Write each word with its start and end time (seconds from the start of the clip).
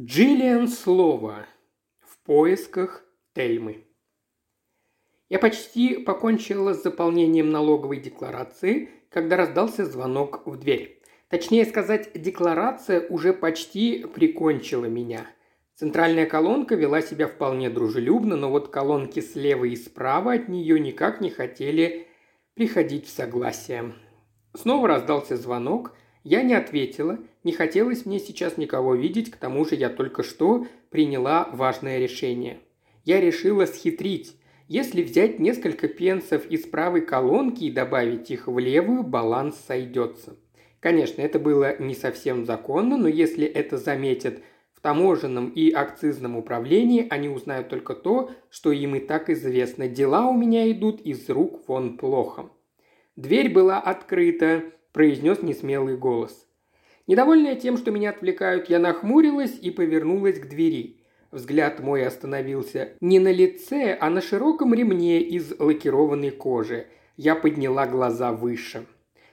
Джиллиан 0.00 0.68
Слова. 0.68 1.44
В 2.00 2.16
поисках 2.24 3.04
Тельмы. 3.34 3.84
Я 5.28 5.38
почти 5.38 5.98
покончила 5.98 6.72
с 6.72 6.82
заполнением 6.82 7.50
налоговой 7.50 7.98
декларации, 7.98 8.88
когда 9.10 9.36
раздался 9.36 9.84
звонок 9.84 10.46
в 10.46 10.56
дверь. 10.56 11.02
Точнее 11.28 11.66
сказать, 11.66 12.10
декларация 12.14 13.06
уже 13.06 13.34
почти 13.34 14.06
прикончила 14.06 14.86
меня. 14.86 15.26
Центральная 15.74 16.24
колонка 16.24 16.74
вела 16.74 17.02
себя 17.02 17.28
вполне 17.28 17.68
дружелюбно, 17.68 18.34
но 18.34 18.48
вот 18.48 18.68
колонки 18.68 19.20
слева 19.20 19.66
и 19.66 19.76
справа 19.76 20.32
от 20.32 20.48
нее 20.48 20.80
никак 20.80 21.20
не 21.20 21.28
хотели 21.28 22.06
приходить 22.54 23.04
в 23.04 23.10
согласие. 23.10 23.92
Снова 24.54 24.88
раздался 24.88 25.36
звонок, 25.36 25.94
я 26.24 26.42
не 26.42 26.54
ответила, 26.54 27.18
не 27.44 27.52
хотелось 27.52 28.06
мне 28.06 28.18
сейчас 28.18 28.56
никого 28.56 28.94
видеть, 28.94 29.30
к 29.30 29.36
тому 29.36 29.64
же 29.64 29.74
я 29.74 29.88
только 29.88 30.22
что 30.22 30.66
приняла 30.90 31.48
важное 31.52 31.98
решение. 31.98 32.60
Я 33.04 33.20
решила 33.20 33.66
схитрить. 33.66 34.36
Если 34.68 35.02
взять 35.02 35.38
несколько 35.38 35.88
пенсов 35.88 36.46
из 36.46 36.62
правой 36.62 37.02
колонки 37.02 37.64
и 37.64 37.70
добавить 37.70 38.30
их 38.30 38.46
в 38.46 38.58
левую, 38.58 39.02
баланс 39.02 39.56
сойдется. 39.66 40.36
Конечно, 40.80 41.20
это 41.20 41.38
было 41.38 41.78
не 41.78 41.94
совсем 41.94 42.46
законно, 42.46 42.96
но 42.96 43.08
если 43.08 43.46
это 43.46 43.76
заметят 43.76 44.40
в 44.72 44.80
таможенном 44.80 45.48
и 45.50 45.70
акцизном 45.70 46.36
управлении, 46.36 47.06
они 47.10 47.28
узнают 47.28 47.68
только 47.68 47.94
то, 47.94 48.30
что 48.50 48.72
им 48.72 48.96
и 48.96 49.00
так 49.00 49.30
известно. 49.30 49.88
Дела 49.88 50.28
у 50.28 50.36
меня 50.36 50.70
идут 50.70 51.00
из 51.00 51.28
рук 51.28 51.68
вон 51.68 51.98
плохо. 51.98 52.50
Дверь 53.14 53.52
была 53.52 53.78
открыта, 53.78 54.64
произнес 54.92 55.42
несмелый 55.42 55.96
голос. 55.96 56.48
Недовольная 57.06 57.56
тем, 57.56 57.76
что 57.76 57.90
меня 57.90 58.10
отвлекают, 58.10 58.70
я 58.70 58.78
нахмурилась 58.78 59.58
и 59.60 59.70
повернулась 59.70 60.38
к 60.38 60.48
двери. 60.48 61.00
Взгляд 61.32 61.80
мой 61.80 62.06
остановился 62.06 62.90
не 63.00 63.18
на 63.18 63.32
лице, 63.32 63.96
а 64.00 64.10
на 64.10 64.20
широком 64.20 64.74
ремне 64.74 65.20
из 65.20 65.58
лакированной 65.58 66.30
кожи. 66.30 66.86
Я 67.16 67.34
подняла 67.34 67.86
глаза 67.86 68.32
выше. 68.32 68.86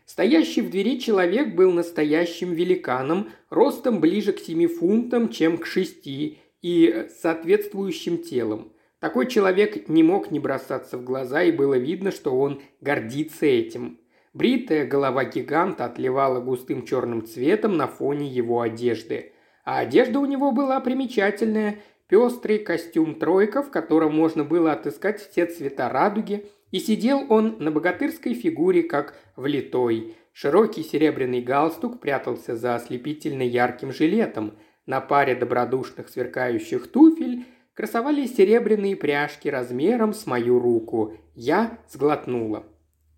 Стоящий 0.06 0.62
в 0.62 0.72
двери 0.72 0.98
человек 1.00 1.54
был 1.54 1.72
настоящим 1.72 2.54
великаном, 2.54 3.30
ростом 3.52 4.00
ближе 4.00 4.34
к 4.34 4.40
семи 4.40 4.66
фунтам, 4.66 5.30
чем 5.30 5.60
к 5.60 5.68
шести, 5.68 6.40
и 6.62 7.08
соответствующим 7.22 8.18
телом. 8.18 8.74
Такой 9.00 9.28
человек 9.28 9.88
не 9.88 10.02
мог 10.02 10.32
не 10.32 10.40
бросаться 10.40 10.98
в 10.98 11.04
глаза, 11.04 11.44
и 11.44 11.52
было 11.52 11.78
видно, 11.78 12.12
что 12.12 12.36
он 12.38 12.62
гордится 12.82 13.46
этим. 13.46 13.99
Бритая 14.34 14.86
голова 14.86 15.26
гиганта 15.26 15.86
отливала 15.86 16.40
густым 16.40 16.86
черным 16.86 17.26
цветом 17.26 17.78
на 17.78 17.88
фоне 17.88 18.28
его 18.28 18.62
одежды. 18.62 19.34
А 19.64 19.80
одежда 19.80 20.20
у 20.20 20.26
него 20.26 20.52
была 20.52 20.80
примечательная. 20.80 21.80
Пестрый 22.08 22.60
костюм 22.60 23.16
тройка, 23.16 23.62
в 23.62 23.70
котором 23.70 24.16
можно 24.16 24.44
было 24.44 24.72
отыскать 24.72 25.22
все 25.22 25.46
цвета 25.46 25.90
радуги, 25.90 26.48
и 26.72 26.80
сидел 26.80 27.26
он 27.30 27.58
на 27.60 27.72
богатырской 27.72 28.34
фигуре, 28.34 28.84
как 28.84 29.16
влитой. 29.36 30.16
Широкий 30.34 30.84
серебряный 30.84 31.42
галстук 31.42 32.00
прятался 32.00 32.56
за 32.56 32.76
ослепительно 32.76 33.44
ярким 33.44 33.92
жилетом. 33.92 34.58
На 34.86 35.02
паре 35.02 35.36
добродушных 35.36 36.10
сверкающих 36.10 36.88
туфель 36.92 37.46
красовались 37.74 38.36
серебряные 38.36 38.96
пряжки 38.96 39.50
размером 39.50 40.14
с 40.14 40.26
мою 40.26 40.60
руку. 40.60 41.14
Я 41.36 41.78
сглотнула. 41.90 42.66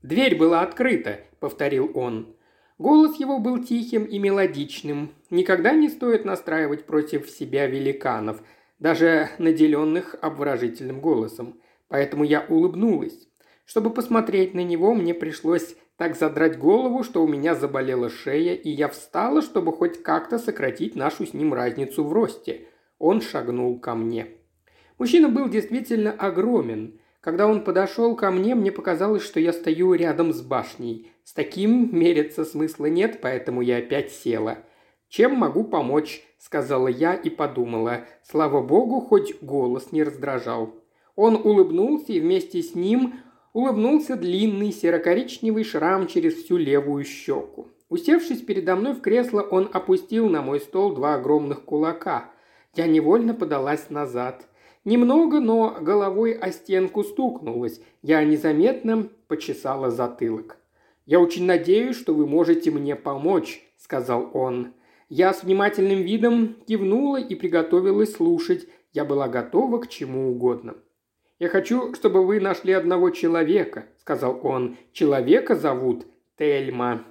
«Дверь 0.03 0.35
была 0.35 0.61
открыта»,— 0.61 1.19
повторил 1.39 1.91
он. 1.93 2.35
Голос 2.77 3.19
его 3.19 3.37
был 3.37 3.63
тихим 3.63 4.05
и 4.05 4.17
мелодичным. 4.17 5.11
Никогда 5.29 5.73
не 5.73 5.89
стоит 5.89 6.25
настраивать 6.25 6.85
против 6.85 7.29
себя 7.29 7.67
великанов, 7.67 8.41
даже 8.79 9.29
наделенных 9.37 10.15
обворожительным 10.19 10.99
голосом. 10.99 11.61
Поэтому 11.87 12.23
я 12.23 12.43
улыбнулась. 12.49 13.27
Чтобы 13.65 13.91
посмотреть 13.91 14.55
на 14.55 14.63
него, 14.63 14.95
мне 14.95 15.13
пришлось 15.13 15.75
так 15.97 16.17
задрать 16.17 16.57
голову, 16.57 17.03
что 17.03 17.23
у 17.23 17.27
меня 17.27 17.53
заболела 17.53 18.09
шея, 18.09 18.55
и 18.55 18.69
я 18.71 18.87
встала, 18.87 19.43
чтобы 19.43 19.71
хоть 19.71 20.01
как-то 20.01 20.39
сократить 20.39 20.95
нашу 20.95 21.27
с 21.27 21.35
ним 21.35 21.53
разницу 21.53 22.03
в 22.03 22.11
росте. 22.11 22.61
Он 22.97 23.21
шагнул 23.21 23.79
ко 23.79 23.93
мне. 23.93 24.27
Мужчина 24.97 25.29
был 25.29 25.47
действительно 25.47 26.11
огромен. 26.11 26.99
Когда 27.21 27.47
он 27.47 27.63
подошел 27.63 28.15
ко 28.15 28.31
мне, 28.31 28.55
мне 28.55 28.71
показалось, 28.71 29.21
что 29.21 29.39
я 29.39 29.53
стою 29.53 29.93
рядом 29.93 30.33
с 30.33 30.41
башней. 30.41 31.11
С 31.23 31.33
таким 31.33 31.95
мериться 31.95 32.43
смысла 32.43 32.87
нет, 32.87 33.19
поэтому 33.21 33.61
я 33.61 33.77
опять 33.77 34.11
села. 34.11 34.57
«Чем 35.07 35.35
могу 35.35 35.63
помочь?»– 35.63 36.23
сказала 36.39 36.87
я 36.87 37.13
и 37.13 37.29
подумала. 37.29 38.05
Слава 38.23 38.61
богу, 38.61 39.01
хоть 39.01 39.39
голос 39.41 39.91
не 39.91 40.03
раздражал. 40.03 40.73
Он 41.15 41.35
улыбнулся, 41.35 42.13
и 42.13 42.19
вместе 42.19 42.63
с 42.63 42.73
ним 42.73 43.15
улыбнулся 43.53 44.15
длинный 44.15 44.71
серо-коричневый 44.71 45.63
шрам 45.63 46.07
через 46.07 46.33
всю 46.35 46.57
левую 46.57 47.03
щеку. 47.03 47.67
Усевшись 47.89 48.41
передо 48.41 48.75
мной 48.75 48.93
в 48.93 49.01
кресло, 49.01 49.41
он 49.41 49.69
опустил 49.71 50.29
на 50.29 50.41
мой 50.41 50.59
стол 50.59 50.95
два 50.95 51.15
огромных 51.15 51.65
кулака. 51.65 52.31
Я 52.73 52.87
невольно 52.87 53.33
подалась 53.33 53.89
назад. 53.89 54.47
Немного, 54.83 55.39
но 55.39 55.77
головой 55.79 56.33
о 56.33 56.51
стенку 56.51 57.03
стукнулась. 57.03 57.81
Я 58.01 58.23
незаметно 58.23 59.09
почесала 59.27 59.91
затылок. 59.91 60.57
«Я 61.05 61.19
очень 61.19 61.45
надеюсь, 61.45 61.97
что 61.97 62.13
вы 62.13 62.25
можете 62.25 62.71
мне 62.71 62.95
помочь»,– 62.95 63.61
сказал 63.77 64.31
он. 64.33 64.73
Я 65.09 65.33
с 65.33 65.43
внимательным 65.43 66.01
видом 66.01 66.55
кивнула 66.67 67.17
и 67.17 67.35
приготовилась 67.35 68.13
слушать. 68.13 68.67
Я 68.93 69.05
была 69.05 69.27
готова 69.27 69.79
к 69.79 69.87
чему 69.87 70.31
угодно. 70.31 70.75
«Я 71.37 71.49
хочу, 71.49 71.93
чтобы 71.93 72.25
вы 72.25 72.39
нашли 72.39 72.73
одного 72.73 73.09
человека»,– 73.09 73.85
сказал 73.97 74.39
он. 74.43 74.77
«Человека 74.93 75.55
зовут 75.55 76.05
Тельма». 76.37 77.03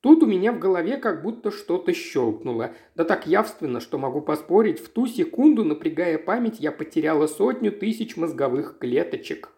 Тут 0.00 0.22
у 0.22 0.26
меня 0.26 0.52
в 0.52 0.58
голове 0.58 0.96
как 0.96 1.22
будто 1.22 1.50
что-то 1.50 1.92
щелкнуло. 1.92 2.74
Да 2.94 3.04
так 3.04 3.26
явственно, 3.26 3.80
что 3.80 3.98
могу 3.98 4.22
поспорить, 4.22 4.80
в 4.80 4.88
ту 4.88 5.06
секунду, 5.06 5.62
напрягая 5.64 6.16
память, 6.16 6.58
я 6.58 6.72
потеряла 6.72 7.26
сотню 7.26 7.70
тысяч 7.70 8.16
мозговых 8.16 8.78
клеточек. 8.78 9.50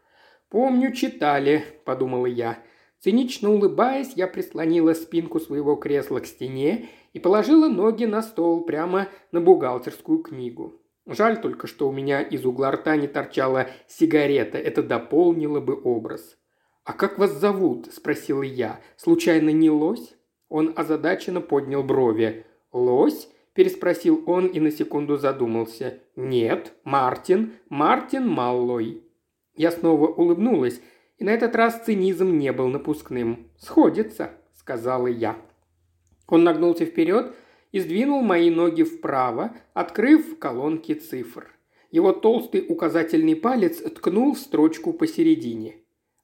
«Помню, 0.49 0.93
читали»,– 0.93 1.65
подумала 1.85 2.27
я. 2.27 2.59
Цинично 2.99 3.51
улыбаясь, 3.51 4.13
я 4.17 4.27
прислонила 4.27 4.95
спинку 4.95 5.41
своего 5.41 5.77
кресла 5.77 6.21
к 6.21 6.27
стене 6.27 6.89
и 7.13 7.21
положила 7.21 7.69
ноги 7.69 8.05
на 8.05 8.21
стол 8.23 8.65
прямо 8.65 9.09
на 9.31 9.41
бухгалтерскую 9.41 10.19
книгу. 10.19 10.81
Жаль 11.07 11.41
только, 11.41 11.67
что 11.67 11.89
у 11.89 11.93
меня 11.93 12.21
из 12.21 12.45
угла 12.45 12.71
рта 12.71 12.97
не 12.97 13.09
торчала 13.09 13.69
сигарета, 13.89 14.59
это 14.59 14.83
дополнило 14.83 15.61
бы 15.61 15.81
образ. 15.83 16.37
«А 16.85 16.93
как 16.93 17.19
вас 17.19 17.33
зовут?»– 17.33 17.89
спросила 17.93 18.43
я. 18.43 18.81
«Случайно 18.97 19.51
не 19.51 19.71
лось?» 19.71 20.17
Он 20.53 20.75
озадаченно 20.77 21.41
поднял 21.41 21.83
брови. 21.83 22.45
«Лось?»– 22.73 23.27
переспросил 23.55 24.23
он 24.27 24.49
и 24.49 24.61
на 24.61 24.71
секунду 24.71 25.17
задумался. 25.17 26.01
«Нет, 26.15 26.75
Мартин. 26.85 27.55
Мартин 27.71 28.29
Маллой». 28.29 29.03
Я 29.55 29.71
снова 29.71 30.09
улыбнулась, 30.09 30.83
и 31.17 31.25
на 31.25 31.31
этот 31.31 31.57
раз 31.57 31.83
цинизм 31.87 32.37
не 32.37 32.53
был 32.53 32.69
напускным. 32.69 33.51
«Сходится»,– 33.57 34.33
сказала 34.53 35.07
я. 35.07 35.39
Он 36.29 36.45
нагнулся 36.45 36.85
вперед 36.85 37.35
и 37.71 37.81
сдвинул 37.81 38.21
мои 38.21 38.51
ноги 38.51 38.83
вправо, 38.83 39.57
открыв 39.73 40.39
колонки 40.39 40.93
цифр. 40.93 41.49
Его 41.91 42.13
толстый 42.13 42.67
указательный 42.69 43.37
палец 43.37 43.79
ткнул 43.79 44.35
в 44.35 44.39
строчку 44.39 44.93
посередине. 44.93 45.77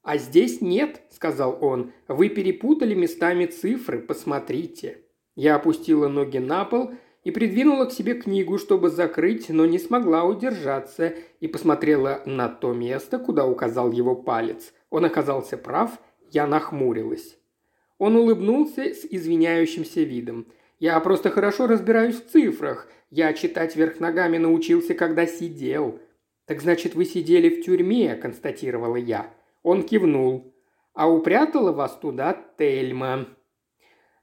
«А 0.09 0.17
здесь 0.17 0.59
нет»,– 0.59 1.03
сказал 1.11 1.59
он. 1.61 1.91
«Вы 2.07 2.29
перепутали 2.29 2.95
местами 2.95 3.45
цифры, 3.45 3.99
посмотрите». 3.99 5.01
Я 5.35 5.53
опустила 5.53 6.07
ноги 6.07 6.39
на 6.39 6.65
пол 6.65 6.93
и 7.23 7.29
придвинула 7.29 7.85
к 7.85 7.91
себе 7.91 8.15
книгу, 8.15 8.57
чтобы 8.57 8.89
закрыть, 8.89 9.49
но 9.49 9.67
не 9.67 9.77
смогла 9.77 10.23
удержаться 10.23 11.13
и 11.39 11.47
посмотрела 11.47 12.23
на 12.25 12.49
то 12.49 12.73
место, 12.73 13.19
куда 13.19 13.45
указал 13.45 13.91
его 13.91 14.15
палец. 14.15 14.73
Он 14.89 15.05
оказался 15.05 15.59
прав, 15.59 15.99
я 16.31 16.47
нахмурилась. 16.47 17.37
Он 17.99 18.15
улыбнулся 18.15 18.85
с 18.85 19.05
извиняющимся 19.05 20.01
видом. 20.01 20.47
«Я 20.79 20.99
просто 21.01 21.29
хорошо 21.29 21.67
разбираюсь 21.67 22.15
в 22.15 22.31
цифрах. 22.31 22.87
Я 23.11 23.31
читать 23.33 23.75
вверх 23.75 23.99
ногами 23.99 24.39
научился, 24.39 24.95
когда 24.95 25.27
сидел». 25.27 25.99
«Так 26.47 26.61
значит, 26.61 26.95
вы 26.95 27.05
сидели 27.05 27.47
в 27.49 27.63
тюрьме»,– 27.63 28.15
констатировала 28.19 28.95
я. 28.95 29.31
Он 29.63 29.83
кивнул. 29.83 30.53
«А 30.93 31.09
упрятала 31.09 31.71
вас 31.71 31.97
туда 31.97 32.37
Тельма». 32.57 33.27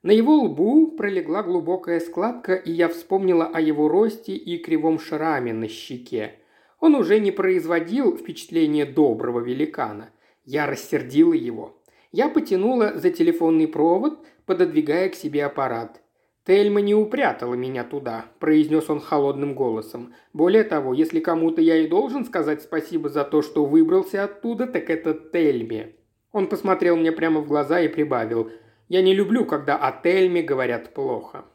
На 0.02 0.12
его 0.12 0.34
лбу 0.34 0.92
пролегла 0.92 1.42
глубокая 1.42 2.00
складка, 2.00 2.54
и 2.54 2.70
я 2.70 2.88
вспомнила 2.88 3.46
о 3.46 3.60
его 3.60 3.88
росте 3.88 4.36
и 4.36 4.58
кривом 4.58 5.00
шраме 5.00 5.52
на 5.52 5.68
щеке. 5.68 6.34
Он 6.78 6.94
уже 6.94 7.18
не 7.18 7.32
производил 7.32 8.16
впечатления 8.16 8.86
доброго 8.86 9.40
великана. 9.40 10.10
Я 10.44 10.66
рассердила 10.66 11.32
его. 11.32 11.82
Я 12.12 12.28
потянула 12.28 12.92
за 12.94 13.10
телефонный 13.10 13.66
провод, 13.66 14.24
пододвигая 14.44 15.08
к 15.08 15.14
себе 15.14 15.44
аппарат. 15.44 16.00
«Тельма 16.46 16.80
не 16.80 16.94
упрятала 16.94 17.54
меня 17.54 17.82
туда»,– 17.82 18.26
произнес 18.38 18.88
он 18.88 19.00
холодным 19.00 19.54
голосом. 19.54 20.14
«Более 20.32 20.62
того, 20.62 20.94
если 20.94 21.18
кому-то 21.18 21.60
я 21.60 21.76
и 21.78 21.88
должен 21.88 22.24
сказать 22.24 22.62
спасибо 22.62 23.08
за 23.08 23.24
то, 23.24 23.42
что 23.42 23.64
выбрался 23.64 24.22
оттуда, 24.22 24.68
так 24.68 24.88
это 24.88 25.12
Тельме». 25.12 25.96
Он 26.30 26.46
посмотрел 26.46 26.96
мне 26.96 27.10
прямо 27.10 27.40
в 27.40 27.48
глаза 27.48 27.80
и 27.80 27.88
прибавил. 27.88 28.52
«Я 28.88 29.02
не 29.02 29.12
люблю, 29.12 29.44
когда 29.44 29.76
о 29.76 29.90
Тельме 29.90 30.40
говорят 30.40 30.94
плохо». 30.94 31.46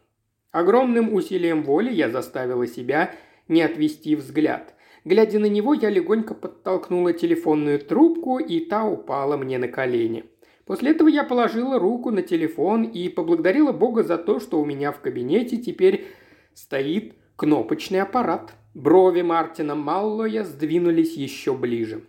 Огромным 0.51 1.13
усилием 1.13 1.63
воли 1.63 1.93
я 1.93 2.09
заставила 2.09 2.67
себя 2.67 3.15
не 3.47 3.61
отвести 3.61 4.17
взгляд. 4.17 4.73
Глядя 5.05 5.39
на 5.39 5.45
него, 5.45 5.73
я 5.73 5.89
легонько 5.89 6.33
подтолкнула 6.33 7.13
телефонную 7.13 7.79
трубку, 7.79 8.39
и 8.39 8.59
та 8.59 8.83
упала 8.83 9.37
мне 9.37 9.57
на 9.57 9.69
колени. 9.69 10.25
После 10.65 10.91
этого 10.91 11.07
я 11.07 11.23
положила 11.23 11.79
руку 11.79 12.11
на 12.11 12.21
телефон 12.21 12.83
и 12.83 13.09
поблагодарила 13.09 13.71
Бога 13.71 14.03
за 14.03 14.17
то, 14.17 14.39
что 14.39 14.61
у 14.61 14.65
меня 14.65 14.91
в 14.91 14.99
кабинете 14.99 15.57
теперь 15.57 16.05
стоит 16.53 17.15
кнопочный 17.35 18.01
аппарат. 18.01 18.53
Брови 18.73 19.21
Мартина 19.21 19.75
Маллоя 19.75 20.43
сдвинулись 20.43 21.17
еще 21.17 21.53
ближе. 21.53 22.03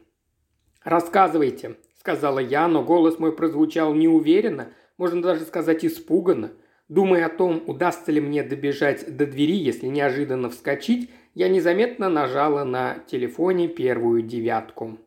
«Рассказывайте»,— 0.84 1.76
сказала 1.99 2.38
я, 2.38 2.69
но 2.69 2.82
голос 2.84 3.19
мой 3.19 3.32
прозвучал 3.32 3.94
неуверенно, 3.94 4.69
можно 4.96 5.22
даже 5.22 5.43
сказать 5.43 5.84
испуганно. 5.84 6.52
Думая 6.88 7.26
о 7.26 7.31
том, 7.31 7.62
удастся 7.66 8.12
ли 8.12 8.20
мне 8.20 8.43
добежать 8.43 9.16
до 9.16 9.26
двери, 9.26 9.56
если 9.56 9.87
неожиданно 9.87 10.50
вскочить, 10.50 11.10
я 11.34 11.48
незаметно 11.48 12.08
нажала 12.08 12.64
на 12.64 12.98
телефоне 13.06 13.69
первую 13.69 14.22
девятку. 14.22 14.98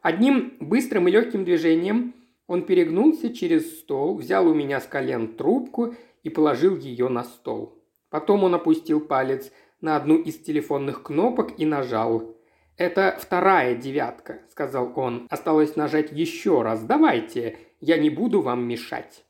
Одним 0.00 0.54
быстрым 0.60 1.08
и 1.08 1.10
легким 1.10 1.44
движением 1.44 2.14
он 2.48 2.62
перегнулся 2.62 3.32
через 3.32 3.78
стол, 3.78 4.16
взял 4.16 4.48
у 4.48 4.54
меня 4.54 4.80
с 4.80 4.86
колен 4.86 5.36
трубку 5.36 5.94
и 6.22 6.30
положил 6.30 6.76
ее 6.76 7.08
на 7.08 7.22
стол. 7.22 7.78
Потом 8.08 8.42
он 8.42 8.54
опустил 8.54 9.00
палец 9.00 9.52
на 9.82 9.96
одну 9.96 10.16
из 10.16 10.38
телефонных 10.38 11.02
кнопок 11.02 11.52
и 11.58 11.66
нажал. 11.66 12.34
«Это 12.78 13.18
вторая 13.20 13.76
девятка»,— 13.76 14.40
сказал 14.50 14.92
он. 14.96 15.26
«Осталось 15.28 15.76
нажать 15.76 16.10
еще 16.10 16.62
раз. 16.62 16.82
Давайте, 16.82 17.58
я 17.80 17.98
не 17.98 18.08
буду 18.08 18.40
вам 18.40 18.66
мешать». 18.66 19.24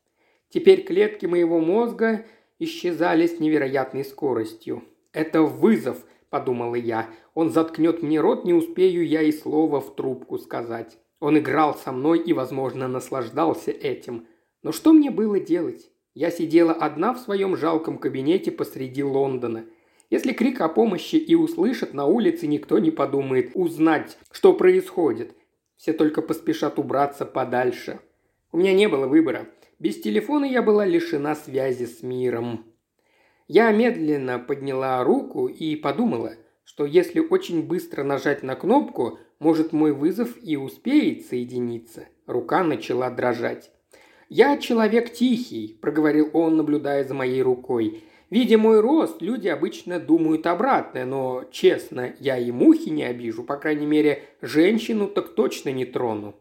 Теперь 0.49 0.85
клетки 0.85 1.27
моего 1.27 1.59
мозга 1.59 2.25
исчезали 2.61 3.27
с 3.27 3.41
невероятной 3.41 4.05
скоростью. 4.05 4.85
«Это 5.13 5.43
вызов»,– 5.43 6.07
подумала 6.31 6.77
я. 6.77 7.09
«Он 7.35 7.51
заткнет 7.51 8.01
мне 8.01 8.21
рот, 8.21 8.45
не 8.45 8.55
успею 8.55 9.05
я 9.05 9.23
и 9.23 9.33
слова 9.33 9.81
в 9.81 9.97
трубку 9.97 10.39
сказать». 10.39 10.99
Он 11.21 11.39
играл 11.39 11.75
со 11.75 11.93
мной 11.93 12.19
и, 12.21 12.33
возможно, 12.33 12.89
наслаждался 12.89 13.71
этим. 13.71 14.27
Но 14.63 14.73
что 14.73 14.93
мне 14.93 15.11
было 15.11 15.41
делать? 15.41 15.91
Я 16.15 16.31
сидела 16.31 16.73
одна 16.73 17.15
в 17.15 17.19
своем 17.19 17.57
жалком 17.57 17.99
кабинете 17.99 18.51
посреди 18.51 19.03
Лондона. 19.03 19.65
Если 20.11 20.33
крик 20.33 20.61
о 20.61 20.69
помощи 20.69 21.17
и 21.17 21.35
услышат 21.35 21.93
на 21.93 22.07
улице, 22.07 22.47
никто 22.47 22.79
не 22.79 22.91
подумает 22.91 23.51
узнать, 23.55 24.19
что 24.31 24.55
происходит. 24.55 25.37
Все 25.77 25.93
только 25.93 26.23
поспешат 26.23 26.79
убраться 26.79 27.25
подальше. 27.25 28.01
У 28.51 28.59
меня 28.59 28.73
не 28.73 28.89
было 28.89 29.07
выбора. 29.07 29.49
Без 29.79 30.01
телефона 30.01 30.45
я 30.45 30.63
была 30.63 30.85
лишена 30.85 31.35
связи 31.35 31.85
с 31.85 32.03
миром. 32.03 32.65
Я 33.47 33.71
медленно 33.71 34.39
подняла 34.39 35.03
руку 35.05 35.47
и 35.47 35.77
подумала, 35.77 36.35
что 36.69 36.85
если 36.85 37.21
очень 37.21 37.67
быстро 37.67 38.03
нажать 38.03 38.43
на 38.43 38.55
кнопку, 38.55 39.19
может 39.39 39.73
мой 39.73 39.93
вызов 39.93 40.37
и 40.43 40.59
успеет 40.59 41.25
соединиться. 41.25 42.09
Рука 42.27 42.63
начала 42.63 43.09
дрожать. 43.09 43.71
«Я 44.29 44.59
человек 44.59 45.11
тихий»,– 45.11 45.79
проговорил 45.81 46.29
он, 46.35 46.59
наблюдая 46.59 47.05
за 47.05 47.15
моей 47.15 47.41
рукой. 47.41 48.05
«Видя 48.29 48.59
мой 48.59 48.81
рост, 48.81 49.23
люди 49.23 49.49
обычно 49.49 49.99
думают 49.99 50.47
обратное, 50.47 51.07
но, 51.07 51.45
честно, 51.51 52.13
я 52.21 52.37
и 52.37 52.51
мухи 52.51 52.91
не 52.91 53.05
обижу, 53.05 53.45
по 53.45 53.57
крайней 53.57 53.87
мере, 53.87 54.25
женщину 54.43 55.09
так 55.09 55.31
точно 55.31 55.71
не 55.71 55.87
трону». 55.87 56.37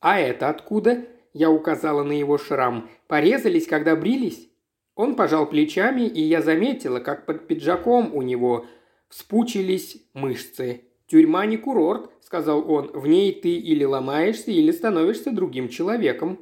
«А 0.00 0.18
это 0.18 0.48
откуда?» 0.48 1.04
Я 1.32 1.52
указала 1.52 2.02
на 2.02 2.18
его 2.18 2.36
шрам. 2.36 2.90
«Порезались, 3.06 3.68
когда 3.68 3.94
брились?» 3.94 4.48
Он 4.96 5.14
пожал 5.14 5.48
плечами, 5.48 6.02
и 6.02 6.20
я 6.20 6.42
заметила, 6.42 6.98
как 6.98 7.26
под 7.26 7.46
пиджаком 7.46 8.12
у 8.12 8.22
него 8.22 8.66
вспучились 9.08 10.02
мышцы. 10.14 10.82
«Тюрьма 11.06 11.46
не 11.46 11.56
курорт»,— 11.56 12.10
сказал 12.20 12.70
он. 12.70 12.90
«В 12.92 13.06
ней 13.06 13.32
ты 13.32 13.54
или 13.56 13.84
ломаешься, 13.84 14.50
или 14.50 14.70
становишься 14.70 15.30
другим 15.30 15.68
человеком». 15.68 16.38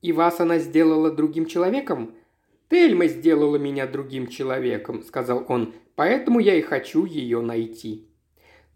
«И 0.00 0.12
вас 0.12 0.40
она 0.40 0.58
сделала 0.58 1.10
другим 1.10 1.46
человеком?» 1.46 2.14
«Тельма 2.70 3.06
сделала 3.06 3.56
меня 3.56 3.86
другим 3.86 4.26
человеком»,— 4.26 5.02
сказал 5.06 5.44
он. 5.48 5.74
«Поэтому 5.94 6.38
я 6.38 6.54
и 6.54 6.62
хочу 6.62 7.04
ее 7.04 7.40
найти». 7.40 8.08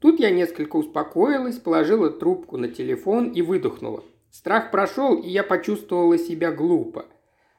Тут 0.01 0.19
я 0.19 0.31
несколько 0.31 0.77
успокоилась, 0.77 1.59
положила 1.59 2.11
трубку 2.11 2.57
на 2.57 2.69
телефон 2.69 3.31
и 3.31 3.41
выдохнула. 3.41 4.03
Страх 4.33 4.71
прошел, 4.71 5.17
и 5.17 5.29
я 5.29 5.45
почувствовала 5.45 6.19
себя 6.19 6.51
глупо. 6.51 7.07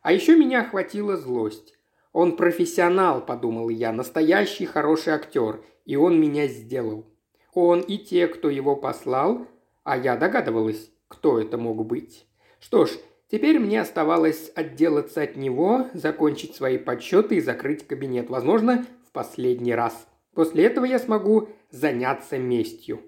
А 0.01 0.11
еще 0.11 0.35
меня 0.35 0.61
охватила 0.61 1.15
злость. 1.15 1.77
Он 2.13 2.37
профессионал, 2.37 3.25
подумал 3.25 3.69
я, 3.69 3.91
настоящий 3.91 4.65
хороший 4.65 5.13
актер, 5.13 5.61
и 5.85 5.95
он 5.95 6.21
меня 6.21 6.47
сделал. 6.47 7.05
Он 7.53 7.81
и 7.81 7.97
те, 7.97 8.27
кто 8.27 8.49
его 8.49 8.75
послал, 8.75 9.47
а 9.83 9.97
я 9.97 10.15
догадывалась, 10.15 10.91
кто 11.07 11.39
это 11.39 11.57
мог 11.57 11.85
быть. 11.85 12.25
Что 12.59 12.85
ж, 12.85 12.91
теперь 13.29 13.59
мне 13.59 13.81
оставалось 13.81 14.51
отделаться 14.55 15.23
от 15.23 15.35
него, 15.35 15.87
закончить 15.93 16.55
свои 16.55 16.77
подсчеты 16.77 17.35
и 17.35 17.41
закрыть 17.41 17.85
кабинет, 17.85 18.29
возможно, 18.29 18.85
в 19.07 19.11
последний 19.11 19.73
раз. 19.73 20.07
После 20.33 20.65
этого 20.65 20.85
я 20.85 20.99
смогу 20.99 21.49
заняться 21.69 22.37
местью. 22.37 23.01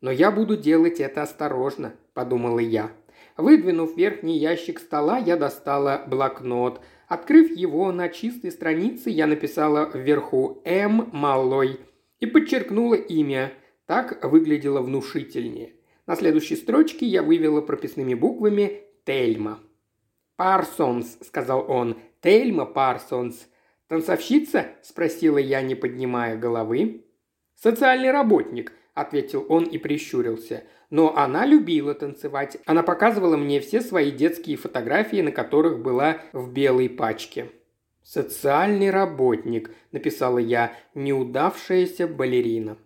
Но 0.00 0.10
я 0.10 0.30
буду 0.30 0.56
делать 0.56 0.98
это 1.00 1.22
осторожно, 1.22 1.94
подумала 2.14 2.58
я. 2.58 2.90
Выдвинув 3.36 3.96
верхний 3.96 4.38
ящик 4.38 4.78
стола, 4.78 5.18
я 5.18 5.36
достала 5.36 6.04
блокнот. 6.06 6.80
Открыв 7.10 7.50
его 7.50 7.90
на 7.90 8.08
чистой 8.08 8.52
странице, 8.52 9.10
я 9.10 9.26
написала 9.26 9.90
вверху 9.92 10.62
«М. 10.64 11.10
Малой» 11.12 11.80
и 12.20 12.26
подчеркнула 12.26 12.94
имя. 12.94 13.52
Так 13.86 14.24
выглядело 14.24 14.80
внушительнее. 14.80 15.72
На 16.06 16.14
следующей 16.14 16.54
строчке 16.54 17.06
я 17.06 17.24
вывела 17.24 17.62
прописными 17.62 18.14
буквами 18.14 18.84
«Тельма». 19.04 19.58
«Парсонс»,— 20.36 21.18
сказал 21.26 21.68
он. 21.68 21.98
«Тельма 22.20 22.64
Парсонс». 22.64 23.48
«Танцовщица?»– 23.88 24.66
спросила 24.82 25.38
я, 25.38 25.62
не 25.62 25.74
поднимая 25.74 26.36
головы. 26.36 27.06
«Социальный 27.56 28.12
работник»,– 28.12 28.72
ответил 29.00 29.46
он 29.48 29.64
и 29.64 29.78
прищурился. 29.78 30.64
Но 30.90 31.16
она 31.16 31.46
любила 31.46 31.94
танцевать. 31.94 32.58
Она 32.66 32.82
показывала 32.82 33.36
мне 33.36 33.60
все 33.60 33.80
свои 33.80 34.10
детские 34.10 34.56
фотографии, 34.56 35.20
на 35.22 35.30
которых 35.30 35.80
была 35.80 36.18
в 36.32 36.52
белой 36.52 36.88
пачке. 36.88 37.50
«Социальный 38.02 38.90
работник»,– 38.90 39.70
написала 39.92 40.38
я,– 40.38 40.72
«неудавшаяся 40.94 42.08
балерина». 42.08 42.76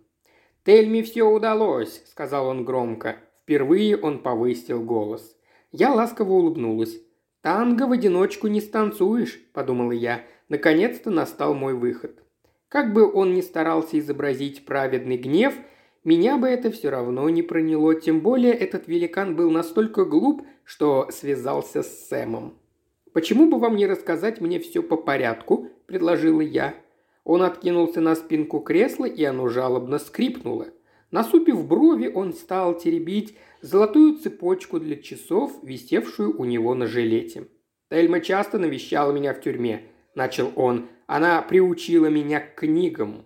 «Тельме 0.63 1.03
все 1.03 1.23
удалось»,– 1.23 2.03
сказал 2.11 2.47
он 2.47 2.63
громко. 2.63 3.15
Впервые 3.43 3.97
он 3.97 4.19
повысил 4.19 4.83
голос. 4.83 5.35
Я 5.71 5.93
ласково 5.93 6.33
улыбнулась. 6.33 6.99
«Танго 7.41 7.87
в 7.87 7.91
одиночку 7.91 8.47
не 8.47 8.61
станцуешь»,– 8.61 9.39
подумала 9.53 9.91
я. 9.91 10.23
Наконец-то 10.49 11.09
настал 11.09 11.53
мой 11.53 11.73
выход. 11.73 12.23
Как 12.69 12.93
бы 12.93 13.11
он 13.11 13.33
ни 13.33 13.41
старался 13.41 13.97
изобразить 13.97 14.65
праведный 14.65 15.17
гнев– 15.17 15.55
меня 16.05 16.37
бы 16.37 16.47
это 16.47 16.69
все 16.69 16.89
равно 16.91 17.27
не 17.29 17.41
проняло, 17.41 17.99
тем 17.99 18.21
более 18.21 18.53
этот 18.53 18.87
великан 18.87 19.35
был 19.35 19.49
настолько 19.49 20.05
глуп, 20.05 20.43
что 20.63 21.07
связался 21.09 21.81
с 21.81 22.07
Сэмом. 22.07 22.59
«Почему 23.11 23.49
бы 23.49 23.57
вам 23.57 23.75
не 23.75 23.87
рассказать 23.87 24.39
мне 24.39 24.59
все 24.59 24.83
по 24.83 24.97
порядку?»– 24.97 25.67
предложила 25.87 26.41
я. 26.41 26.75
Он 27.23 27.41
откинулся 27.41 28.01
на 28.01 28.15
спинку 28.15 28.59
кресла, 28.59 29.05
и 29.05 29.23
оно 29.23 29.49
жалобно 29.49 29.97
скрипнуло. 29.97 30.67
Насупив 31.09 31.65
брови, 31.67 32.07
он 32.13 32.33
стал 32.33 32.77
теребить 32.77 33.35
золотую 33.61 34.17
цепочку 34.17 34.79
для 34.79 34.97
часов, 34.97 35.53
висевшую 35.63 36.39
у 36.39 36.45
него 36.45 36.75
на 36.75 36.85
жилете. 36.85 37.47
«Тельма 37.89 38.19
часто 38.19 38.59
навещала 38.59 39.11
меня 39.11 39.33
в 39.33 39.41
тюрьме»,– 39.41 39.81
начал 40.13 40.51
он. 40.55 40.87
«Она 41.07 41.41
приучила 41.41 42.07
меня 42.07 42.41
к 42.41 42.55
книгам. 42.55 43.25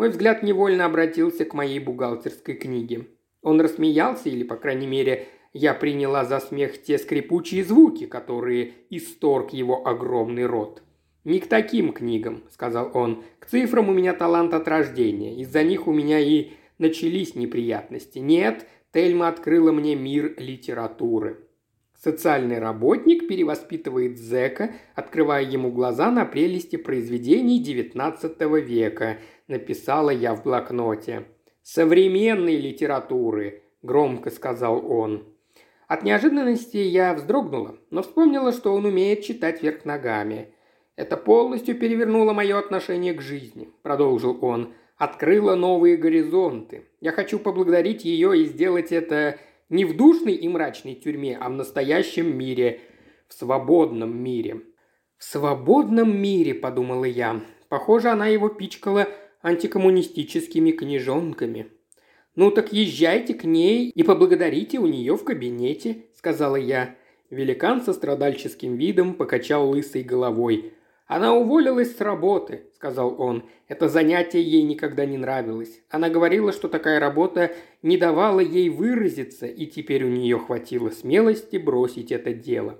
Мой 0.00 0.08
взгляд 0.08 0.42
невольно 0.42 0.86
обратился 0.86 1.44
к 1.44 1.52
моей 1.52 1.78
бухгалтерской 1.78 2.54
книге. 2.54 3.08
Он 3.42 3.60
рассмеялся, 3.60 4.30
или, 4.30 4.44
по 4.44 4.56
крайней 4.56 4.86
мере, 4.86 5.26
я 5.52 5.74
приняла 5.74 6.24
за 6.24 6.40
смех 6.40 6.82
те 6.82 6.96
скрипучие 6.96 7.62
звуки, 7.62 8.06
которые 8.06 8.72
исторг 8.88 9.52
его 9.52 9.86
огромный 9.86 10.46
рот. 10.46 10.82
«Не 11.24 11.38
к 11.38 11.48
таким 11.48 11.92
книгам»,— 11.92 12.44
сказал 12.50 12.90
он. 12.94 13.24
«К 13.40 13.44
цифрам 13.44 13.90
у 13.90 13.92
меня 13.92 14.14
талант 14.14 14.54
от 14.54 14.68
рождения. 14.68 15.36
Из-за 15.42 15.62
них 15.64 15.86
у 15.86 15.92
меня 15.92 16.18
и 16.18 16.52
начались 16.78 17.34
неприятности. 17.34 18.20
Нет, 18.20 18.66
Тельма 18.94 19.28
открыла 19.28 19.70
мне 19.70 19.96
мир 19.96 20.34
литературы». 20.38 21.40
Социальный 22.02 22.58
работник 22.58 23.28
перевоспитывает 23.28 24.16
зэка, 24.16 24.72
открывая 24.94 25.42
ему 25.42 25.70
глаза 25.70 26.10
на 26.10 26.24
прелести 26.24 26.76
произведений 26.76 27.62
XIX 27.62 28.58
века, 28.62 29.18
написала 29.50 30.10
я 30.10 30.34
в 30.34 30.42
блокноте. 30.42 31.26
«Современной 31.62 32.56
литературы»,– 32.56 33.62
громко 33.82 34.30
сказал 34.30 34.90
он. 34.90 35.24
От 35.86 36.04
неожиданности 36.04 36.78
я 36.78 37.12
вздрогнула, 37.12 37.76
но 37.90 38.02
вспомнила, 38.02 38.52
что 38.52 38.72
он 38.72 38.86
умеет 38.86 39.22
читать 39.22 39.62
вверх 39.62 39.84
ногами. 39.84 40.54
«Это 40.96 41.16
полностью 41.16 41.78
перевернуло 41.78 42.32
мое 42.32 42.58
отношение 42.58 43.12
к 43.12 43.20
жизни»,– 43.20 43.68
продолжил 43.82 44.38
он. 44.42 44.72
«Открыло 44.96 45.54
новые 45.54 45.96
горизонты. 45.96 46.86
Я 47.00 47.12
хочу 47.12 47.38
поблагодарить 47.38 48.04
ее 48.04 48.38
и 48.38 48.44
сделать 48.44 48.92
это 48.92 49.38
не 49.68 49.84
в 49.84 49.96
душной 49.96 50.34
и 50.34 50.48
мрачной 50.48 50.94
тюрьме, 50.94 51.38
а 51.40 51.48
в 51.48 51.52
настоящем 51.52 52.36
мире, 52.36 52.80
в 53.28 53.34
свободном 53.34 54.16
мире. 54.16 54.62
В 55.16 55.24
свободном 55.24 56.20
мире, 56.20 56.54
подумала 56.54 57.04
я. 57.04 57.40
Похоже, 57.68 58.08
она 58.08 58.26
его 58.26 58.48
пичкала 58.48 59.08
антикоммунистическими 59.42 60.70
книжонками. 60.72 61.68
«Ну 62.36 62.50
так 62.50 62.72
езжайте 62.72 63.34
к 63.34 63.44
ней 63.44 63.90
и 63.90 64.02
поблагодарите 64.02 64.78
у 64.78 64.86
нее 64.86 65.16
в 65.16 65.24
кабинете»,– 65.24 66.04
сказала 66.14 66.56
я. 66.56 66.96
Великан 67.28 67.82
со 67.82 67.92
страдальческим 67.92 68.76
видом 68.76 69.14
покачал 69.14 69.68
лысой 69.68 70.02
головой. 70.02 70.72
«Она 71.06 71.34
уволилась 71.34 71.96
с 71.96 72.00
работы»,– 72.00 72.62
сказал 72.76 73.20
он. 73.20 73.44
«Это 73.66 73.88
занятие 73.88 74.42
ей 74.42 74.62
никогда 74.62 75.04
не 75.06 75.18
нравилось. 75.18 75.80
Она 75.90 76.08
говорила, 76.08 76.52
что 76.52 76.68
такая 76.68 77.00
работа 77.00 77.52
не 77.82 77.96
давала 77.96 78.40
ей 78.40 78.68
выразиться, 78.68 79.46
и 79.46 79.66
теперь 79.66 80.04
у 80.04 80.08
нее 80.08 80.38
хватило 80.38 80.90
смелости 80.90 81.56
бросить 81.56 82.12
это 82.12 82.32
дело. 82.32 82.78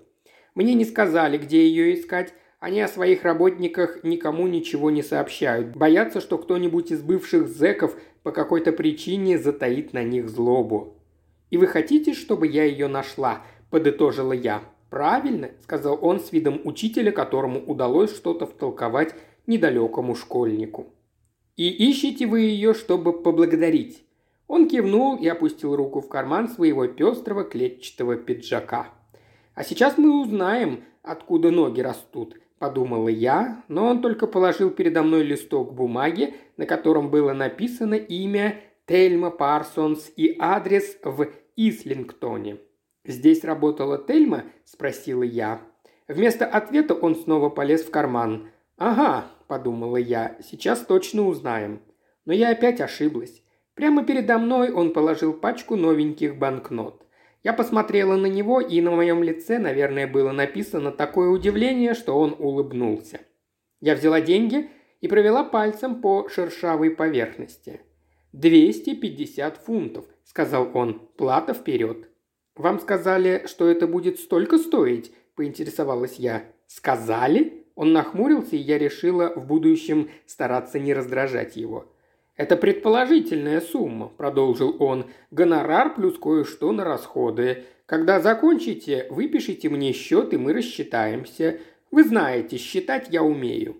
Мне 0.54 0.74
не 0.74 0.84
сказали, 0.84 1.38
где 1.38 1.66
ее 1.66 1.94
искать. 1.94 2.32
Они 2.60 2.82
о 2.82 2.88
своих 2.88 3.24
работниках 3.24 4.04
никому 4.04 4.46
ничего 4.46 4.90
не 4.90 5.02
сообщают. 5.02 5.74
Боятся, 5.74 6.20
что 6.20 6.36
кто-нибудь 6.36 6.92
из 6.92 7.00
бывших 7.00 7.48
зэков 7.48 7.96
по 8.22 8.32
какой-то 8.32 8.72
причине 8.72 9.38
затаит 9.38 9.94
на 9.94 10.04
них 10.04 10.28
злобу. 10.28 10.98
«И 11.48 11.56
вы 11.56 11.66
хотите, 11.66 12.12
чтобы 12.12 12.46
я 12.46 12.64
ее 12.64 12.86
нашла?»– 12.86 13.42
подытожила 13.70 14.34
я. 14.34 14.62
«Правильно»,– 14.90 15.52
сказал 15.62 15.98
он 16.02 16.20
с 16.20 16.32
видом 16.32 16.60
учителя, 16.64 17.12
которому 17.12 17.64
удалось 17.64 18.14
что-то 18.14 18.46
втолковать 18.46 19.14
недалекому 19.46 20.14
школьнику. 20.14 20.92
«И 21.56 21.66
ищете 21.66 22.26
вы 22.26 22.40
ее, 22.40 22.74
чтобы 22.74 23.22
поблагодарить?» 23.22 24.04
Он 24.48 24.68
кивнул 24.68 25.16
и 25.16 25.26
опустил 25.26 25.76
руку 25.76 26.02
в 26.02 26.08
карман 26.08 26.48
своего 26.48 26.86
пестрого 26.88 27.44
клетчатого 27.44 28.16
пиджака. 28.16 28.88
«А 29.54 29.64
сейчас 29.64 29.96
мы 29.96 30.20
узнаем, 30.20 30.84
откуда 31.02 31.50
ноги 31.50 31.80
растут»,– 31.80 32.36
подумала 32.60 33.08
я, 33.08 33.64
но 33.68 33.86
он 33.86 34.02
только 34.02 34.26
положил 34.26 34.70
передо 34.70 35.02
мной 35.02 35.22
листок 35.22 35.74
бумаги, 35.74 36.34
на 36.58 36.66
котором 36.66 37.10
было 37.10 37.32
написано 37.32 37.94
имя 37.94 38.60
Тельма 38.86 39.30
Парсонс 39.30 40.12
и 40.14 40.36
адрес 40.38 40.98
в 41.02 41.26
Ислингтоне. 41.56 42.58
«Здесь 43.04 43.44
работала 43.44 43.96
Тельма?»– 43.98 44.44
спросила 44.64 45.22
я. 45.22 45.62
Вместо 46.06 46.44
ответа 46.44 46.94
он 46.94 47.16
снова 47.16 47.48
полез 47.48 47.82
в 47.82 47.90
карман. 47.90 48.50
«Ага»,– 48.76 49.24
подумала 49.48 49.96
я,– 49.96 50.36
«сейчас 50.42 50.84
точно 50.84 51.26
узнаем». 51.26 51.80
Но 52.26 52.34
я 52.34 52.50
опять 52.50 52.82
ошиблась. 52.82 53.42
Прямо 53.74 54.04
передо 54.04 54.36
мной 54.36 54.70
он 54.70 54.92
положил 54.92 55.32
пачку 55.32 55.76
новеньких 55.76 56.36
банкнот. 56.36 57.06
Я 57.42 57.52
посмотрела 57.54 58.16
на 58.16 58.26
него, 58.26 58.60
и 58.60 58.80
на 58.80 58.90
моем 58.90 59.22
лице, 59.22 59.58
наверное, 59.58 60.06
было 60.06 60.30
написано 60.32 60.92
такое 60.92 61.30
удивление, 61.30 61.94
что 61.94 62.18
он 62.18 62.36
улыбнулся. 62.38 63.20
Я 63.80 63.94
взяла 63.94 64.20
деньги 64.20 64.68
и 65.00 65.08
провела 65.08 65.44
пальцем 65.44 66.02
по 66.02 66.28
шершавой 66.28 66.90
поверхности. 66.90 67.80
«250 68.34 69.62
фунтов»,– 69.64 70.04
сказал 70.24 70.70
он,– 70.74 71.08
«плата 71.16 71.54
вперед». 71.54 72.08
«Вам 72.54 72.78
сказали, 72.78 73.44
что 73.46 73.68
это 73.68 73.86
будет 73.86 74.20
столько 74.20 74.58
стоить?»– 74.58 75.12
поинтересовалась 75.34 76.16
я. 76.16 76.44
«Сказали?» 76.66 77.64
Он 77.74 77.94
нахмурился, 77.94 78.56
и 78.56 78.58
я 78.58 78.76
решила 78.76 79.32
в 79.34 79.46
будущем 79.46 80.10
стараться 80.26 80.78
не 80.78 80.92
раздражать 80.92 81.56
его. 81.56 81.90
«Это 82.40 82.56
предположительная 82.56 83.60
сумма»,– 83.60 84.08
продолжил 84.16 84.74
он. 84.78 85.10
«Гонорар 85.30 85.94
плюс 85.94 86.16
кое-что 86.18 86.72
на 86.72 86.84
расходы. 86.84 87.64
Когда 87.84 88.18
закончите, 88.18 89.06
выпишите 89.10 89.68
мне 89.68 89.92
счет, 89.92 90.32
и 90.32 90.38
мы 90.38 90.54
рассчитаемся. 90.54 91.60
Вы 91.90 92.02
знаете, 92.02 92.56
считать 92.56 93.08
я 93.10 93.22
умею». 93.22 93.76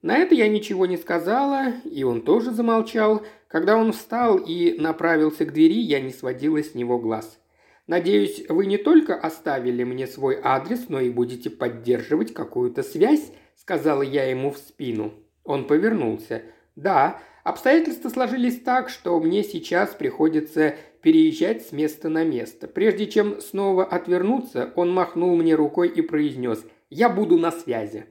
На 0.00 0.16
это 0.16 0.34
я 0.34 0.48
ничего 0.48 0.86
не 0.86 0.96
сказала, 0.96 1.74
и 1.84 2.04
он 2.04 2.22
тоже 2.22 2.52
замолчал. 2.52 3.20
Когда 3.48 3.76
он 3.76 3.92
встал 3.92 4.38
и 4.38 4.78
направился 4.80 5.44
к 5.44 5.52
двери, 5.52 5.78
я 5.78 6.00
не 6.00 6.10
сводила 6.10 6.62
с 6.62 6.74
него 6.74 6.98
глаз. 6.98 7.38
Надеюсь, 7.86 8.46
вы 8.48 8.64
не 8.64 8.78
только 8.78 9.14
оставили 9.14 9.84
мне 9.84 10.06
свой 10.06 10.40
адрес, 10.42 10.88
но 10.88 11.00
и 11.00 11.10
будете 11.10 11.50
поддерживать 11.50 12.32
какую-то 12.32 12.82
связь»,– 12.82 13.30
сказала 13.56 14.00
я 14.00 14.24
ему 14.24 14.52
в 14.52 14.56
спину. 14.56 15.12
Он 15.44 15.66
повернулся. 15.66 16.44
«Да, 16.76 17.20
обстоятельства 17.44 18.08
сложились 18.08 18.60
так, 18.60 18.88
что 18.88 19.20
мне 19.20 19.44
сейчас 19.44 19.94
приходится 19.94 20.74
переезжать 21.02 21.66
с 21.66 21.72
места 21.72 22.08
на 22.08 22.24
место. 22.24 22.66
Прежде 22.66 23.06
чем 23.06 23.40
снова 23.40 23.84
отвернуться, 23.84 24.72
он 24.74 24.92
махнул 24.92 25.36
мне 25.36 25.54
рукой 25.54 25.88
и 25.88 26.02
произнес 26.02 26.64
«Я 26.90 27.08
буду 27.08 27.38
на 27.38 27.52
связи». 27.52 28.06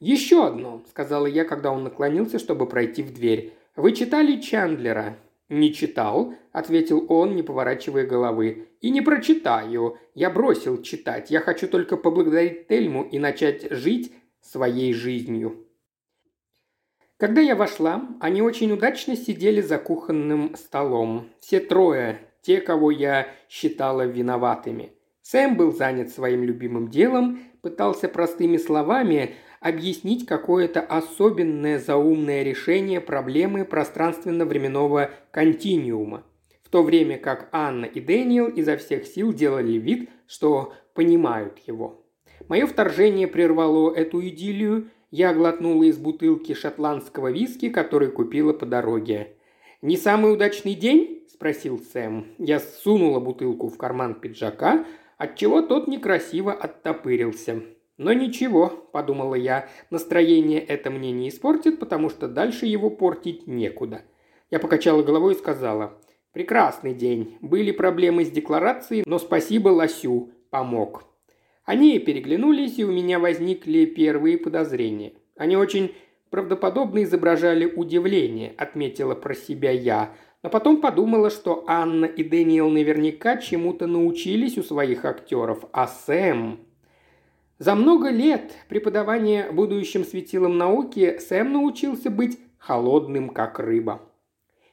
«Еще 0.00 0.46
одно»,– 0.46 0.82
сказала 0.88 1.26
я, 1.26 1.44
когда 1.44 1.72
он 1.72 1.84
наклонился, 1.84 2.38
чтобы 2.38 2.66
пройти 2.66 3.02
в 3.02 3.12
дверь. 3.12 3.52
«Вы 3.76 3.92
читали 3.92 4.40
Чандлера?» 4.40 5.16
«Не 5.48 5.74
читал»,– 5.74 6.34
ответил 6.52 7.04
он, 7.08 7.36
не 7.36 7.42
поворачивая 7.42 8.06
головы. 8.06 8.68
«И 8.80 8.90
не 8.90 9.02
прочитаю. 9.02 9.98
Я 10.14 10.30
бросил 10.30 10.80
читать. 10.82 11.30
Я 11.30 11.40
хочу 11.40 11.68
только 11.68 11.96
поблагодарить 11.96 12.66
Тельму 12.68 13.02
и 13.02 13.18
начать 13.18 13.70
жить 13.70 14.12
своей 14.40 14.94
жизнью». 14.94 15.63
Когда 17.16 17.40
я 17.40 17.54
вошла, 17.54 18.08
они 18.20 18.42
очень 18.42 18.72
удачно 18.72 19.16
сидели 19.16 19.60
за 19.60 19.78
кухонным 19.78 20.56
столом. 20.56 21.28
Все 21.40 21.60
трое, 21.60 22.18
те, 22.42 22.60
кого 22.60 22.90
я 22.90 23.28
считала 23.48 24.04
виноватыми. 24.04 24.92
Сэм 25.22 25.56
был 25.56 25.72
занят 25.72 26.10
своим 26.10 26.42
любимым 26.42 26.88
делом, 26.88 27.38
пытался 27.62 28.08
простыми 28.08 28.56
словами 28.56 29.36
объяснить 29.60 30.26
какое-то 30.26 30.80
особенное 30.82 31.78
заумное 31.78 32.42
решение 32.42 33.00
проблемы 33.00 33.64
пространственно-временного 33.64 35.10
континиума, 35.30 36.24
в 36.62 36.68
то 36.68 36.82
время 36.82 37.16
как 37.16 37.48
Анна 37.52 37.86
и 37.86 38.00
Дэниел 38.00 38.48
изо 38.48 38.76
всех 38.76 39.06
сил 39.06 39.32
делали 39.32 39.78
вид, 39.78 40.10
что 40.26 40.74
понимают 40.92 41.58
его. 41.66 42.04
Мое 42.48 42.66
вторжение 42.66 43.26
прервало 43.26 43.94
эту 43.94 44.20
идиллию, 44.26 44.90
я 45.14 45.32
глотнула 45.32 45.84
из 45.84 45.96
бутылки 45.96 46.54
шотландского 46.54 47.30
виски, 47.30 47.68
который 47.68 48.10
купила 48.10 48.52
по 48.52 48.66
дороге. 48.66 49.36
«Не 49.80 49.96
самый 49.96 50.32
удачный 50.32 50.74
день?»– 50.74 51.24
спросил 51.28 51.78
Сэм. 51.78 52.34
Я 52.38 52.58
сунула 52.58 53.20
бутылку 53.20 53.68
в 53.68 53.78
карман 53.78 54.16
пиджака, 54.16 54.84
отчего 55.16 55.62
тот 55.62 55.86
некрасиво 55.86 56.52
оттопырился. 56.52 57.62
Но 57.96 58.12
ничего, 58.12 58.66
подумала 58.92 59.36
я, 59.36 59.68
настроение 59.88 60.58
это 60.58 60.90
мне 60.90 61.12
не 61.12 61.28
испортит, 61.28 61.78
потому 61.78 62.10
что 62.10 62.26
дальше 62.26 62.66
его 62.66 62.90
портить 62.90 63.46
некуда. 63.46 64.02
Я 64.50 64.58
покачала 64.58 65.04
головой 65.04 65.34
и 65.34 65.38
сказала, 65.38 65.96
прекрасный 66.32 66.92
день, 66.92 67.38
были 67.40 67.70
проблемы 67.70 68.24
с 68.24 68.32
декларацией, 68.32 69.04
но 69.06 69.20
спасибо 69.20 69.68
Лосю, 69.68 70.32
помог. 70.50 71.04
Они 71.64 71.98
переглянулись, 71.98 72.78
и 72.78 72.84
у 72.84 72.92
меня 72.92 73.18
возникли 73.18 73.86
первые 73.86 74.36
подозрения. 74.38 75.14
Они 75.36 75.56
очень 75.56 75.94
правдоподобно 76.30 77.04
изображали 77.04 77.64
удивление, 77.64 78.54
отметила 78.58 79.14
про 79.14 79.34
себя 79.34 79.70
я, 79.70 80.14
но 80.42 80.50
потом 80.50 80.80
подумала, 80.80 81.30
что 81.30 81.64
Анна 81.66 82.04
и 82.04 82.22
Дэниел 82.22 82.68
наверняка 82.68 83.38
чему-то 83.38 83.86
научились 83.86 84.58
у 84.58 84.62
своих 84.62 85.04
актеров, 85.04 85.64
а 85.72 85.86
Сэм... 85.86 86.60
За 87.58 87.76
много 87.76 88.10
лет 88.10 88.52
преподавания 88.68 89.50
будущим 89.52 90.04
светилом 90.04 90.58
науки 90.58 91.18
Сэм 91.18 91.52
научился 91.52 92.10
быть 92.10 92.36
холодным, 92.58 93.30
как 93.30 93.60
рыба. 93.60 94.02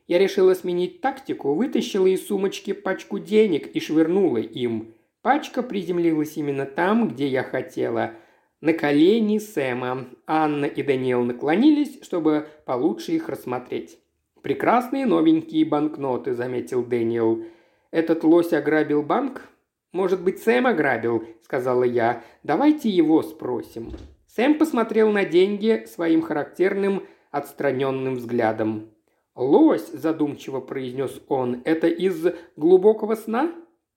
Я 0.07 0.17
решила 0.17 0.55
сменить 0.55 0.99
тактику, 0.99 1.53
вытащила 1.53 2.07
из 2.07 2.27
сумочки 2.27 2.73
пачку 2.73 3.19
денег 3.19 3.67
и 3.67 3.79
швырнула 3.79 4.39
им. 4.39 4.95
Пачка 5.21 5.61
приземлилась 5.61 6.35
именно 6.37 6.65
там, 6.65 7.07
где 7.07 7.27
я 7.27 7.43
хотела. 7.43 8.13
На 8.59 8.73
колени 8.73 9.37
Сэма. 9.37 10.07
Анна 10.25 10.65
и 10.65 10.81
Даниэл 10.81 11.23
наклонились, 11.23 12.03
чтобы 12.03 12.47
получше 12.65 13.11
их 13.13 13.29
рассмотреть. 13.29 13.99
«Прекрасные 14.41 15.05
новенькие 15.05 15.65
банкноты»,— 15.65 16.33
заметил 16.35 16.83
Дэниел. 16.83 17.43
«Этот 17.91 18.23
лось 18.23 18.53
ограбил 18.53 19.03
банк?» 19.03 19.47
«Может 19.91 20.23
быть, 20.23 20.41
Сэм 20.41 20.65
ограбил?»– 20.65 21.23
сказала 21.43 21.83
я. 21.83 22.23
«Давайте 22.41 22.89
его 22.89 23.21
спросим». 23.21 23.91
Сэм 24.27 24.57
посмотрел 24.57 25.11
на 25.11 25.25
деньги 25.25 25.85
своим 25.87 26.21
характерным 26.21 27.03
отстраненным 27.29 28.15
взглядом. 28.15 28.89
«Лось»,– 29.35 29.87
задумчиво 29.93 30.59
произнес 30.59 31.21
он,– 31.27 31.61
«это 31.65 31.87
из 31.87 32.25
глубокого 32.55 33.15
сна?» 33.15 33.51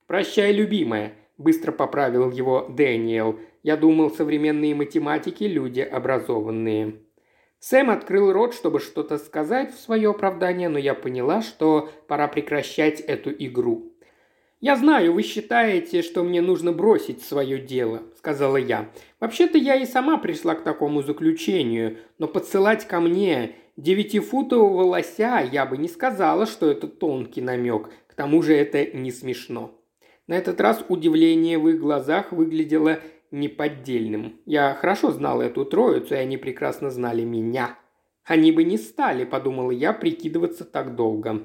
«Прощай, 0.07 0.53
любимая»,– 0.53 1.15
быстро 1.39 1.73
поправил 1.73 2.31
его 2.31 2.67
Дэниел. 2.69 3.41
«Я 3.63 3.79
думал, 3.79 4.11
современные 4.11 4.75
математики– 4.75 5.45
люди 5.45 5.81
образованные». 5.81 7.01
Сэм 7.61 7.89
открыл 7.89 8.31
рот, 8.31 8.53
чтобы 8.53 8.81
что-то 8.81 9.17
сказать 9.17 9.75
в 9.75 9.81
свое 9.81 10.11
оправдание, 10.11 10.69
но 10.69 10.79
я 10.79 10.93
поняла, 10.93 11.41
что 11.41 11.89
пора 12.07 12.29
прекращать 12.29 13.01
эту 13.01 13.31
игру. 13.33 13.95
«Я 14.61 14.77
знаю, 14.77 15.15
вы 15.15 15.23
считаете, 15.23 16.03
что 16.03 16.23
мне 16.23 16.43
нужно 16.43 16.73
бросить 16.73 17.23
свое 17.23 17.59
дело»,– 17.59 18.03
сказала 18.19 18.59
я. 18.59 18.91
«Вообще-то 19.21 19.57
я 19.57 19.77
и 19.77 19.87
сама 19.87 20.19
пришла 20.19 20.55
к 20.55 20.63
такому 20.63 21.03
заключению, 21.03 21.97
но 22.19 22.29
подсылать 22.29 22.87
ко 22.87 23.01
мне 23.01 23.55
девятифутового 23.79 24.83
лося 24.83 25.41
я 25.51 25.65
бы 25.65 25.79
не 25.79 25.89
сказала, 25.89 26.45
что 26.45 26.71
это 26.71 26.87
тонкий 26.89 27.41
намек. 27.41 27.89
К 28.07 28.15
тому 28.15 28.43
же 28.43 28.55
это 28.55 28.85
не 28.95 29.11
смешно». 29.11 29.81
На 30.27 30.35
этот 30.35 30.61
раз 30.61 30.85
удивление 30.89 31.59
в 31.59 31.69
их 31.69 31.81
глазах 31.81 32.33
выглядело 32.33 33.01
неподдельным. 33.31 34.41
Я 34.47 34.75
хорошо 34.75 35.11
знал 35.13 35.43
эту 35.43 35.65
троицу, 35.65 36.15
и 36.15 36.19
они 36.19 36.37
прекрасно 36.37 36.91
знали 36.91 37.23
меня. 37.25 37.79
Они 38.25 38.53
бы 38.53 38.65
не 38.65 38.79
стали, 38.79 39.25
подумала 39.25 39.71
я, 39.71 39.93
прикидываться 39.93 40.65
так 40.65 40.95
долго. 40.95 41.45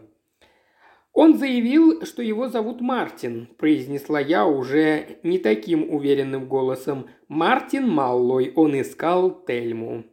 «Он 1.11 1.37
заявил, 1.37 2.05
что 2.05 2.21
его 2.21 2.47
зовут 2.47 2.79
Мартин»,– 2.79 3.49
произнесла 3.57 4.19
я 4.19 4.45
уже 4.45 5.17
не 5.23 5.39
таким 5.39 5.93
уверенным 5.93 6.47
голосом. 6.47 7.07
«Мартин 7.27 7.89
Маллой, 7.89 8.53
он 8.55 8.79
искал 8.79 9.43
Тельму». 9.45 10.05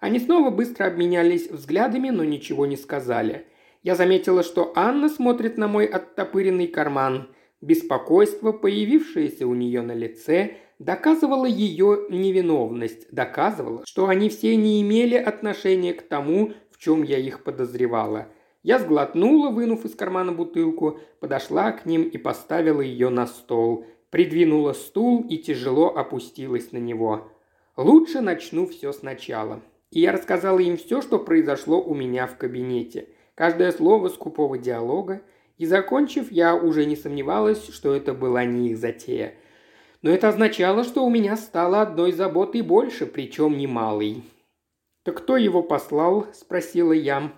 Они 0.00 0.18
снова 0.18 0.50
быстро 0.50 0.86
обменялись 0.86 1.50
взглядами, 1.50 2.10
но 2.10 2.24
ничего 2.24 2.66
не 2.66 2.76
сказали. 2.76 3.46
Я 3.82 3.94
заметила, 3.94 4.42
что 4.42 4.72
Анна 4.74 5.08
смотрит 5.08 5.56
на 5.56 5.68
мой 5.68 5.86
оттопыренный 5.86 6.66
карман. 6.66 7.28
Беспокойство, 7.60 8.52
появившееся 8.52 9.46
у 9.46 9.54
нее 9.54 9.82
на 9.82 9.92
лице, 9.92 10.56
доказывало 10.78 11.46
ее 11.46 12.06
невиновность, 12.08 13.06
доказывало, 13.12 13.82
что 13.86 14.08
они 14.08 14.28
все 14.28 14.56
не 14.56 14.80
имели 14.80 15.16
отношения 15.16 15.92
к 15.92 16.02
тому, 16.02 16.52
в 16.70 16.78
чем 16.78 17.02
я 17.02 17.18
их 17.18 17.44
подозревала– 17.44 18.28
я 18.62 18.78
сглотнула, 18.78 19.50
вынув 19.50 19.86
из 19.86 19.94
кармана 19.94 20.32
бутылку, 20.32 21.00
подошла 21.18 21.72
к 21.72 21.86
ним 21.86 22.02
и 22.02 22.18
поставила 22.18 22.82
ее 22.82 23.08
на 23.08 23.26
стол. 23.26 23.86
Придвинула 24.10 24.74
стул 24.74 25.24
и 25.28 25.38
тяжело 25.38 25.96
опустилась 25.96 26.72
на 26.72 26.78
него. 26.78 27.30
Лучше 27.76 28.20
начну 28.20 28.66
все 28.66 28.92
сначала. 28.92 29.62
И 29.90 30.00
я 30.00 30.12
рассказала 30.12 30.58
им 30.58 30.76
все, 30.76 31.00
что 31.00 31.18
произошло 31.18 31.80
у 31.80 31.94
меня 31.94 32.26
в 32.26 32.36
кабинете. 32.36 33.08
Каждое 33.34 33.72
слово 33.72 34.08
скупого 34.08 34.58
диалога. 34.58 35.22
И 35.60 35.66
закончив, 35.66 36.32
я 36.32 36.56
уже 36.56 36.86
не 36.86 36.96
сомневалась, 36.96 37.68
что 37.68 37.94
это 37.94 38.14
была 38.14 38.46
не 38.46 38.70
их 38.70 38.78
затея. 38.78 39.34
Но 40.00 40.08
это 40.08 40.30
означало, 40.30 40.84
что 40.84 41.04
у 41.04 41.10
меня 41.10 41.36
стало 41.36 41.82
одной 41.82 42.12
заботой 42.12 42.62
больше, 42.62 43.04
причем 43.04 43.58
немалой. 43.58 44.22
«Так 45.02 45.18
кто 45.18 45.36
его 45.36 45.62
послал?»– 45.62 46.28
спросила 46.32 46.92
я. 46.92 47.30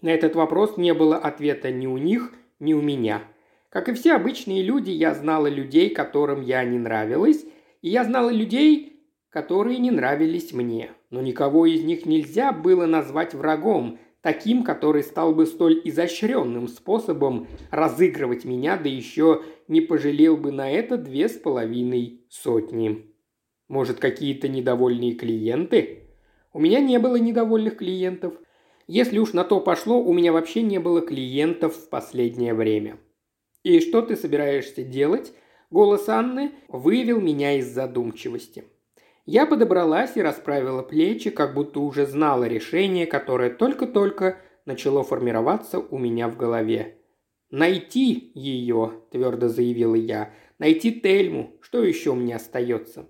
На 0.00 0.08
этот 0.08 0.34
вопрос 0.34 0.78
не 0.78 0.94
было 0.94 1.18
ответа 1.18 1.70
ни 1.70 1.86
у 1.86 1.98
них, 1.98 2.32
ни 2.58 2.72
у 2.72 2.80
меня. 2.80 3.22
Как 3.68 3.90
и 3.90 3.92
все 3.92 4.14
обычные 4.14 4.62
люди, 4.62 4.90
я 4.90 5.12
знала 5.12 5.48
людей, 5.48 5.90
которым 5.90 6.40
я 6.40 6.64
не 6.64 6.78
нравилась, 6.78 7.44
и 7.82 7.90
я 7.90 8.04
знала 8.04 8.30
людей, 8.30 9.04
которые 9.28 9.76
не 9.76 9.90
нравились 9.90 10.54
мне. 10.54 10.92
Но 11.10 11.20
никого 11.20 11.66
из 11.66 11.84
них 11.84 12.06
нельзя 12.06 12.50
было 12.50 12.86
назвать 12.86 13.34
врагом, 13.34 13.98
таким, 14.22 14.64
который 14.64 15.02
стал 15.02 15.34
бы 15.34 15.44
столь 15.44 15.82
изощренным 15.84 16.68
способом 16.68 17.46
разыгрывать 17.70 18.44
меня, 18.44 18.76
да 18.76 18.88
еще 18.88 19.42
не 19.68 19.80
пожалел 19.82 20.36
бы 20.36 20.52
на 20.52 20.70
это 20.70 20.96
две 20.96 21.28
с 21.28 21.32
половиной 21.32 22.24
сотни. 22.30 23.12
Может, 23.68 23.98
какие-то 23.98 24.48
недовольные 24.48 25.12
клиенты? 25.12 26.08
У 26.52 26.60
меня 26.60 26.80
не 26.80 26.98
было 26.98 27.16
недовольных 27.16 27.76
клиентов– 27.76 28.34
если 28.86 29.18
уж 29.18 29.32
на 29.32 29.44
то 29.44 29.60
пошло, 29.60 30.02
у 30.02 30.12
меня 30.12 30.32
вообще 30.32 30.62
не 30.62 30.78
было 30.78 31.00
клиентов 31.00 31.76
в 31.76 31.88
последнее 31.88 32.52
время. 32.52 32.98
«И 33.62 33.80
что 33.80 34.02
ты 34.02 34.16
собираешься 34.16 34.82
делать?» 34.82 35.32
Голос 35.70 36.10
Анны 36.10 36.52
вывел 36.68 37.18
меня 37.18 37.54
из 37.54 37.66
задумчивости. 37.66 38.64
Я 39.24 39.46
подобралась 39.46 40.16
и 40.16 40.22
расправила 40.22 40.82
плечи, 40.82 41.30
как 41.30 41.54
будто 41.54 41.80
уже 41.80 42.06
знала 42.06 42.44
решение, 42.44 43.06
которое 43.06 43.50
только-только 43.50 44.38
начало 44.66 45.04
формироваться 45.04 45.78
у 45.78 45.96
меня 45.96 46.28
в 46.28 46.36
голове. 46.36 46.98
«Найти 47.50 48.32
ее»,– 48.34 49.02
твердо 49.10 49.48
заявила 49.48 49.94
я. 49.94 50.32
«Найти 50.58 50.90
Тельму. 50.90 51.56
Что 51.60 51.84
еще 51.84 52.14
мне 52.14 52.34
остается?» 52.34 53.08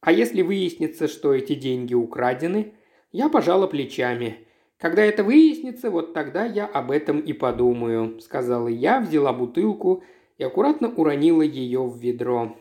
«А 0.00 0.12
если 0.12 0.42
выяснится, 0.42 1.08
что 1.08 1.34
эти 1.34 1.54
деньги 1.54 1.94
украдены?» 1.94 2.74
Я 3.12 3.28
пожала 3.28 3.66
плечами. 3.66 4.46
«Когда 4.78 5.04
это 5.04 5.24
выяснится, 5.24 5.90
вот 5.90 6.14
тогда 6.14 6.46
я 6.46 6.64
об 6.66 6.90
этом 6.90 7.20
и 7.20 7.32
подумаю»,– 7.32 8.20
сказала 8.20 8.68
я, 8.68 9.00
взяла 9.00 9.32
бутылку 9.32 10.04
и 10.38 10.44
аккуратно 10.44 10.88
уронила 10.94 11.42
ее 11.42 11.82
в 11.82 11.98
ведро. 11.98 12.56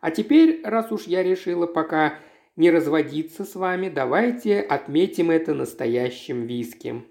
«А 0.00 0.10
теперь, 0.10 0.60
раз 0.62 0.92
уж 0.92 1.04
я 1.04 1.22
решила 1.22 1.66
пока 1.66 2.18
не 2.58 2.70
разводиться 2.70 3.44
с 3.44 3.54
вами, 3.54 3.88
давайте 3.88 4.60
отметим 4.60 5.30
это 5.30 5.54
настоящим 5.54 6.44
виски». 6.44 7.04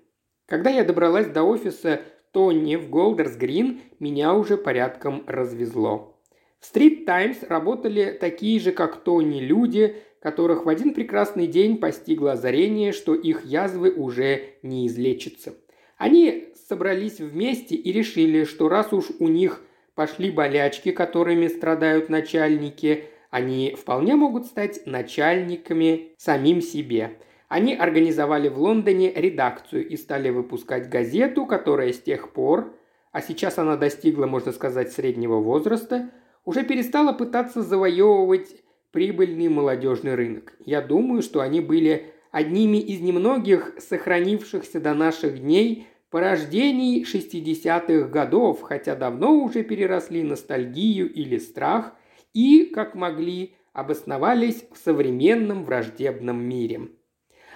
Когда 0.45 0.69
я 0.69 0.83
добралась 0.83 1.27
до 1.27 1.43
офиса 1.43 2.01
Тони 2.31 2.75
в 2.75 2.89
Голдерс 2.89 3.35
Грин, 3.35 3.81
меня 3.99 4.33
уже 4.33 4.57
порядком 4.57 5.23
развезло. 5.25 6.21
В 6.59 6.65
Стрит 6.65 7.05
Таймс 7.05 7.43
работали 7.43 8.17
такие 8.19 8.59
же, 8.59 8.71
как 8.71 9.03
Тони, 9.03 9.39
люди, 9.39 9.95
которых 10.21 10.65
в 10.65 10.69
один 10.69 10.93
прекрасный 10.93 11.47
день 11.47 11.77
постигло 11.77 12.33
озарение, 12.33 12.91
что 12.91 13.13
их 13.15 13.45
язвы 13.45 13.91
уже 13.91 14.55
не 14.63 14.87
излечатся. 14.87 15.55
Они 15.97 16.53
собрались 16.67 17.19
вместе 17.19 17.75
и 17.75 17.91
решили, 17.91 18.43
что 18.43 18.69
раз 18.69 18.93
уж 18.93 19.05
у 19.19 19.27
них 19.27 19.61
пошли 19.95 20.29
болячки, 20.31 20.91
которыми 20.91 21.47
страдают 21.47 22.09
начальники, 22.09 23.05
они 23.29 23.75
вполне 23.77 24.15
могут 24.15 24.45
стать 24.45 24.85
начальниками 24.85 26.13
самим 26.17 26.61
себе. 26.61 27.17
Они 27.47 27.75
организовали 27.75 28.49
в 28.49 28.59
Лондоне 28.59 29.11
редакцию 29.13 29.87
и 29.87 29.95
стали 29.95 30.29
выпускать 30.29 30.89
газету, 30.89 31.45
которая 31.45 31.93
с 31.93 31.99
тех 31.99 32.33
пор, 32.33 32.75
а 33.11 33.21
сейчас 33.21 33.57
она 33.57 33.77
достигла, 33.77 34.25
можно 34.25 34.51
сказать, 34.51 34.91
среднего 34.91 35.37
возраста, 35.37 36.11
уже 36.45 36.63
перестала 36.63 37.13
пытаться 37.13 37.61
завоевывать 37.61 38.55
прибыльный 38.91 39.47
молодежный 39.47 40.15
рынок. 40.15 40.53
Я 40.65 40.81
думаю, 40.81 41.21
что 41.21 41.41
они 41.41 41.61
были 41.61 42.13
одними 42.31 42.77
из 42.77 42.99
немногих 42.99 43.73
сохранившихся 43.79 44.79
до 44.79 44.93
наших 44.93 45.39
дней 45.39 45.87
порождений 46.09 47.03
60-х 47.03 48.07
годов, 48.07 48.61
хотя 48.61 48.95
давно 48.95 49.39
уже 49.39 49.63
переросли 49.63 50.23
ностальгию 50.23 51.11
или 51.11 51.37
страх 51.37 51.93
и, 52.37 52.65
как 52.65 52.93
могли, 52.93 53.55
обосновались 53.73 54.63
в 54.71 54.77
современном 54.77 55.63
враждебном 55.63 56.39
мире. 56.39 56.89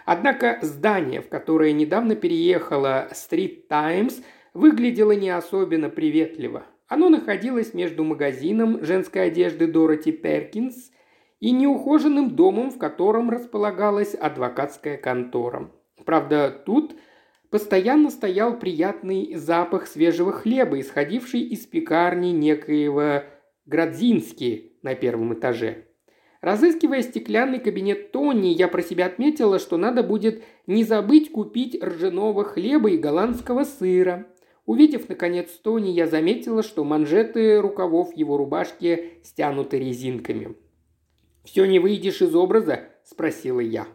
Однако 0.07 0.57
здание, 0.63 1.21
в 1.21 1.29
которое 1.29 1.71
недавно 1.71 2.15
переехала 2.15 3.07
Street 3.11 3.67
Times, 3.69 4.23
выглядело 4.55 5.11
не 5.11 5.29
особенно 5.29 5.89
приветливо. 5.89 6.65
Оно 6.87 7.09
находилось 7.09 7.75
между 7.75 8.03
магазином 8.03 8.83
женской 8.83 9.27
одежды 9.27 9.67
Дороти 9.67 10.11
Перкинс 10.11 10.89
и 11.39 11.51
неухоженным 11.51 12.35
домом, 12.35 12.71
в 12.71 12.79
котором 12.79 13.29
располагалась 13.29 14.15
адвокатская 14.15 14.97
контора. 14.97 15.69
Правда, 16.05 16.49
тут 16.49 16.95
постоянно 17.51 18.09
стоял 18.09 18.57
приятный 18.57 19.35
запах 19.35 19.85
свежего 19.85 20.31
хлеба, 20.31 20.79
исходивший 20.79 21.41
из 21.41 21.67
пекарни 21.67 22.31
некоего 22.31 23.25
Градзински 23.67 24.70
на 24.83 24.95
первом 24.95 25.33
этаже. 25.33 25.85
Разыскивая 26.41 27.03
стеклянный 27.03 27.59
кабинет 27.59 28.11
Тони, 28.11 28.47
я 28.47 28.67
про 28.67 28.81
себя 28.81 29.05
отметила, 29.05 29.59
что 29.59 29.77
надо 29.77 30.01
будет 30.01 30.43
не 30.65 30.83
забыть 30.83 31.31
купить 31.31 31.81
ржаного 31.81 32.43
хлеба 32.43 32.89
и 32.89 32.97
голландского 32.97 33.63
сыра. 33.63 34.25
Увидев, 34.65 35.07
наконец, 35.07 35.49
Тони, 35.51 35.89
я 35.89 36.07
заметила, 36.07 36.63
что 36.63 36.83
манжеты 36.83 37.61
рукавов 37.61 38.15
его 38.15 38.37
рубашки 38.37 39.19
стянуты 39.23 39.77
резинками. 39.77 40.55
«Все 41.43 41.65
не 41.65 41.79
выйдешь 41.79 42.21
из 42.21 42.35
образа?»– 42.35 42.89
спросила 43.03 43.59
я. 43.59 43.87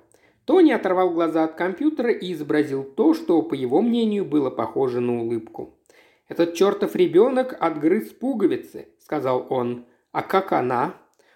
Тони 0.44 0.70
оторвал 0.70 1.10
глаза 1.10 1.44
от 1.44 1.54
компьютера 1.54 2.12
и 2.12 2.32
изобразил 2.32 2.84
то, 2.84 3.14
что, 3.14 3.42
по 3.42 3.54
его 3.54 3.82
мнению, 3.82 4.24
было 4.24 4.50
похоже 4.50 5.00
на 5.00 5.20
улыбку. 5.20 5.76
«Этот 6.28 6.54
чертов 6.54 6.94
ребенок 6.94 7.56
отгрыз 7.58 8.10
пуговицы»,– 8.10 8.88
сказал 8.98 9.46
он. 9.50 9.86
А 10.16 10.22
как 10.22 10.52
она? 10.52 10.94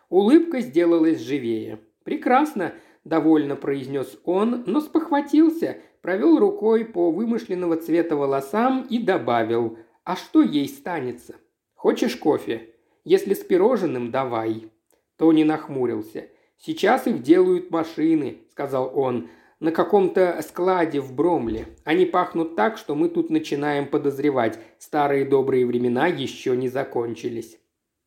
Улыбка 0.08 0.60
сделалась 0.62 1.20
живее. 1.20 1.80
«Прекрасно»,– 2.02 2.72
довольно 3.04 3.54
произнес 3.54 4.18
он, 4.24 4.64
но 4.64 4.80
спохватился, 4.80 5.76
провел 6.00 6.38
рукой 6.38 6.86
по 6.86 7.10
вымышленного 7.10 7.76
цвета 7.76 8.16
волосам 8.16 8.86
и 8.88 8.98
добавил 8.98 9.76
«А 10.04 10.16
что 10.16 10.40
ей 10.40 10.66
станется? 10.66 11.34
Хочешь 11.74 12.16
кофе? 12.16 12.70
Если 13.04 13.34
с 13.34 13.40
пирожным, 13.40 14.10
давай». 14.10 14.70
Тони 15.18 15.42
нахмурился. 15.42 16.30
«Сейчас 16.56 17.06
их 17.06 17.22
делают 17.22 17.70
машины»,– 17.70 18.38
сказал 18.50 18.92
он,– 18.94 19.28
«на 19.60 19.72
каком-то 19.72 20.40
складе 20.40 21.00
в 21.00 21.14
Бромле. 21.14 21.66
Они 21.84 22.06
пахнут 22.06 22.56
так, 22.56 22.78
что 22.78 22.94
мы 22.94 23.10
тут 23.10 23.28
начинаем 23.28 23.86
подозревать. 23.86 24.58
Старые 24.78 25.26
добрые 25.26 25.66
времена 25.66 26.06
еще 26.06 26.56
не 26.56 26.70
закончились». 26.70 27.59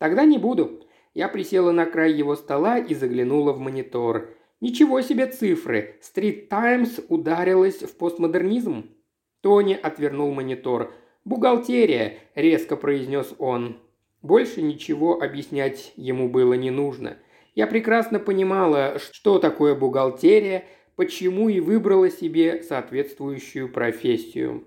«Тогда 0.03 0.25
не 0.25 0.37
буду». 0.37 0.81
Я 1.13 1.29
присела 1.29 1.71
на 1.71 1.85
край 1.85 2.11
его 2.11 2.35
стола 2.35 2.77
и 2.77 2.93
заглянула 2.93 3.53
в 3.53 3.59
монитор. 3.61 4.31
Ничего 4.59 4.99
себе 4.99 5.27
цифры! 5.27 5.95
Стрит 6.01 6.49
Таймс 6.49 6.99
ударилась 7.07 7.77
в 7.83 7.95
постмодернизм. 7.95 8.89
Тони 9.39 9.79
отвернул 9.81 10.33
монитор. 10.33 10.91
«Бухгалтерия»,– 11.23 12.17
резко 12.35 12.75
произнес 12.75 13.33
он. 13.37 13.77
Больше 14.21 14.61
ничего 14.61 15.21
объяснять 15.21 15.93
ему 15.95 16.27
было 16.27 16.55
не 16.55 16.69
нужно. 16.69 17.15
Я 17.55 17.65
прекрасно 17.65 18.19
понимала, 18.19 18.99
что 18.99 19.39
такое 19.39 19.73
бухгалтерия, 19.73 20.65
почему 20.97 21.47
и 21.47 21.61
выбрала 21.61 22.09
себе 22.09 22.61
соответствующую 22.61 23.71
профессию. 23.71 24.65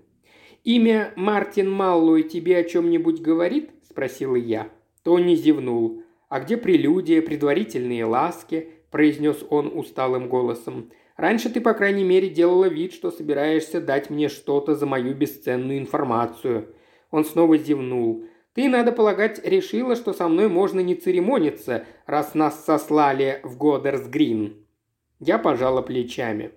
«Имя 0.63 1.13
Мартин 1.15 1.69
Маллой 1.69 2.23
тебе 2.23 2.57
о 2.57 2.63
чем-нибудь 2.63 3.21
говорит?»– 3.21 3.69
спросила 3.87 4.35
я. 4.35 4.71
Тони 5.07 5.35
зевнул. 5.35 6.03
«А 6.27 6.41
где 6.41 6.57
прелюдия, 6.57 7.21
предварительные 7.21 8.03
ласки?»– 8.03 8.71
произнес 8.91 9.41
он 9.49 9.71
усталым 9.73 10.27
голосом. 10.27 10.91
«Раньше 11.15 11.49
ты, 11.49 11.61
по 11.61 11.73
крайней 11.73 12.03
мере, 12.03 12.27
делала 12.27 12.65
вид, 12.65 12.91
что 12.91 13.09
собираешься 13.09 13.79
дать 13.79 14.09
мне 14.09 14.27
что-то 14.27 14.75
за 14.75 14.85
мою 14.85 15.15
бесценную 15.15 15.79
информацию». 15.79 16.75
Он 17.09 17.23
снова 17.23 17.57
зевнул. 17.57 18.25
«Ты, 18.53 18.67
надо 18.67 18.91
полагать, 18.91 19.39
решила, 19.45 19.95
что 19.95 20.11
со 20.11 20.27
мной 20.27 20.49
можно 20.49 20.81
не 20.81 20.95
церемониться, 20.95 21.85
раз 22.05 22.35
нас 22.35 22.65
сослали 22.65 23.39
в 23.45 23.57
Годерс 23.57 24.07
Грин». 24.07 24.57
Я 25.21 25.37
пожала 25.37 25.81
плечами. 25.81 26.51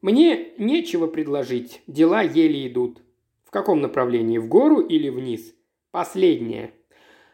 «Мне 0.00 0.54
нечего 0.58 1.06
предложить, 1.06 1.82
дела 1.86 2.22
еле 2.22 2.66
идут». 2.66 3.00
«В 3.44 3.52
каком 3.52 3.80
направлении, 3.80 4.38
в 4.38 4.48
гору 4.48 4.80
или 4.80 5.08
вниз?» 5.08 5.54
«Последнее». 5.92 6.72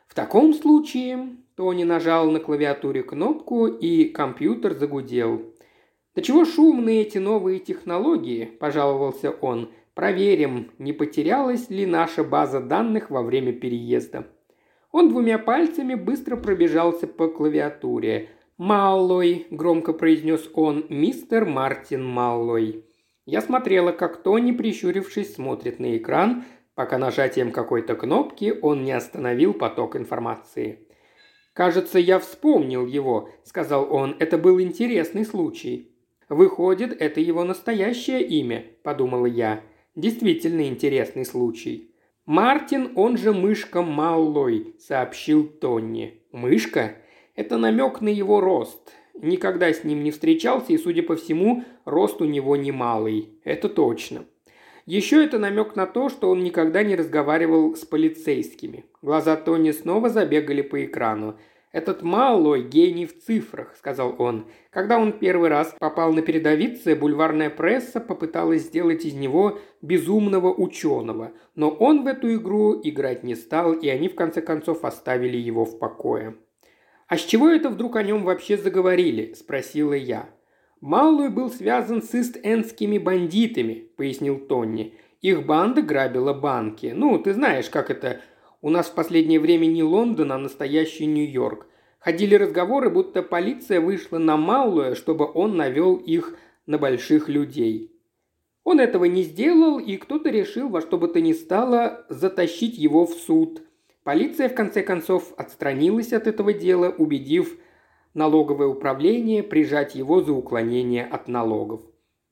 «В 0.08 0.14
таком 0.14 0.52
случае 0.52 1.36
Тони 1.58 1.82
нажал 1.82 2.30
на 2.30 2.38
клавиатуре 2.38 3.02
кнопку, 3.02 3.66
и 3.66 4.04
компьютер 4.04 4.74
загудел. 4.74 5.42
«Да 6.14 6.22
чего 6.22 6.44
шумные 6.44 7.02
эти 7.02 7.18
новые 7.18 7.58
технологии?»– 7.58 8.44
пожаловался 8.60 9.32
он. 9.32 9.72
«Проверим, 9.94 10.70
не 10.78 10.92
потерялась 10.92 11.68
ли 11.68 11.84
наша 11.84 12.22
база 12.22 12.60
данных 12.60 13.10
во 13.10 13.22
время 13.22 13.52
переезда». 13.52 14.28
Он 14.92 15.08
двумя 15.08 15.36
пальцами 15.36 15.96
быстро 15.96 16.36
пробежался 16.36 17.08
по 17.08 17.26
клавиатуре. 17.26 18.28
«Маллой»,– 18.56 19.48
громко 19.50 19.92
произнес 19.92 20.48
он,– 20.54 20.86
«мистер 20.88 21.44
Мартин 21.44 22.04
Маллой». 22.04 22.84
Я 23.26 23.40
смотрела, 23.40 23.90
как 23.90 24.22
Тони, 24.22 24.52
прищурившись, 24.52 25.34
смотрит 25.34 25.80
на 25.80 25.96
экран, 25.96 26.44
пока 26.78 26.96
нажатием 26.96 27.50
какой-то 27.50 27.96
кнопки 27.96 28.56
он 28.62 28.84
не 28.84 28.92
остановил 28.92 29.52
поток 29.52 29.96
информации. 29.96 30.86
«Кажется, 31.52 31.98
я 31.98 32.20
вспомнил 32.20 32.86
его»,– 32.86 33.30
сказал 33.42 33.92
он. 33.92 34.14
«Это 34.20 34.38
был 34.38 34.60
интересный 34.60 35.24
случай». 35.24 35.90
«Выходит, 36.28 36.92
это 36.92 37.20
его 37.20 37.42
настоящее 37.42 38.22
имя»,– 38.24 38.64
подумала 38.84 39.26
я. 39.26 39.64
«Действительно 39.96 40.68
интересный 40.68 41.24
случай». 41.24 41.96
«Мартин, 42.26 42.92
он 42.94 43.16
же 43.16 43.32
Мышка 43.32 43.82
Маллой»,– 43.82 44.76
сообщил 44.78 45.48
Тонни. 45.48 46.22
«Мышка? 46.30 46.94
Это 47.34 47.58
намек 47.58 48.00
на 48.00 48.08
его 48.08 48.40
рост. 48.40 48.92
Никогда 49.14 49.72
с 49.72 49.82
ним 49.82 50.04
не 50.04 50.12
встречался, 50.12 50.72
и, 50.72 50.78
судя 50.78 51.02
по 51.02 51.16
всему, 51.16 51.64
рост 51.84 52.20
у 52.22 52.24
него 52.24 52.54
немалый. 52.54 53.40
Это 53.42 53.68
точно». 53.68 54.26
Еще 54.88 55.22
это 55.22 55.38
намек 55.38 55.76
на 55.76 55.84
то, 55.84 56.08
что 56.08 56.30
он 56.30 56.42
никогда 56.42 56.82
не 56.82 56.96
разговаривал 56.96 57.76
с 57.76 57.84
полицейскими. 57.84 58.86
Глаза 59.02 59.36
Тони 59.36 59.70
снова 59.70 60.08
забегали 60.08 60.62
по 60.62 60.82
экрану. 60.82 61.38
«Этот 61.72 62.00
малой 62.00 62.62
гений 62.62 63.04
в 63.04 63.22
цифрах»,– 63.22 63.76
сказал 63.78 64.14
он. 64.16 64.46
Когда 64.70 64.98
он 64.98 65.12
первый 65.12 65.50
раз 65.50 65.74
попал 65.78 66.14
на 66.14 66.22
передовицы, 66.22 66.96
бульварная 66.96 67.50
пресса 67.50 68.00
попыталась 68.00 68.62
сделать 68.62 69.04
из 69.04 69.12
него 69.12 69.58
безумного 69.82 70.54
ученого, 70.54 71.32
но 71.54 71.68
он 71.68 72.04
в 72.04 72.06
эту 72.06 72.34
игру 72.36 72.80
играть 72.82 73.24
не 73.24 73.34
стал, 73.34 73.74
и 73.74 73.88
они 73.88 74.08
в 74.08 74.14
конце 74.14 74.40
концов 74.40 74.86
оставили 74.86 75.36
его 75.36 75.66
в 75.66 75.78
покое. 75.78 76.34
«А 77.08 77.18
с 77.18 77.26
чего 77.26 77.50
это 77.50 77.68
вдруг 77.68 77.96
о 77.96 78.02
нем 78.02 78.24
вообще 78.24 78.56
заговорили?»– 78.56 79.34
спросила 79.36 79.92
я. 79.92 80.30
«Малой 80.80 81.28
был 81.28 81.50
связан 81.50 82.02
с 82.02 82.14
ист-эндскими 82.14 82.98
бандитами»,– 82.98 83.90
пояснил 83.96 84.38
Тонни. 84.38 84.94
«Их 85.20 85.44
банда 85.44 85.82
грабила 85.82 86.32
банки. 86.32 86.92
Ну, 86.94 87.18
ты 87.18 87.34
знаешь, 87.34 87.68
как 87.68 87.90
это 87.90 88.20
у 88.60 88.70
нас 88.70 88.86
в 88.86 88.94
последнее 88.94 89.40
время 89.40 89.66
не 89.66 89.82
Лондон, 89.82 90.32
а 90.32 90.38
настоящий 90.38 91.06
Нью-Йорк. 91.06 91.66
Ходили 91.98 92.36
разговоры, 92.36 92.90
будто 92.90 93.22
полиция 93.22 93.80
вышла 93.80 94.18
на 94.18 94.36
малую, 94.36 94.94
чтобы 94.94 95.30
он 95.32 95.56
навел 95.56 95.96
их 95.96 96.36
на 96.66 96.78
больших 96.78 97.28
людей. 97.28 97.92
Он 98.64 98.80
этого 98.80 99.06
не 99.06 99.22
сделал, 99.22 99.78
и 99.78 99.96
кто-то 99.96 100.30
решил 100.30 100.68
во 100.68 100.80
что 100.80 100.98
бы 100.98 101.08
то 101.08 101.20
ни 101.20 101.32
стало 101.32 102.04
затащить 102.08 102.76
его 102.78 103.06
в 103.06 103.14
суд. 103.14 103.62
Полиция, 104.04 104.48
в 104.48 104.54
конце 104.54 104.82
концов, 104.82 105.32
отстранилась 105.36 106.12
от 106.12 106.26
этого 106.26 106.52
дела, 106.52 106.94
убедив 106.96 107.56
налоговое 108.18 108.66
управление 108.66 109.42
прижать 109.42 109.94
его 109.94 110.20
за 110.20 110.32
уклонение 110.32 111.06
от 111.06 111.28
налогов. 111.28 111.80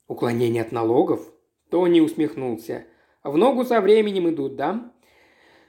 «Уклонение 0.08 0.62
от 0.62 0.72
налогов?» 0.72 1.32
Тони 1.70 2.00
усмехнулся. 2.00 2.84
«В 3.24 3.36
ногу 3.36 3.64
со 3.64 3.80
временем 3.80 4.28
идут, 4.28 4.56
да? 4.56 4.92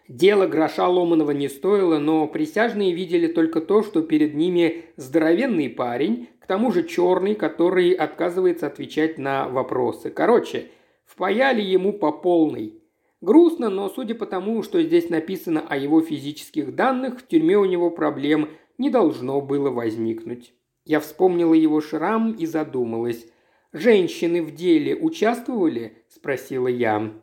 Дело 0.07 0.47
гроша 0.47 0.87
ломаного 0.87 1.31
не 1.31 1.49
стоило, 1.49 1.99
но 1.99 2.27
присяжные 2.27 2.93
видели 2.93 3.27
только 3.27 3.61
то, 3.61 3.83
что 3.83 4.01
перед 4.01 4.35
ними 4.35 4.85
здоровенный 4.95 5.69
парень, 5.69 6.29
к 6.39 6.47
тому 6.47 6.71
же 6.71 6.83
черный, 6.83 7.35
который 7.35 7.91
отказывается 7.91 8.67
отвечать 8.67 9.17
на 9.17 9.47
вопросы. 9.47 10.09
Короче, 10.09 10.67
впаяли 11.05 11.61
ему 11.61 11.93
по 11.93 12.11
полной. 12.11 12.81
Грустно, 13.19 13.69
но 13.69 13.89
судя 13.89 14.15
по 14.15 14.25
тому, 14.25 14.63
что 14.63 14.81
здесь 14.81 15.09
написано 15.09 15.65
о 15.67 15.75
его 15.75 16.01
физических 16.01 16.73
данных, 16.75 17.19
в 17.19 17.27
тюрьме 17.27 17.57
у 17.57 17.65
него 17.65 17.89
проблем 17.89 18.49
не 18.77 18.89
должно 18.89 19.41
было 19.41 19.69
возникнуть. 19.69 20.53
Я 20.85 20.99
вспомнила 20.99 21.53
его 21.53 21.81
шрам 21.81 22.33
и 22.33 22.45
задумалась. 22.45 23.27
«Женщины 23.73 24.41
в 24.41 24.55
деле 24.55 24.95
участвовали?»– 24.95 25.97
спросила 26.09 26.67
я. 26.67 27.13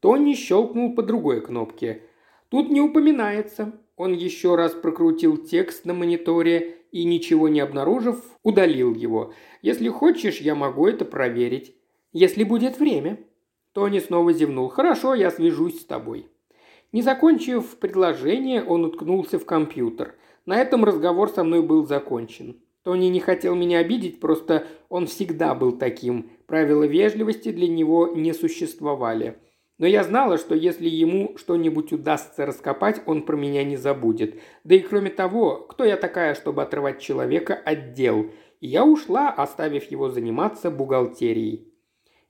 Тони 0.00 0.34
щелкнул 0.34 0.94
по 0.94 1.02
другой 1.02 1.40
кнопке– 1.40 2.02
Тут 2.52 2.68
не 2.68 2.82
упоминается. 2.82 3.72
Он 3.96 4.12
еще 4.12 4.56
раз 4.56 4.74
прокрутил 4.74 5.38
текст 5.38 5.86
на 5.86 5.94
мониторе 5.94 6.76
и, 6.90 7.04
ничего 7.04 7.48
не 7.48 7.60
обнаружив, 7.60 8.22
удалил 8.42 8.94
его. 8.94 9.32
Если 9.62 9.88
хочешь, 9.88 10.38
я 10.38 10.54
могу 10.54 10.86
это 10.86 11.06
проверить. 11.06 11.74
Если 12.12 12.44
будет 12.44 12.78
время. 12.78 13.20
Тони 13.72 14.00
снова 14.00 14.34
зевнул. 14.34 14.68
«Хорошо, 14.68 15.14
я 15.14 15.30
свяжусь 15.30 15.80
с 15.80 15.86
тобой». 15.86 16.26
Не 16.92 17.00
закончив 17.00 17.64
предложение, 17.78 18.62
он 18.62 18.84
уткнулся 18.84 19.38
в 19.38 19.46
компьютер. 19.46 20.14
На 20.44 20.60
этом 20.60 20.84
разговор 20.84 21.28
со 21.28 21.44
мной 21.44 21.62
был 21.62 21.86
закончен. 21.86 22.60
Тони 22.82 23.06
не 23.06 23.20
хотел 23.20 23.54
меня 23.54 23.78
обидеть, 23.78 24.18
просто 24.18 24.66
он 24.88 25.06
всегда 25.06 25.54
был 25.54 25.72
таким. 25.78 26.30
Правила 26.46 26.84
вежливости 26.84 27.52
для 27.52 27.68
него 27.68 28.08
не 28.08 28.32
существовали. 28.32 29.38
Но 29.78 29.86
я 29.86 30.04
знала, 30.04 30.38
что 30.38 30.54
если 30.54 30.88
ему 30.88 31.36
что-нибудь 31.36 31.92
удастся 31.92 32.44
раскопать, 32.44 33.02
он 33.06 33.22
про 33.22 33.36
меня 33.36 33.64
не 33.64 33.76
забудет. 33.76 34.40
Да 34.64 34.74
и 34.74 34.80
кроме 34.80 35.10
того, 35.10 35.56
кто 35.68 35.84
я 35.84 35.96
такая, 35.96 36.34
чтобы 36.34 36.62
отрывать 36.62 37.00
человека 37.00 37.54
от 37.54 37.94
дел? 37.94 38.30
И 38.60 38.68
я 38.68 38.84
ушла, 38.84 39.30
оставив 39.30 39.90
его 39.90 40.08
заниматься 40.08 40.70
бухгалтерией. 40.70 41.72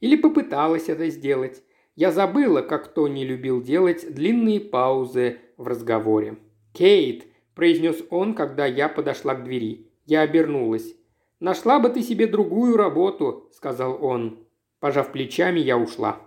Или 0.01 0.17
попыталась 0.17 0.89
это 0.89 1.09
сделать. 1.09 1.63
Я 1.95 2.11
забыла, 2.11 2.63
как 2.63 2.89
Тони 2.89 3.25
любил 3.25 3.63
делать 3.63 4.13
длинные 4.15 4.61
паузы 4.61 5.39
в 5.57 5.67
разговоре. 5.67 6.39
«Кейт»,– 6.73 7.27
произнес 7.55 8.03
он, 8.11 8.35
когда 8.35 8.67
я 8.67 8.89
подошла 8.89 9.35
к 9.35 9.45
двери. 9.45 9.87
Я 10.07 10.23
обернулась. 10.23 10.95
«Нашла 11.41 11.81
бы 11.81 11.89
ты 11.89 12.03
себе 12.03 12.27
другую 12.27 12.77
работу»,– 12.77 13.49
сказал 13.53 14.05
он. 14.05 14.47
Пожав 14.81 15.13
плечами, 15.13 15.61
я 15.61 15.79
ушла. 15.79 16.21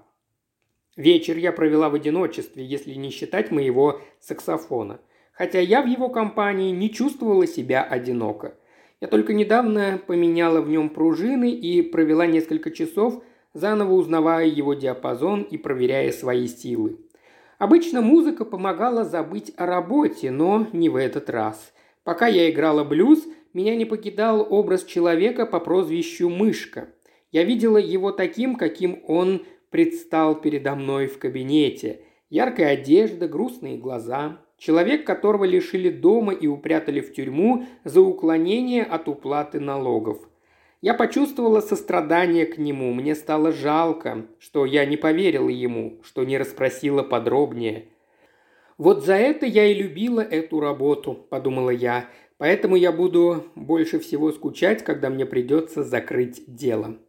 Вечер 0.95 1.37
я 1.37 1.51
провела 1.51 1.89
в 1.89 1.95
одиночестве, 1.95 2.65
если 2.65 2.93
не 2.93 3.09
считать 3.09 3.51
моего 3.51 4.01
саксофона. 4.19 5.01
хотя 5.33 5.59
я 5.59 5.81
в 5.81 5.87
его 5.87 6.07
компании 6.07 6.71
не 6.71 6.89
чувствовала 6.89 7.45
себя 7.45 7.83
одиноко. 7.83 8.55
Я 9.01 9.09
только 9.09 9.33
недавно 9.33 9.99
поменяла 10.07 10.61
в 10.61 10.69
нем 10.69 10.89
пружины 10.89 11.51
и 11.51 11.81
провела 11.81 12.25
несколько 12.25 12.71
часов, 12.71 13.21
заново 13.53 13.93
узнавая 13.93 14.45
его 14.45 14.73
диапазон 14.73 15.43
и 15.43 15.57
проверяя 15.57 16.13
свои 16.13 16.47
силы. 16.47 16.99
Обычно 17.57 18.01
музыка 18.01 18.43
помогала 18.43 19.05
забыть 19.05 19.53
о 19.55 19.65
работе, 19.65 20.31
но 20.31 20.67
не 20.73 20.89
в 20.89 20.95
этот 20.95 21.29
раз. 21.29 21.73
Пока 22.03 22.27
я 22.27 22.49
играла 22.49 22.83
блюз, 22.83 23.25
меня 23.53 23.75
не 23.75 23.85
покидал 23.85 24.45
образ 24.49 24.83
человека 24.83 25.45
по 25.45 25.59
прозвищу 25.59 26.29
Мышка. 26.29 26.89
Я 27.31 27.43
видела 27.43 27.77
его 27.77 28.11
таким, 28.11 28.55
каким 28.55 29.01
он 29.07 29.45
предстал 29.69 30.35
передо 30.35 30.75
мной 30.75 31.07
в 31.07 31.17
кабинете. 31.17 32.01
Яркая 32.29 32.73
одежда, 32.73 33.27
грустные 33.27 33.77
глаза. 33.77 34.39
Человек, 34.57 35.05
которого 35.05 35.45
лишили 35.45 35.89
дома 35.89 36.33
и 36.33 36.47
упрятали 36.47 36.99
в 36.99 37.13
тюрьму 37.13 37.65
за 37.83 38.01
уклонение 38.01 38.83
от 38.83 39.07
уплаты 39.07 39.59
налогов. 39.59 40.19
Я 40.85 40.93
почувствовала 40.93 41.61
сострадание 41.61 42.45
к 42.45 42.59
нему, 42.59 42.93
мне 42.93 43.15
стало 43.15 43.51
жалко, 43.51 44.27
что 44.37 44.67
я 44.67 44.85
не 44.85 44.97
поверила 44.97 45.49
ему, 45.49 45.99
что 46.03 46.23
не 46.23 46.37
расспросила 46.37 47.01
подробнее. 47.01 47.85
«Вот 48.77 49.03
за 49.03 49.15
это 49.15 49.47
я 49.47 49.65
и 49.65 49.73
любила 49.73 50.21
эту 50.21 50.59
работу»,– 50.59 51.25
подумала 51.31 51.71
я,– 51.71 52.07
«поэтому 52.37 52.75
я 52.75 52.91
буду 52.91 53.45
больше 53.55 53.97
всего 53.97 54.31
скучать, 54.31 54.83
когда 54.83 55.09
мне 55.09 55.25
придется 55.25 55.83
закрыть 55.83 56.43
дело». 56.45 56.99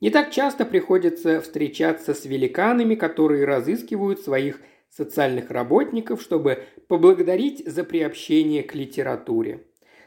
Не 0.00 0.10
так 0.10 0.32
часто 0.32 0.64
приходится 0.64 1.40
встречаться 1.40 2.14
с 2.14 2.24
великанами, 2.24 2.96
которые 2.96 3.44
разыскивают 3.44 4.18
своих 4.18 4.60
социальных 4.90 5.52
работников, 5.52 6.22
чтобы 6.22 6.64
поблагодарить 6.88 7.64
за 7.70 7.84
приобщение 7.84 8.64
к 8.64 8.74
литературе. 8.74 9.60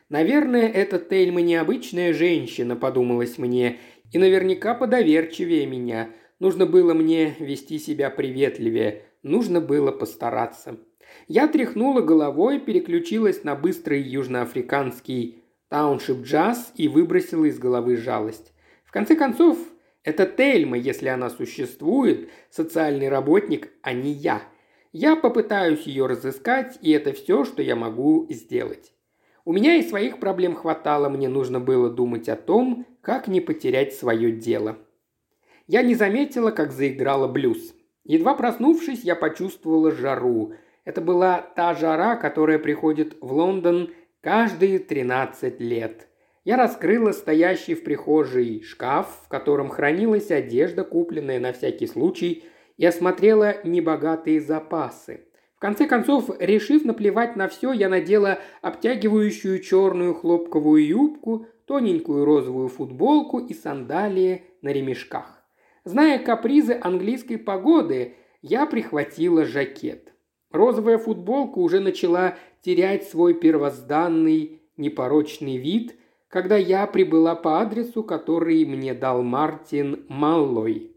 Наверное, 0.09 0.69
эта 0.69 0.99
Тельма 0.99 1.41
необычная 1.41 2.13
женщина, 2.13 2.75
подумалось 2.75 3.37
мне, 3.37 3.77
и 4.11 4.17
наверняка 4.17 4.75
подоверчивее 4.75 5.65
меня. 5.65 6.09
Нужно 6.39 6.65
было 6.65 6.93
мне 6.93 7.35
вести 7.39 7.79
себя 7.79 8.09
приветливее, 8.09 9.03
нужно 9.23 9.61
было 9.61 9.91
постараться. 9.91 10.77
Я 11.27 11.47
тряхнула 11.47 12.01
головой, 12.01 12.59
переключилась 12.59 13.43
на 13.43 13.55
быстрый 13.55 14.01
южноафриканский 14.01 15.43
тауншип 15.69 16.21
джаз 16.21 16.71
и 16.75 16.87
выбросила 16.87 17.45
из 17.45 17.57
головы 17.57 17.97
жалость. 17.97 18.53
В 18.83 18.91
конце 18.91 19.15
концов, 19.15 19.57
это 20.03 20.27
Тельма, 20.27 20.77
если 20.77 21.07
она 21.07 21.29
существует, 21.29 22.29
социальный 22.51 23.09
работник, 23.09 23.69
а 23.81 23.93
не 23.93 24.11
я– 24.11 24.43
я 24.97 25.17
попытаюсь 25.17 25.81
ее 25.81 26.05
разыскать, 26.05 26.77
и 26.81 26.89
это 26.91 27.11
все, 27.11 27.43
что 27.43 27.61
я 27.61 27.75
могу 27.75 28.27
сделать. 28.29 28.93
У 29.45 29.53
меня 29.53 29.75
и 29.75 29.83
своих 29.83 30.19
проблем 30.19 30.55
хватало, 30.55 31.07
мне 31.07 31.29
нужно 31.29 31.59
было 31.59 31.89
думать 31.89 32.27
о 32.27 32.35
том, 32.35 32.85
как 33.01 33.27
не 33.27 33.39
потерять 33.39 33.93
свое 33.93 34.31
дело. 34.31 34.77
Я 35.67 35.81
не 35.83 35.95
заметила, 35.95 36.51
как 36.51 36.71
заиграла 36.71 37.27
блюз. 37.27 37.73
Едва 38.03 38.35
проснувшись, 38.35 39.03
я 39.03 39.15
почувствовала 39.15 39.91
жару. 39.91 40.53
Это 40.83 40.99
была 40.99 41.41
та 41.55 41.73
жара, 41.73 42.15
которая 42.15 42.59
приходит 42.59 43.17
в 43.21 43.31
Лондон 43.31 43.93
каждые 44.21 44.79
13 44.79 45.61
лет. 45.61 46.07
Я 46.43 46.57
раскрыла 46.57 47.11
стоящий 47.11 47.75
в 47.75 47.83
прихожей 47.83 48.61
шкаф, 48.63 49.21
в 49.23 49.27
котором 49.29 49.69
хранилась 49.69 50.29
одежда, 50.29 50.83
купленная 50.83 51.39
на 51.39 51.53
всякий 51.53 51.87
случай– 51.87 52.43
и 52.77 52.85
осмотрела 52.85 53.55
небогатые 53.63 54.41
запасы. 54.41 55.21
Конце 55.65 55.87
концов, 55.87 56.29
решив 56.37 56.85
наплевать 56.85 57.35
на 57.35 57.47
все, 57.47 57.73
я 57.73 57.89
надела 57.89 58.37
обтягивающую 58.61 59.57
черную 59.63 60.13
хлопковую 60.13 60.85
юбку, 60.85 61.47
тоненькую 61.65 62.23
розовую 62.23 62.67
футболку 62.67 63.39
и 63.39 63.55
сандалии 63.55 64.43
на 64.61 64.69
ремешках. 64.69 65.43
Зная 65.83 66.19
капризы 66.19 66.77
английской 66.79 67.37
погоды, 67.37 68.13
я 68.43 68.67
прихватила 68.67 69.43
жакет. 69.43 70.13
Розовая 70.51 70.99
футболка 70.99 71.57
уже 71.57 71.79
начала 71.79 72.35
терять 72.61 73.09
свой 73.09 73.33
первозданный 73.33 74.61
непорочный 74.77 75.57
вид, 75.57 75.95
когда 76.27 76.57
я 76.57 76.85
прибыла 76.85 77.33
по 77.33 77.59
адресу, 77.59 78.03
который 78.03 78.63
мне 78.65 78.93
дал 78.93 79.23
Мартин 79.23 80.05
Маллой. 80.09 80.94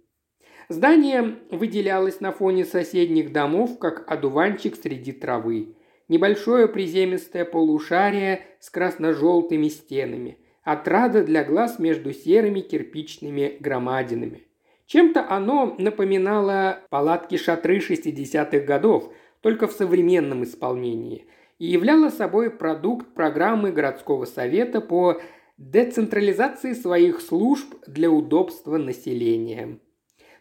Здание 0.70 1.36
выделялось 1.50 2.20
на 2.20 2.30
фоне 2.30 2.66
соседних 2.66 3.32
домов, 3.32 3.78
как 3.78 4.04
одуванчик 4.06 4.76
среди 4.76 5.12
травы. 5.12 5.74
Небольшое 6.08 6.68
приземистое 6.68 7.46
полушарие 7.46 8.42
с 8.60 8.68
красно-желтыми 8.68 9.68
стенами. 9.68 10.36
Отрада 10.64 11.24
для 11.24 11.42
глаз 11.42 11.78
между 11.78 12.12
серыми 12.12 12.60
кирпичными 12.60 13.56
громадинами. 13.60 14.46
Чем-то 14.84 15.26
оно 15.30 15.74
напоминало 15.78 16.80
палатки-шатры 16.90 17.78
60-х 17.78 18.60
годов, 18.60 19.10
только 19.40 19.68
в 19.68 19.72
современном 19.72 20.44
исполнении, 20.44 21.26
и 21.58 21.66
являло 21.66 22.10
собой 22.10 22.50
продукт 22.50 23.14
программы 23.14 23.72
городского 23.72 24.26
совета 24.26 24.82
по 24.82 25.18
децентрализации 25.56 26.74
своих 26.74 27.22
служб 27.22 27.74
для 27.86 28.10
удобства 28.10 28.76
населения. 28.76 29.78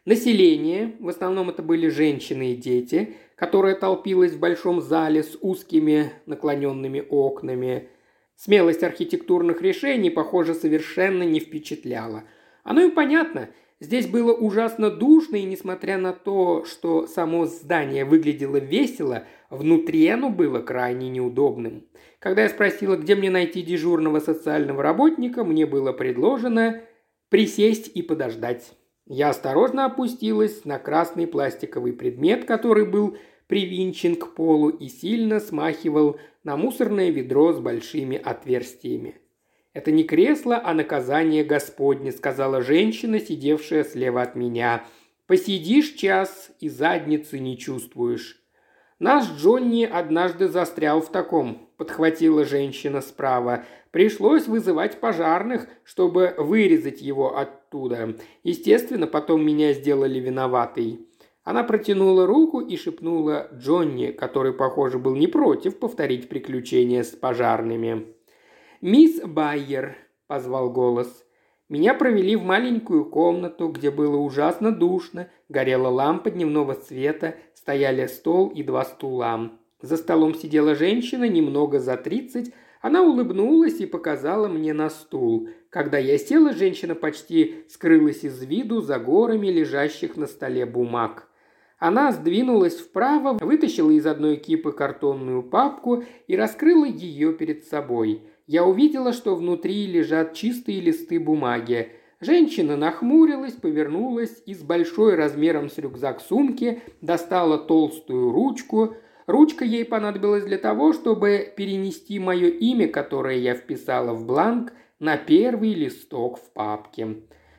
Население, 0.08 0.94
в 1.02 1.10
основном 1.10 1.50
это 1.50 1.62
были 1.62 1.90
женщины 1.90 2.54
и 2.54 2.56
дети, 2.56 3.16
которое 3.36 3.76
толпилось 3.76 4.32
в 4.32 4.40
большом 4.40 4.80
зале 4.80 5.22
с 5.22 5.38
узкими 5.42 6.14
наклоненными 6.26 7.04
окнами. 7.10 7.90
Смелость 8.38 8.84
архитектурных 8.84 9.62
решений, 9.62 10.10
похоже, 10.10 10.54
совершенно 10.54 11.24
не 11.24 11.42
впечатляла. 11.42 12.24
Оно 12.64 12.84
и 12.84 12.90
понятно, 12.90 13.50
здесь 13.82 14.08
было 14.08 14.32
ужасно 14.32 14.90
душно, 14.90 15.36
и 15.36 15.44
несмотря 15.44 15.98
на 15.98 16.14
то, 16.14 16.64
что 16.64 17.06
само 17.06 17.46
здание 17.46 18.06
выглядело 18.06 18.56
весело, 18.56 19.26
внутри 19.50 20.08
оно 20.08 20.30
было 20.30 20.60
крайне 20.60 21.10
неудобным. 21.10 21.84
Когда 22.20 22.44
я 22.44 22.50
спросила, 22.50 22.96
где 22.96 23.14
мне 23.16 23.30
найти 23.30 23.62
дежурного 23.62 24.22
социального 24.22 24.82
работника, 24.82 25.44
мне 25.44 25.66
было 25.66 25.92
предложено 25.92 26.82
присесть 27.30 27.92
и 27.94 28.02
подождать. 28.02 28.72
Я 29.10 29.30
осторожно 29.30 29.86
опустилась 29.86 30.66
на 30.66 30.80
красный 30.80 31.28
пластиковый 31.28 31.94
предмет, 31.94 32.46
который 32.46 32.86
был 32.86 33.18
привинчен 33.48 34.18
к 34.18 34.34
полу 34.34 34.70
и 34.70 34.90
сильно 34.90 35.40
смахивал 35.40 36.20
на 36.44 36.58
мусорное 36.58 37.10
ведро 37.10 37.54
с 37.54 37.60
большими 37.60 38.18
отверстиями. 38.18 39.16
«Это 39.74 39.92
не 39.92 40.04
кресло, 40.04 40.62
а 40.62 40.74
наказание 40.74 41.46
Господне»,— 41.46 42.12
сказала 42.14 42.62
женщина, 42.62 43.20
сидевшая 43.20 43.86
слева 43.86 44.22
от 44.22 44.36
меня. 44.36 44.84
«Посидишь 45.26 45.94
час 45.94 46.52
и 46.60 46.68
задницы 46.68 47.40
не 47.40 47.58
чувствуешь». 47.58 48.44
«Наш 49.00 49.30
Джонни 49.38 49.86
однажды 49.86 50.48
застрял 50.48 51.02
в 51.02 51.12
таком»,– 51.12 51.70
подхватила 51.78 52.44
женщина 52.44 53.02
справа. 53.02 53.64
«Пришлось 53.92 54.48
вызывать 54.48 55.00
пожарных, 55.00 55.68
чтобы 55.84 56.34
вырезать 56.38 57.02
его 57.02 57.38
оттуда. 57.68 58.16
Естественно, 58.44 59.08
потом 59.08 59.46
меня 59.46 59.74
сделали 59.74 60.20
виноватой». 60.20 61.02
Она 61.44 61.64
протянула 61.64 62.28
руку 62.28 62.60
и 62.60 62.76
шепнула 62.76 63.48
Джонни, 63.54 64.12
который, 64.12 64.52
похоже, 64.52 65.00
был 65.00 65.16
не 65.16 65.28
против 65.28 65.80
повторить 65.80 66.28
приключения 66.28 67.04
с 67.04 67.12
пожарными. 67.12 68.08
«Мисс 68.82 69.22
Байер»,– 69.22 69.96
позвал 70.28 70.70
голос. 70.70 71.26
Меня 71.70 71.94
провели 71.94 72.36
в 72.36 72.44
маленькую 72.44 73.06
комнату, 73.06 73.70
где 73.70 73.92
было 73.92 74.18
ужасно 74.18 74.74
душно, 74.74 75.30
горела 75.48 75.88
лампа 75.88 76.32
дневного 76.32 76.74
света, 76.74 77.36
стояли 77.54 78.08
стол 78.08 78.50
и 78.50 78.62
два 78.62 78.84
стула. 78.84 79.52
За 79.82 79.96
столом 79.96 80.36
сидела 80.36 80.76
женщина, 80.76 81.30
немного 81.30 81.80
за 81.80 81.96
тридцать. 81.96 82.54
Она 82.82 83.04
улыбнулась 83.04 83.80
и 83.80 83.86
показала 83.86 84.48
мне 84.48 84.74
на 84.74 84.90
стул. 84.90 85.50
Когда 85.70 85.98
я 85.98 86.18
села, 86.18 86.54
женщина 86.54 86.96
почти 86.96 87.66
скрылась 87.70 88.24
из 88.24 88.44
виду 88.44 88.82
за 88.82 89.00
горами 89.00 89.48
лежащих 89.48 90.16
на 90.16 90.28
столе 90.28 90.66
бумаг. 90.66 91.28
Она 91.80 92.12
сдвинулась 92.12 92.80
вправо, 92.80 93.38
вытащила 93.40 93.92
из 93.92 94.06
одной 94.06 94.38
кипы 94.38 94.72
картонную 94.72 95.44
папку 95.44 96.04
и 96.28 96.36
раскрыла 96.36 96.86
ее 96.86 97.34
перед 97.34 97.66
собой. 97.66 98.24
Я 98.48 98.64
увидела, 98.66 99.14
что 99.14 99.36
внутри 99.36 99.86
лежат 99.86 100.34
чистые 100.34 100.80
листы 100.80 101.20
бумаги. 101.20 101.92
Женщина 102.20 102.76
нахмурилась, 102.76 103.54
повернулась 103.54 104.42
и 104.48 104.56
с 104.56 104.64
большой 104.64 105.16
размером 105.16 105.70
с 105.70 105.78
рюкзак 105.78 106.20
сумки 106.20 106.82
достала 107.02 107.60
толстую 107.60 108.32
ручку. 108.32 108.96
Ручка 109.28 109.66
ей 109.66 109.84
понадобилась 109.84 110.46
для 110.46 110.58
того, 110.58 110.94
чтобы 110.94 111.54
перенести 111.56 112.18
мое 112.18 112.48
имя, 112.48 112.88
которое 112.88 113.38
я 113.38 113.56
вписала 113.56 114.14
в 114.14 114.26
бланк, 114.26 114.72
на 115.00 115.18
первый 115.18 115.74
листок 115.74 116.40
в 116.40 116.54
папке. 116.54 117.18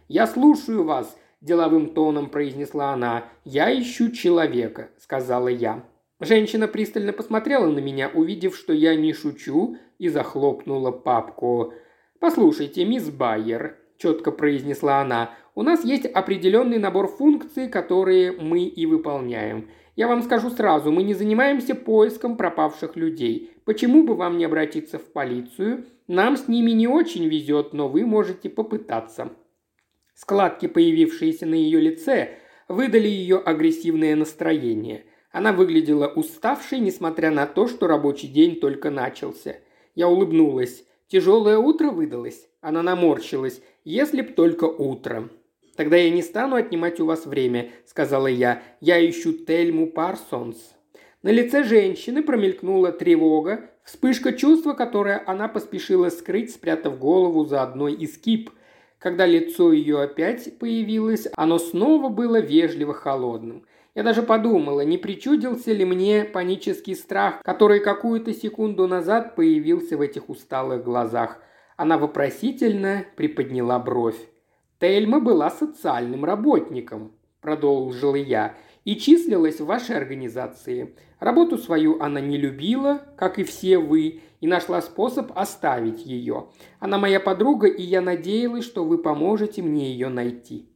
«Я 0.09 0.27
слушаю 0.27 0.85
вас»,– 0.85 1.17
деловым 1.43 1.91
тоном 1.95 2.31
произнесла 2.31 2.95
она. 2.95 3.27
«Я 3.45 3.71
ищу 3.79 4.11
человека»,– 4.11 4.89
сказала 4.99 5.49
я. 5.49 5.85
Женщина 6.21 6.67
пристально 6.67 7.13
посмотрела 7.13 7.71
на 7.71 7.79
меня, 7.79 8.11
увидев, 8.13 8.57
что 8.57 8.73
я 8.73 8.97
не 8.97 9.13
шучу, 9.13 9.77
и 9.99 10.09
захлопнула 10.09 10.91
папку. 10.91 11.75
«Послушайте, 12.19 12.85
мисс 12.87 13.11
Байер»,– 13.11 13.77
четко 13.99 14.33
произнесла 14.33 15.03
она,– 15.03 15.35
«у 15.55 15.63
нас 15.63 15.85
есть 15.85 16.07
определенный 16.07 16.79
набор 16.79 17.09
функций, 17.09 17.69
которые 17.69 18.33
мы 18.33 18.65
и 18.65 18.87
выполняем. 18.87 19.69
Я 19.99 20.07
вам 20.07 20.23
скажу 20.23 20.49
сразу, 20.51 20.93
мы 20.93 21.03
не 21.03 21.13
занимаемся 21.13 21.75
поиском 21.75 22.37
пропавших 22.37 22.95
людей. 22.95 23.51
Почему 23.65 24.05
бы 24.05 24.15
вам 24.15 24.39
не 24.39 24.45
обратиться 24.45 24.97
в 24.97 25.03
полицию? 25.03 25.87
Нам 26.07 26.37
с 26.37 26.47
ними 26.47 26.71
не 26.71 26.87
очень 26.87 27.27
везет, 27.27 27.73
но 27.73 27.89
вы 27.89 28.07
можете 28.07 28.49
попытаться». 28.49 29.33
Складки, 30.15 30.69
появившиеся 30.69 31.47
на 31.47 31.55
ее 31.55 31.81
лице, 31.81 32.39
выдали 32.69 33.09
ее 33.09 33.39
агрессивное 33.39 34.15
настроение. 34.15 35.05
Она 35.33 35.53
выглядела 35.53 36.07
уставшей, 36.07 36.79
несмотря 36.79 37.33
на 37.33 37.49
то, 37.49 37.67
что 37.67 37.89
рабочий 37.89 38.29
день 38.29 38.61
только 38.61 38.91
начался. 38.91 39.57
Я 39.97 40.09
улыбнулась. 40.09 40.85
Тяжелое 41.09 41.59
утро 41.59 41.91
выдалось. 41.91 42.49
Она 42.61 42.85
наморщилась. 42.85 43.61
Если 43.83 44.21
б 44.21 44.33
только 44.35 44.67
утром. 44.67 45.33
«Тогда 45.79 45.97
я 45.97 46.11
не 46.11 46.23
стану 46.23 46.57
отнимать 46.57 46.99
у 46.99 47.07
вас 47.07 47.25
время»,— 47.25 47.71
сказала 47.87 48.27
я. 48.27 48.65
«Я 48.81 48.99
ищу 49.09 49.33
Тельму 49.33 49.87
Парсонс». 49.87 50.75
На 51.23 51.29
лице 51.29 51.63
женщины 51.63 52.25
промелькнула 52.25 52.91
тревога, 52.91 53.71
вспышка 53.85 54.33
чувства, 54.33 54.73
которое 54.73 55.23
она 55.25 55.47
поспешила 55.47 56.09
скрыть, 56.09 56.51
спрятав 56.51 56.99
голову 56.99 57.45
за 57.45 57.63
одной 57.63 57.93
из 57.93 58.19
кип. 58.19 58.51
Когда 58.99 59.25
лицо 59.25 59.73
ее 59.73 60.03
опять 60.03 60.59
появилось, 60.59 61.29
оно 61.37 61.59
снова 61.61 62.09
было 62.09 62.41
вежливо 62.41 62.93
холодным. 62.93 63.65
Я 63.95 64.03
даже 64.03 64.25
подумала, 64.25 64.81
не 64.81 64.99
причудился 64.99 65.71
ли 65.71 65.85
мне 65.85 66.25
панический 66.25 66.97
страх, 66.97 67.41
который 67.45 67.79
какую-то 67.79 68.35
секунду 68.35 68.89
назад 68.89 69.37
появился 69.37 69.97
в 69.97 70.01
этих 70.01 70.29
усталых 70.29 70.83
глазах. 70.83 71.41
Она 71.77 71.99
вопросительно 71.99 73.05
приподняла 73.15 73.79
бровь. 73.79 74.19
«Тельма 74.81 75.21
была 75.21 75.51
социальным 75.51 76.25
работником»,– 76.25 77.13
продолжила 77.41 78.15
я,– 78.15 78.55
«и 78.85 78.97
числилась 78.97 79.61
в 79.61 79.67
вашей 79.67 79.97
организации. 79.97 80.95
Работу 81.19 81.59
свою 81.59 82.01
она 82.01 82.21
не 82.21 82.39
любила, 82.39 83.03
как 83.17 83.39
и 83.39 83.45
все 83.45 83.79
вы, 83.79 84.21
и 84.41 84.47
нашла 84.47 84.81
способ 84.81 85.33
оставить 85.37 86.07
ее. 86.07 86.47
Она 86.79 86.97
моя 86.97 87.21
подруга, 87.21 87.67
и 87.67 87.83
я 87.83 88.01
надеялась, 88.01 88.65
что 88.65 88.85
вы 88.85 88.99
поможете 88.99 89.63
мне 89.63 89.91
ее 89.91 90.09
найти». 90.09 90.69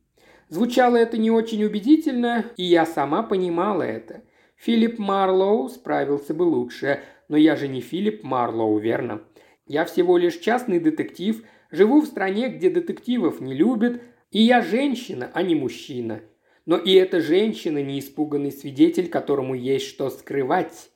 Звучало 0.48 0.96
это 0.96 1.16
не 1.16 1.30
очень 1.30 1.64
убедительно, 1.64 2.44
и 2.58 2.64
я 2.64 2.84
сама 2.84 3.22
понимала 3.22 3.84
это. 3.84 4.22
Филипп 4.56 4.98
Марлоу 4.98 5.70
справился 5.70 6.34
бы 6.34 6.42
лучше, 6.42 7.00
но 7.28 7.38
я 7.38 7.56
же 7.56 7.68
не 7.68 7.80
Филипп 7.80 8.22
Марлоу, 8.22 8.76
верно? 8.76 9.22
Я 9.66 9.86
всего 9.86 10.18
лишь 10.18 10.36
частный 10.36 10.78
детектив, 10.78 11.42
живу 11.72 12.02
в 12.02 12.06
стране, 12.06 12.48
где 12.48 12.70
детективов 12.70 13.40
не 13.40 13.54
любят, 13.54 14.00
и 14.30 14.42
я 14.42 14.62
женщина, 14.62 15.30
а 15.34 15.42
не 15.42 15.56
мужчина. 15.56 16.20
Но 16.64 16.76
и 16.76 16.92
эта 16.92 17.20
женщина 17.20 17.82
не 17.82 17.98
испуганный 17.98 18.52
свидетель, 18.52 19.08
которому 19.08 19.54
есть 19.54 19.86
что 19.86 20.10
скрывать. 20.10 20.90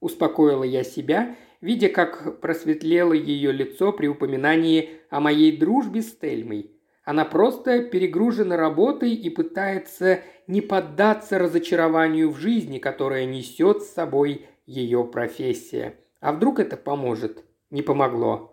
Успокоила 0.00 0.64
я 0.64 0.82
себя, 0.82 1.36
видя, 1.60 1.90
как 1.90 2.40
просветлело 2.40 3.12
ее 3.12 3.52
лицо 3.52 3.92
при 3.92 4.06
упоминании 4.06 4.88
о 5.10 5.20
моей 5.20 5.56
дружбе 5.56 6.00
с 6.00 6.16
Тельмой. 6.16 6.70
Она 7.04 7.24
просто 7.24 7.82
перегружена 7.82 8.56
работой 8.56 9.14
и 9.14 9.28
пытается 9.30 10.20
не 10.46 10.60
поддаться 10.60 11.38
разочарованию 11.38 12.30
в 12.30 12.38
жизни, 12.38 12.78
которое 12.78 13.26
несет 13.26 13.82
с 13.82 13.92
собой 13.92 14.46
ее 14.66 15.04
профессия. 15.04 15.96
А 16.20 16.32
вдруг 16.32 16.60
это 16.60 16.76
поможет? 16.76 17.44
Не 17.70 17.82
помогло. 17.82 18.49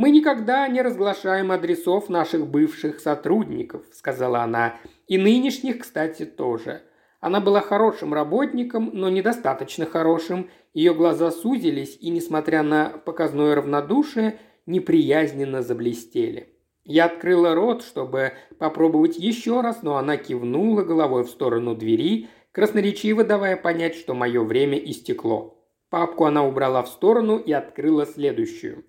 «Мы 0.00 0.12
никогда 0.12 0.66
не 0.66 0.80
разглашаем 0.80 1.52
адресов 1.52 2.08
наших 2.08 2.46
бывших 2.46 3.00
сотрудников»,– 3.00 3.82
сказала 3.92 4.40
она. 4.40 4.76
«И 5.08 5.18
нынешних, 5.18 5.80
кстати, 5.80 6.24
тоже». 6.24 6.80
Она 7.20 7.38
была 7.38 7.60
хорошим 7.60 8.14
работником, 8.14 8.92
но 8.94 9.10
недостаточно 9.10 9.84
хорошим. 9.84 10.48
Ее 10.72 10.94
глаза 10.94 11.30
сузились 11.30 11.98
и, 12.00 12.08
несмотря 12.08 12.62
на 12.62 12.88
показное 12.88 13.54
равнодушие, 13.54 14.38
неприязненно 14.64 15.60
заблестели. 15.60 16.48
Я 16.84 17.04
открыла 17.04 17.54
рот, 17.54 17.82
чтобы 17.82 18.32
попробовать 18.58 19.18
еще 19.18 19.60
раз, 19.60 19.82
но 19.82 19.98
она 19.98 20.16
кивнула 20.16 20.80
головой 20.80 21.24
в 21.24 21.28
сторону 21.28 21.74
двери, 21.74 22.30
красноречиво 22.52 23.22
давая 23.22 23.58
понять, 23.58 23.96
что 23.96 24.14
мое 24.14 24.42
время 24.42 24.78
истекло. 24.78 25.62
Папку 25.90 26.24
она 26.24 26.42
убрала 26.42 26.82
в 26.84 26.88
сторону 26.88 27.36
и 27.36 27.52
открыла 27.52 28.06
следующую. 28.06 28.86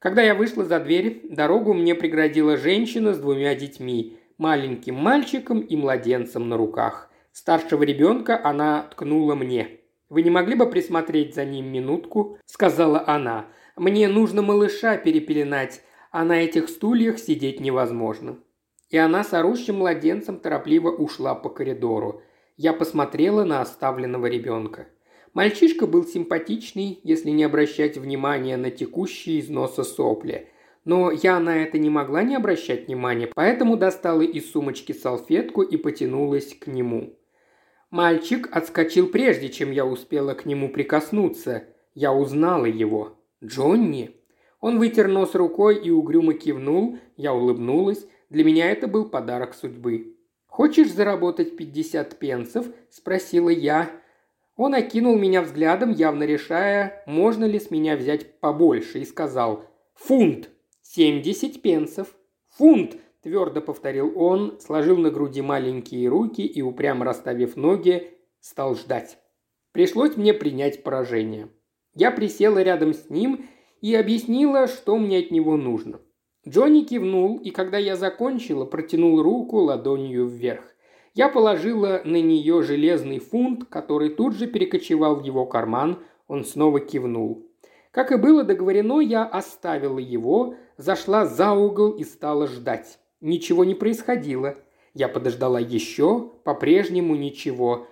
Когда 0.00 0.22
я 0.22 0.34
вышла 0.34 0.64
за 0.64 0.80
дверь, 0.80 1.20
дорогу 1.30 1.72
мне 1.72 1.94
преградила 1.94 2.56
женщина 2.56 3.14
с 3.14 3.18
двумя 3.18 3.54
детьми, 3.54 4.18
маленьким 4.36 4.96
мальчиком 4.96 5.60
и 5.60 5.76
младенцем 5.76 6.48
на 6.48 6.56
руках. 6.56 7.08
Старшего 7.30 7.84
ребенка 7.84 8.40
она 8.42 8.82
ткнула 8.90 9.36
мне. 9.36 9.78
«Вы 10.08 10.22
не 10.22 10.30
могли 10.30 10.56
бы 10.56 10.68
присмотреть 10.68 11.36
за 11.36 11.44
ним 11.44 11.66
минутку?»– 11.66 12.38
сказала 12.46 13.04
она. 13.06 13.46
«Мне 13.76 14.08
нужно 14.08 14.42
малыша 14.42 14.96
перепеленать 14.96 15.82
а 16.10 16.24
на 16.24 16.42
этих 16.42 16.68
стульях 16.68 17.18
сидеть 17.18 17.60
невозможно. 17.60 18.38
И 18.88 18.98
она 18.98 19.22
с 19.22 19.32
орущим 19.32 19.76
младенцем 19.76 20.40
торопливо 20.40 20.90
ушла 20.90 21.34
по 21.34 21.48
коридору. 21.48 22.22
Я 22.56 22.72
посмотрела 22.72 23.44
на 23.44 23.60
оставленного 23.60 24.26
ребенка. 24.26 24.88
Мальчишка 25.32 25.86
был 25.86 26.04
симпатичный, 26.04 26.98
если 27.04 27.30
не 27.30 27.44
обращать 27.44 27.96
внимания 27.96 28.56
на 28.56 28.70
текущие 28.70 29.38
из 29.38 29.48
носа 29.48 29.84
сопли. 29.84 30.48
Но 30.84 31.10
я 31.12 31.38
на 31.38 31.62
это 31.62 31.78
не 31.78 31.90
могла 31.90 32.22
не 32.22 32.34
обращать 32.34 32.86
внимания, 32.86 33.30
поэтому 33.34 33.76
достала 33.76 34.22
из 34.22 34.50
сумочки 34.50 34.92
салфетку 34.92 35.62
и 35.62 35.76
потянулась 35.76 36.54
к 36.54 36.66
нему. 36.66 37.16
Мальчик 37.90 38.48
отскочил 38.50 39.08
прежде, 39.08 39.50
чем 39.50 39.70
я 39.70 39.84
успела 39.84 40.34
к 40.34 40.46
нему 40.46 40.68
прикоснуться. 40.68 41.64
Я 41.94 42.12
узнала 42.12 42.66
его. 42.66 43.18
Джонни. 43.42 44.16
Он 44.60 44.78
вытер 44.78 45.08
нос 45.08 45.34
рукой 45.34 45.80
и 45.82 45.90
угрюмо 45.90 46.34
кивнул, 46.34 46.98
я 47.16 47.32
улыбнулась. 47.34 48.06
Для 48.30 48.44
меня 48.44 48.70
это 48.70 48.86
был 48.86 49.08
подарок 49.08 49.54
судьбы. 49.54 50.16
«Хочешь 50.46 50.92
заработать 50.92 51.56
пятьдесят 51.56 52.18
пенсов?»– 52.18 52.66
спросила 52.90 53.48
я. 53.48 53.90
Он 54.60 54.74
окинул 54.74 55.16
меня 55.16 55.40
взглядом, 55.40 55.90
явно 55.90 56.24
решая, 56.24 57.02
можно 57.06 57.46
ли 57.46 57.58
с 57.58 57.70
меня 57.70 57.96
взять 57.96 58.40
побольше, 58.40 58.98
и 58.98 59.06
сказал 59.06 59.64
«Фунт! 59.94 60.50
Семьдесят 60.82 61.62
пенсов! 61.62 62.14
Фунт!»– 62.58 62.98
твердо 63.22 63.62
повторил 63.62 64.12
он, 64.16 64.60
сложил 64.60 64.98
на 64.98 65.10
груди 65.10 65.40
маленькие 65.40 66.10
руки 66.10 66.42
и, 66.42 66.60
упрямо 66.60 67.06
расставив 67.06 67.56
ноги, 67.56 68.10
стал 68.40 68.74
ждать. 68.74 69.16
Пришлось 69.72 70.18
мне 70.18 70.34
принять 70.34 70.82
поражение. 70.82 71.48
Я 71.94 72.10
присела 72.10 72.62
рядом 72.62 72.92
с 72.92 73.08
ним 73.08 73.46
и 73.80 73.94
объяснила, 73.94 74.66
что 74.66 74.98
мне 74.98 75.20
от 75.20 75.30
него 75.30 75.56
нужно. 75.56 76.02
Джонни 76.46 76.82
кивнул, 76.82 77.38
и 77.38 77.48
когда 77.48 77.78
я 77.78 77.96
закончила, 77.96 78.66
протянул 78.66 79.22
руку 79.22 79.56
ладонью 79.56 80.26
вверх. 80.26 80.69
Я 81.14 81.28
положила 81.28 82.02
на 82.04 82.20
нее 82.20 82.62
железный 82.62 83.18
фунт, 83.18 83.64
который 83.64 84.10
тут 84.10 84.34
же 84.36 84.46
перекочевал 84.46 85.16
в 85.16 85.24
его 85.24 85.44
карман, 85.44 85.98
он 86.28 86.44
снова 86.44 86.78
кивнул. 86.78 87.50
Как 87.90 88.12
и 88.12 88.16
было 88.16 88.44
договорено, 88.44 89.00
я 89.00 89.24
оставила 89.24 89.98
его, 89.98 90.54
зашла 90.76 91.26
за 91.26 91.52
угол 91.52 91.90
и 91.90 92.04
стала 92.04 92.46
ждать. 92.46 93.00
Ничего 93.20 93.64
не 93.64 93.74
происходило. 93.74 94.56
Я 94.94 95.08
подождала 95.08 95.58
еще, 95.58 96.30
по-прежнему 96.44 97.16
ничего. 97.16 97.88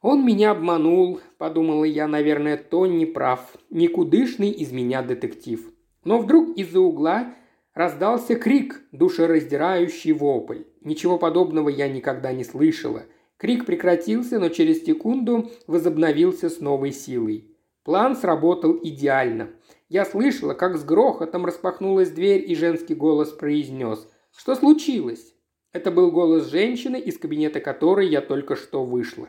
«Он 0.00 0.24
меня 0.24 0.50
обманул»,– 0.50 1.20
подумала 1.38 1.84
я, 1.84 2.08
наверное, 2.08 2.56
Тонни 2.56 3.04
прав. 3.04 3.56
Никудышный 3.70 4.50
из 4.50 4.72
меня 4.72 5.02
детектив. 5.02 5.72
Но 6.04 6.18
вдруг 6.18 6.56
из-за 6.56 6.80
угла 6.80 7.34
раздался 7.74 8.34
крик, 8.34 8.82
душераздирающий 8.90 10.12
вопль. 10.12 10.64
Ничего 10.84 11.18
подобного 11.18 11.68
я 11.68 11.88
никогда 11.88 12.32
не 12.32 12.44
слышала. 12.44 13.04
Крик 13.36 13.66
прекратился, 13.66 14.38
но 14.38 14.48
через 14.48 14.84
секунду 14.84 15.50
возобновился 15.66 16.48
с 16.48 16.60
новой 16.60 16.92
силой. 16.92 17.48
План 17.84 18.16
сработал 18.16 18.78
идеально. 18.82 19.50
Я 19.88 20.04
слышала, 20.04 20.54
как 20.54 20.76
с 20.76 20.84
грохотом 20.84 21.44
распахнулась 21.44 22.10
дверь, 22.10 22.48
и 22.48 22.54
женский 22.54 22.94
голос 22.94 23.30
произнес 23.30 24.08
«Что 24.36 24.54
случилось?» 24.54 25.34
Это 25.72 25.90
был 25.90 26.12
голос 26.12 26.50
женщины, 26.50 27.00
из 27.00 27.18
кабинета 27.18 27.60
которой 27.60 28.08
я 28.08 28.20
только 28.20 28.56
что 28.56 28.84
вышла. 28.84 29.28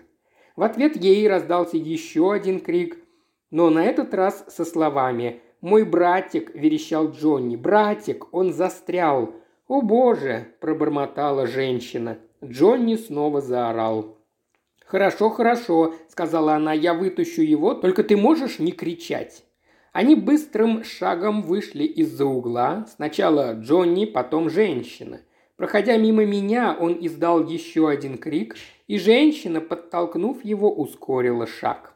В 0.56 0.64
ответ 0.64 0.95
ей 0.95 1.28
раздался 1.28 1.78
еще 1.78 2.32
один 2.32 2.60
крик, 2.60 2.97
но 3.49 3.70
на 3.70 3.84
этот 3.84 4.14
раз 4.14 4.45
со 4.47 4.66
словами 4.66 5.41
«Мой 5.62 5.86
братик!»– 5.86 6.51
верещал 6.54 7.12
Джонни. 7.12 7.56
«Братик! 7.56 8.34
Он 8.34 8.54
застрял!» 8.54 9.36
«О 9.68 9.82
боже!»– 9.82 10.47
пробормотала 10.59 11.47
женщина. 11.47 12.18
Джонни 12.43 12.95
снова 12.95 13.41
заорал. 13.41 14.18
«Хорошо, 14.86 15.30
хорошо»,– 15.30 15.95
сказала 16.09 16.55
она,– 16.55 16.74
«я 16.74 16.93
вытащу 16.93 17.41
его, 17.41 17.74
только 17.74 18.03
ты 18.03 18.18
можешь 18.18 18.59
не 18.59 18.72
кричать». 18.72 19.43
Они 19.93 20.16
быстрым 20.16 20.84
шагом 20.84 21.43
вышли 21.43 21.84
из-за 21.84 22.26
угла. 22.26 22.88
Сначала 22.95 23.53
Джонни, 23.53 24.05
потом 24.05 24.49
женщина. 24.49 25.22
Проходя 25.55 25.97
мимо 25.97 26.26
меня, 26.26 26.76
он 26.78 26.97
издал 26.99 27.45
еще 27.45 27.88
один 27.88 28.18
крик, 28.18 28.55
и 28.88 28.97
женщина, 28.97 29.61
подтолкнув 29.61 30.43
его, 30.43 30.74
ускорила 30.74 31.45
шаг. 31.45 31.93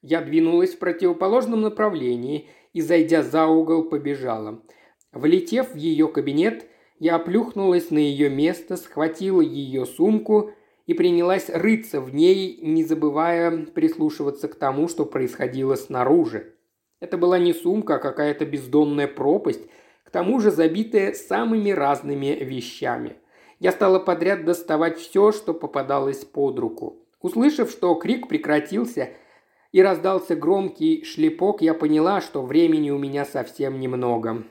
Я 0.00 0.22
двинулась 0.22 0.74
в 0.74 0.78
противоположном 0.78 1.60
направлении 1.60 2.48
и, 2.72 2.80
зайдя 2.80 3.22
за 3.22 3.46
угол, 3.46 3.84
побежала. 3.84 4.62
Влетев 5.12 5.74
в 5.74 5.76
ее 5.76 6.08
кабинет, 6.08 6.66
я 6.98 7.16
оплюхнулась 7.16 7.90
на 7.90 7.98
ее 7.98 8.30
место, 8.30 8.76
схватила 8.76 9.40
ее 9.40 9.84
сумку 9.86 10.52
и 10.86 10.94
принялась 10.94 11.50
рыться 11.50 12.00
в 12.00 12.14
ней, 12.14 12.58
не 12.62 12.84
забывая 12.84 13.66
прислушиваться 13.66 14.48
к 14.48 14.54
тому, 14.54 14.88
что 14.88 15.04
происходило 15.04 15.74
снаружи. 15.74 16.54
Это 17.00 17.18
была 17.18 17.38
не 17.38 17.52
сумка, 17.52 17.96
а 17.96 17.98
какая-то 17.98 18.46
бездонная 18.46 19.08
пропасть, 19.08 19.62
к 20.04 20.10
тому 20.10 20.40
же 20.40 20.50
забитая 20.50 21.12
самыми 21.12 21.70
разными 21.70 22.26
вещами. 22.26 23.16
Я 23.58 23.72
стала 23.72 23.98
подряд 23.98 24.44
доставать 24.44 24.98
все, 24.98 25.32
что 25.32 25.52
попадалось 25.52 26.24
под 26.24 26.58
руку. 26.58 27.02
Услышав, 27.20 27.70
что 27.70 27.94
крик 27.94 28.28
прекратился 28.28 29.10
и 29.72 29.82
раздался 29.82 30.36
громкий 30.36 31.04
шлепок, 31.04 31.60
я 31.60 31.74
поняла, 31.74 32.20
что 32.20 32.42
времени 32.42 32.90
у 32.90 32.98
меня 32.98 33.24
совсем 33.24 33.80
немного. 33.80 34.44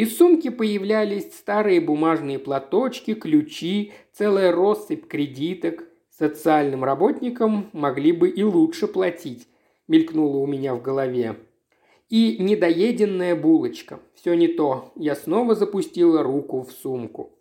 Из 0.00 0.16
сумки 0.16 0.48
появлялись 0.48 1.30
старые 1.30 1.78
бумажные 1.78 2.38
платочки, 2.38 3.12
ключи, 3.12 3.92
целая 4.14 4.50
россыпь 4.50 5.06
кредиток. 5.06 5.84
Социальным 6.08 6.84
работникам 6.84 7.68
могли 7.74 8.12
бы 8.12 8.30
и 8.30 8.42
лучше 8.42 8.86
платить, 8.86 9.46
мелькнуло 9.88 10.38
у 10.38 10.46
меня 10.46 10.74
в 10.74 10.80
голове. 10.80 11.36
И 12.08 12.38
недоеденная 12.40 13.36
булочка. 13.36 14.00
Все 14.14 14.32
не 14.32 14.48
то. 14.48 14.90
Я 14.96 15.14
снова 15.14 15.54
запустила 15.54 16.22
руку 16.22 16.62
в 16.62 16.72
сумку. 16.72 17.32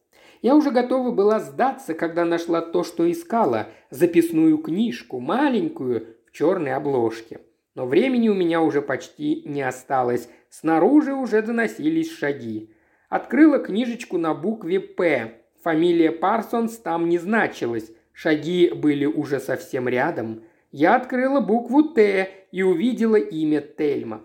Я 0.42 0.54
уже 0.54 0.72
готова 0.72 1.12
была 1.12 1.40
сдаться, 1.40 1.94
когда 1.94 2.26
нашла 2.26 2.60
то, 2.60 2.84
что 2.84 3.10
искала– 3.10 3.70
записную 3.90 4.58
книжку, 4.58 5.22
маленькую, 5.22 6.08
в 6.28 6.34
черной 6.34 6.74
обложке. 6.74 7.40
Но 7.74 7.86
времени 7.86 8.28
у 8.28 8.34
меня 8.34 8.62
уже 8.62 8.82
почти 8.82 9.44
не 9.46 9.62
осталось. 9.62 10.28
Снаружи 10.50 11.14
уже 11.14 11.42
доносились 11.42 12.12
шаги. 12.12 12.72
Открыла 13.08 13.60
книжечку 13.60 14.18
на 14.18 14.34
букве 14.34 14.80
«П». 14.80 15.36
Фамилия 15.64 16.12
Парсонс 16.12 16.78
там 16.78 17.10
не 17.10 17.18
значилась. 17.18 17.92
Шаги 18.14 18.70
были 18.70 19.06
уже 19.06 19.40
совсем 19.40 19.88
рядом. 19.88 20.44
Я 20.72 20.96
открыла 20.96 21.40
букву 21.40 21.84
«Т» 21.84 22.30
и 22.52 22.64
увидела 22.64 23.16
имя 23.16 23.62
Тельма. 23.62 24.22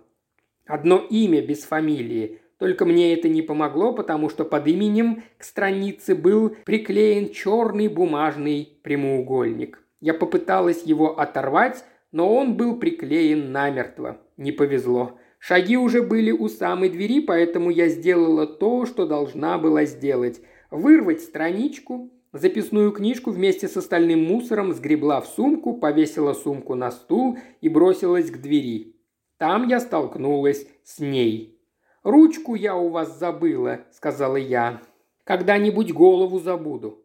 Одно 0.67 0.99
имя 0.99 1.43
без 1.43 1.65
фамилии. 1.65 2.41
Только 2.59 2.87
мне 2.87 3.13
это 3.15 3.29
не 3.29 3.43
помогло, 3.43 3.93
потому 3.93 4.31
что 4.31 4.45
под 4.45 4.67
именем 4.67 5.25
к 5.37 5.45
странице 5.45 6.15
был 6.15 6.57
приклеен 6.65 7.31
черный 7.33 7.89
бумажный 7.89 8.79
прямоугольник. 8.83 9.83
Я 10.01 10.15
попыталась 10.15 10.83
его 10.85 11.19
оторвать, 11.19 11.85
но 12.13 12.35
он 12.35 12.57
был 12.57 12.79
приклеен 12.79 13.53
намертво. 13.53 14.19
Не 14.37 14.53
повезло. 14.53 15.19
Шаги 15.47 15.77
уже 15.77 16.01
были 16.01 16.31
у 16.31 16.49
самой 16.49 16.89
двери, 16.89 17.21
поэтому 17.21 17.69
я 17.69 17.89
сделала 17.89 18.47
то, 18.47 18.87
что 18.87 19.07
должна 19.07 19.59
была 19.59 19.85
сделать. 19.85 20.41
Вырвать 20.71 21.21
страничку, 21.21 22.11
записную 22.33 22.93
книжку 22.93 23.31
вместе 23.31 23.69
с 23.69 23.77
остальным 23.77 24.25
мусором 24.25 24.73
сгребла 24.73 25.21
в 25.21 25.27
сумку, 25.27 25.75
повесила 25.75 26.33
сумку 26.33 26.77
на 26.77 26.91
стул 26.91 27.37
и 27.61 27.69
бросилась 27.69 28.31
к 28.31 28.39
двери. 28.39 28.97
Там 29.37 29.69
я 29.69 29.81
столкнулась 29.81 30.67
с 30.83 30.99
ней. 30.99 31.61
«Ручку 32.05 32.55
я 32.55 32.75
у 32.75 32.89
вас 32.89 33.19
забыла»,— 33.19 33.81
сказала 33.93 34.37
я. 34.37 34.81
«Когда-нибудь 35.25 35.93
голову 35.93 36.39
забуду». 36.39 37.05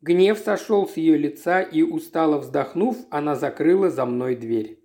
Гнев 0.00 0.38
сошел 0.38 0.88
с 0.88 0.96
ее 0.96 1.16
лица, 1.16 1.60
и, 1.62 1.84
устало 1.84 2.38
вздохнув, 2.38 2.96
она 3.10 3.36
закрыла 3.36 3.90
за 3.90 4.06
мной 4.06 4.34
дверь. 4.34 4.80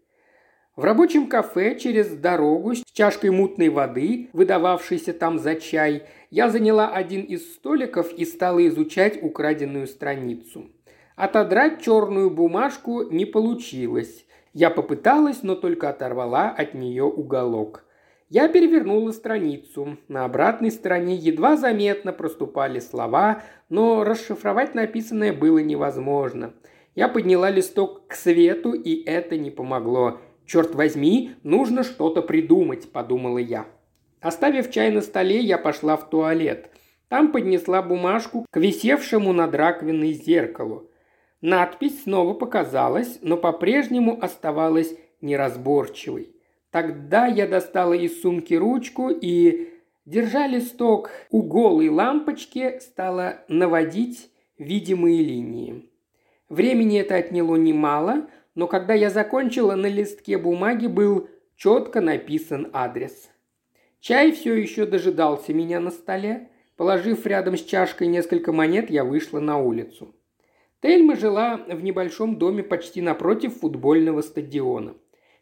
В 0.82 0.84
рабочем 0.84 1.28
кафе 1.28 1.78
через 1.78 2.08
дорогу 2.08 2.74
с 2.74 2.82
чашкой 2.92 3.30
мутной 3.30 3.70
воды, 3.70 4.30
выдававшейся 4.34 5.14
там 5.14 5.38
за 5.38 5.54
чай, 5.54 6.08
я 6.32 6.50
заняла 6.50 6.90
один 6.90 7.22
из 7.22 7.54
столиков 7.54 8.12
и 8.12 8.26
стала 8.26 8.68
изучать 8.68 9.22
украденную 9.22 9.86
страницу. 9.86 10.72
Отодрать 11.16 11.84
черную 11.84 12.32
бумажку 12.32 13.04
не 13.04 13.26
получилось. 13.26 14.26
Я 14.54 14.72
попыталась, 14.72 15.44
но 15.44 15.54
только 15.54 15.88
оторвала 15.88 16.50
от 16.50 16.74
нее 16.74 17.04
уголок. 17.04 17.86
Я 18.30 18.48
перевернула 18.48 19.12
страницу. 19.12 19.98
На 20.08 20.26
обратной 20.26 20.72
стороне 20.72 21.16
едва 21.16 21.58
заметно 21.58 22.12
проступали 22.12 22.80
слова, 22.80 23.44
но 23.70 24.04
расшифровать 24.04 24.74
написанное 24.74 25.32
было 25.32 25.60
невозможно. 25.60 26.54
Я 26.96 27.08
подняла 27.08 27.52
листок 27.52 28.08
к 28.08 28.16
свету, 28.16 28.74
и 28.74 29.04
это 29.04 29.38
не 29.38 29.52
помогло. 29.52 30.18
«Черт 30.52 30.76
возьми, 30.76 31.32
нужно 31.44 31.82
что-то 31.84 32.22
придумать»,– 32.22 32.92
подумала 32.92 33.38
я. 33.38 33.68
Оставив 34.20 34.70
чай 34.70 34.92
на 34.92 35.00
столе, 35.00 35.40
я 35.40 35.58
пошла 35.58 35.96
в 35.96 36.10
туалет. 36.10 36.70
Там 37.08 37.32
поднесла 37.32 37.82
бумажку 37.82 38.46
к 38.50 38.58
висевшему 38.58 39.32
над 39.32 39.56
раковиной 39.56 40.12
зеркалу. 40.12 40.92
Надпись 41.40 42.04
снова 42.04 42.34
показалась, 42.34 43.20
но 43.22 43.38
по-прежнему 43.38 44.22
оставалась 44.22 44.94
неразборчивой. 45.22 46.36
Тогда 46.70 47.28
я 47.28 47.48
достала 47.48 47.94
из 47.94 48.22
сумки 48.22 48.54
ручку 48.54 49.10
и, 49.10 49.70
держа 50.06 50.48
листок 50.48 51.12
у 51.30 51.44
голой 51.44 51.88
лампочки, 51.88 52.78
стала 52.80 53.46
наводить 53.48 54.30
видимые 54.58 55.24
линии. 55.24 55.90
Времени 56.50 57.00
это 57.00 57.16
отняло 57.16 57.56
немало, 57.56 58.28
но 58.62 58.68
когда 58.68 58.94
я 58.94 59.10
закончила, 59.10 59.74
на 59.74 59.88
листке 59.88 60.38
бумаги 60.38 60.86
был 60.86 61.28
четко 61.56 62.00
написан 62.00 62.70
адрес. 62.74 63.32
Чай 64.00 64.32
все 64.34 64.54
еще 64.54 64.86
дожидался 64.86 65.52
меня 65.52 65.80
на 65.80 65.90
столе. 65.90 66.50
Положив 66.76 67.26
рядом 67.26 67.58
с 67.58 67.64
чашкой 67.64 68.06
несколько 68.06 68.52
монет, 68.52 68.92
я 68.92 69.04
вышла 69.04 69.40
на 69.40 69.58
улицу. 69.58 70.14
Тельма 70.80 71.16
жила 71.16 71.66
в 71.68 71.82
небольшом 71.82 72.38
доме 72.38 72.62
почти 72.62 73.02
напротив 73.02 73.58
футбольного 73.62 74.22
стадиона. 74.22 74.94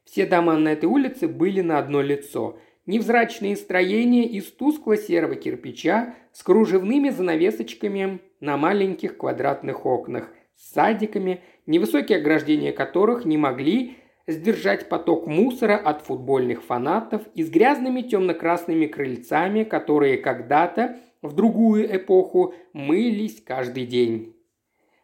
Все 0.05 0.25
дома 0.25 0.57
на 0.57 0.69
этой 0.69 0.85
улице 0.85 1.27
были 1.27 1.59
на 1.59 1.77
одно 1.77 2.01
лицо. 2.01 2.57
Невзрачные 2.85 3.57
строения 3.57 4.29
из 4.29 4.45
тускло-серого 4.45 5.35
кирпича 5.35 6.15
с 6.31 6.41
кружевными 6.41 7.09
занавесочками 7.09 8.21
на 8.39 8.55
маленьких 8.55 9.17
квадратных 9.17 9.85
окнах, 9.85 10.31
с 10.55 10.71
садиками, 10.73 11.41
невысокие 11.69 12.17
ограждения 12.17 12.73
которых 12.73 13.25
не 13.25 13.37
могли 13.37 13.95
сдержать 14.27 14.89
поток 14.89 15.27
мусора 15.27 15.77
от 15.77 16.01
футбольных 16.01 16.63
фанатов 16.63 17.21
и 17.35 17.43
с 17.43 17.49
грязными 17.49 18.01
темно-красными 18.01 18.87
крыльцами, 18.87 19.63
которые 19.63 20.17
когда-то, 20.17 20.97
в 21.21 21.33
другую 21.33 21.95
эпоху, 21.95 22.53
мылись 22.73 23.41
каждый 23.41 23.85
день. 23.85 24.35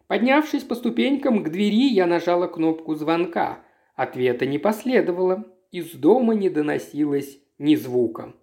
Поднявшись 0.07 0.63
по 0.63 0.75
ступенькам 0.75 1.43
к 1.43 1.49
двери, 1.49 1.87
я 1.87 2.05
нажала 2.05 2.47
кнопку 2.47 2.95
звонка. 2.95 3.59
Ответа 3.95 4.45
не 4.45 4.59
последовало. 4.59 5.45
Из 5.71 5.91
дома 5.91 6.35
не 6.35 6.49
доносилось 6.49 7.39
ни 7.57 7.75
звука. 7.75 8.33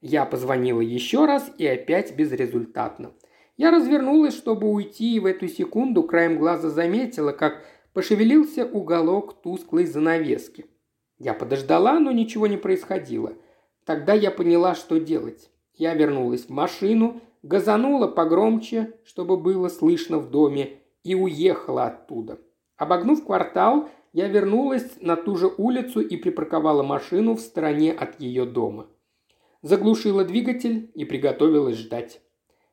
Я 0.00 0.24
позвонила 0.24 0.80
еще 0.80 1.26
раз 1.26 1.50
и 1.58 1.66
опять 1.66 2.16
безрезультатно. 2.16 3.12
Я 3.60 3.70
развернулась, 3.70 4.34
чтобы 4.34 4.72
уйти, 4.72 5.16
и 5.16 5.20
в 5.20 5.26
эту 5.26 5.46
секунду 5.46 6.02
краем 6.02 6.38
глаза 6.38 6.70
заметила, 6.70 7.32
как 7.32 7.62
пошевелился 7.92 8.64
уголок 8.64 9.42
тусклой 9.42 9.84
занавески. 9.84 10.64
Я 11.18 11.34
подождала, 11.34 12.00
но 12.00 12.10
ничего 12.10 12.46
не 12.46 12.56
происходило. 12.56 13.34
Тогда 13.84 14.14
я 14.14 14.30
поняла, 14.30 14.74
что 14.74 14.98
делать. 14.98 15.50
Я 15.74 15.92
вернулась 15.92 16.46
в 16.46 16.48
машину, 16.48 17.20
газанула 17.42 18.06
погромче, 18.06 18.94
чтобы 19.04 19.36
было 19.36 19.68
слышно 19.68 20.16
в 20.16 20.30
доме, 20.30 20.78
и 21.04 21.14
уехала 21.14 21.84
оттуда. 21.84 22.38
Обогнув 22.78 23.26
квартал, 23.26 23.90
я 24.14 24.28
вернулась 24.28 24.90
на 25.02 25.16
ту 25.16 25.36
же 25.36 25.52
улицу 25.58 26.00
и 26.00 26.16
припарковала 26.16 26.82
машину 26.82 27.34
в 27.34 27.40
стороне 27.40 27.92
от 27.92 28.22
ее 28.22 28.46
дома. 28.46 28.86
Заглушила 29.60 30.24
двигатель 30.24 30.90
и 30.94 31.04
приготовилась 31.04 31.76
ждать. 31.76 32.22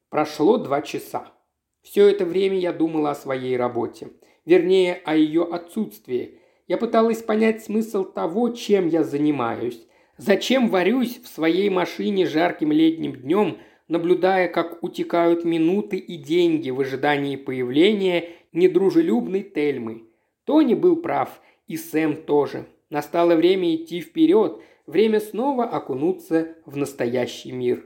Прошло 0.10 0.58
два 0.58 0.82
часа. 0.82 1.34
Все 1.82 2.08
это 2.08 2.26
время 2.26 2.58
я 2.58 2.72
думала 2.72 3.12
о 3.12 3.16
своей 3.16 3.58
работе. 3.58 4.10
Вернее, 4.46 5.02
о 5.04 5.16
ее 5.16 5.44
отсутствии. 5.44 6.40
Я 6.68 6.78
пыталась 6.78 7.22
понять 7.22 7.64
смысл 7.64 8.06
того, 8.06 8.50
чем 8.50 8.88
я 8.88 9.04
занимаюсь. 9.04 9.86
Зачем 10.18 10.70
варюсь 10.70 11.20
в 11.22 11.28
своей 11.28 11.70
машине 11.70 12.26
жарким 12.26 12.72
летним 12.72 13.18
днем, 13.18 13.58
наблюдая, 13.90 14.48
как 14.48 14.82
утекают 14.82 15.44
минуты 15.44 15.98
и 15.98 16.18
деньги 16.18 16.70
в 16.70 16.80
ожидании 16.80 17.36
появления 17.36 18.30
недружелюбной 18.54 19.44
Тельмы. 19.44 20.04
Тони 20.46 20.74
был 20.74 20.96
прав, 20.96 21.42
и 21.68 21.76
Сэм 21.76 22.16
тоже. 22.16 22.66
Настало 22.90 23.36
время 23.36 23.76
идти 23.76 24.00
вперед, 24.00 24.62
время 24.86 25.20
снова 25.20 25.66
окунуться 25.66 26.56
в 26.66 26.78
настоящий 26.78 27.52
мир. 27.52 27.86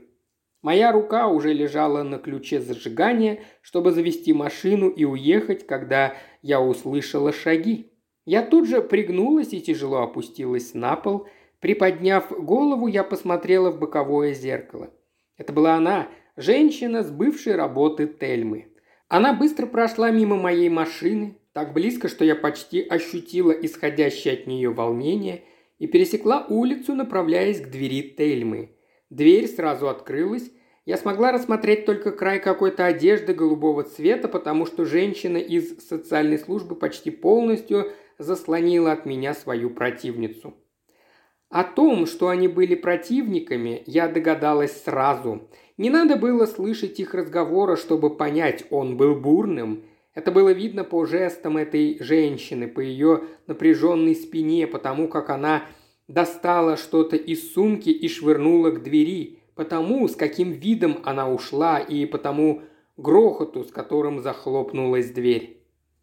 Моя 0.61 0.91
рука 0.91 1.27
уже 1.27 1.53
лежала 1.53 2.03
на 2.03 2.19
ключе 2.19 2.61
зажигания, 2.61 3.39
чтобы 3.61 3.91
завести 3.91 4.31
машину 4.31 4.89
и 4.89 5.05
уехать, 5.05 5.65
когда 5.65 6.15
я 6.43 6.61
услышала 6.61 7.33
шаги. 7.33 7.91
Я 8.25 8.43
тут 8.43 8.67
же 8.67 8.81
пригнулась 8.81 9.53
и 9.53 9.61
тяжело 9.61 10.03
опустилась 10.03 10.75
на 10.75 10.95
пол. 10.95 11.27
Приподняв 11.59 12.31
голову, 12.31 12.87
я 12.87 13.03
посмотрела 13.03 13.71
в 13.71 13.79
боковое 13.79 14.33
зеркало. 14.33 14.91
Это 15.37 15.51
была 15.51 15.75
она, 15.75 16.09
женщина 16.37 17.03
с 17.03 17.09
бывшей 17.09 17.55
работы 17.55 18.05
Тельмы. 18.07 18.67
Она 19.07 19.33
быстро 19.33 19.65
прошла 19.65 20.11
мимо 20.11 20.37
моей 20.37 20.69
машины, 20.69 21.37
так 21.53 21.73
близко, 21.73 22.07
что 22.07 22.23
я 22.23 22.35
почти 22.35 22.81
ощутила 22.81 23.51
исходящее 23.51 24.35
от 24.35 24.47
нее 24.47 24.69
волнение, 24.69 25.43
и 25.79 25.87
пересекла 25.87 26.45
улицу, 26.47 26.93
направляясь 26.93 27.61
к 27.61 27.69
двери 27.69 28.13
Тельмы– 28.15 28.75
Дверь 29.11 29.47
сразу 29.47 29.89
открылась. 29.89 30.49
Я 30.85 30.97
смогла 30.97 31.33
рассмотреть 31.33 31.85
только 31.85 32.11
край 32.11 32.39
какой-то 32.39 32.85
одежды 32.85 33.33
голубого 33.33 33.83
цвета, 33.83 34.29
потому 34.29 34.65
что 34.65 34.85
женщина 34.85 35.35
из 35.37 35.85
социальной 35.85 36.39
службы 36.39 36.75
почти 36.75 37.11
полностью 37.11 37.91
заслонила 38.17 38.93
от 38.93 39.05
меня 39.05 39.33
свою 39.33 39.69
противницу. 39.69 40.53
О 41.49 41.65
том, 41.65 42.05
что 42.05 42.29
они 42.29 42.47
были 42.47 42.73
противниками, 42.73 43.83
я 43.85 44.07
догадалась 44.07 44.81
сразу. 44.81 45.49
Не 45.77 45.89
надо 45.89 46.15
было 46.15 46.45
слышать 46.45 46.97
их 47.01 47.13
разговора, 47.13 47.75
чтобы 47.75 48.15
понять, 48.15 48.63
он 48.69 48.95
был 48.95 49.15
бурным. 49.15 49.83
Это 50.13 50.31
было 50.31 50.53
видно 50.53 50.85
по 50.85 51.05
жестам 51.05 51.57
этой 51.57 52.01
женщины, 52.01 52.69
по 52.69 52.79
ее 52.79 53.23
напряженной 53.47 54.15
спине, 54.15 54.67
потому 54.67 55.09
как 55.09 55.29
она 55.29 55.63
достала 56.13 56.77
что-то 56.77 57.15
из 57.15 57.53
сумки 57.53 57.89
и 57.89 58.07
швырнула 58.07 58.71
к 58.71 58.83
двери, 58.83 59.39
потому 59.55 60.07
с 60.07 60.15
каким 60.15 60.51
видом 60.51 60.99
она 61.03 61.29
ушла 61.29 61.79
и 61.79 62.05
потому 62.05 62.63
грохоту, 62.97 63.63
с 63.63 63.71
которым 63.71 64.19
захлопнулась 64.19 65.11
дверь. 65.11 65.57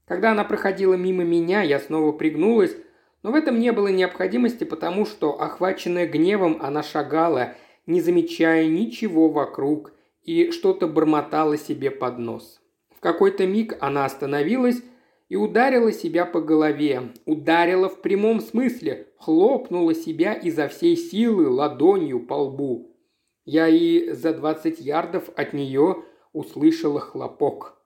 Когда 0.06 0.32
она 0.32 0.44
проходила 0.44 0.94
мимо 0.94 1.24
меня, 1.24 1.62
я 1.62 1.78
снова 1.78 2.12
пригнулась, 2.12 2.74
но 3.22 3.32
в 3.32 3.34
этом 3.34 3.58
не 3.58 3.72
было 3.72 3.88
необходимости, 3.88 4.64
потому 4.64 5.04
что, 5.04 5.40
охваченная 5.40 6.06
гневом, 6.06 6.58
она 6.62 6.82
шагала, 6.82 7.54
не 7.86 8.00
замечая 8.00 8.66
ничего 8.66 9.28
вокруг, 9.28 9.92
и 10.22 10.50
что-то 10.50 10.86
бормотала 10.86 11.58
себе 11.58 11.90
под 11.90 12.18
нос. 12.18 12.60
В 12.96 13.00
какой-то 13.00 13.46
миг 13.46 13.76
она 13.80 14.04
остановилась 14.04 14.82
и 15.28 15.36
ударила 15.36 15.92
себя 15.92 16.24
по 16.24 16.40
голове. 16.40 17.12
Ударила 17.26 17.88
в 17.88 18.00
прямом 18.00 18.40
смысле, 18.40 19.08
хлопнула 19.18 19.94
себя 19.94 20.32
изо 20.32 20.68
всей 20.68 20.96
силы 20.96 21.48
ладонью 21.48 22.26
по 22.26 22.34
лбу. 22.34 22.96
Я 23.44 23.68
и 23.68 24.10
за 24.12 24.34
двадцать 24.34 24.80
ярдов 24.80 25.30
от 25.36 25.52
нее 25.52 26.04
услышала 26.32 27.00
хлопок. 27.00 27.78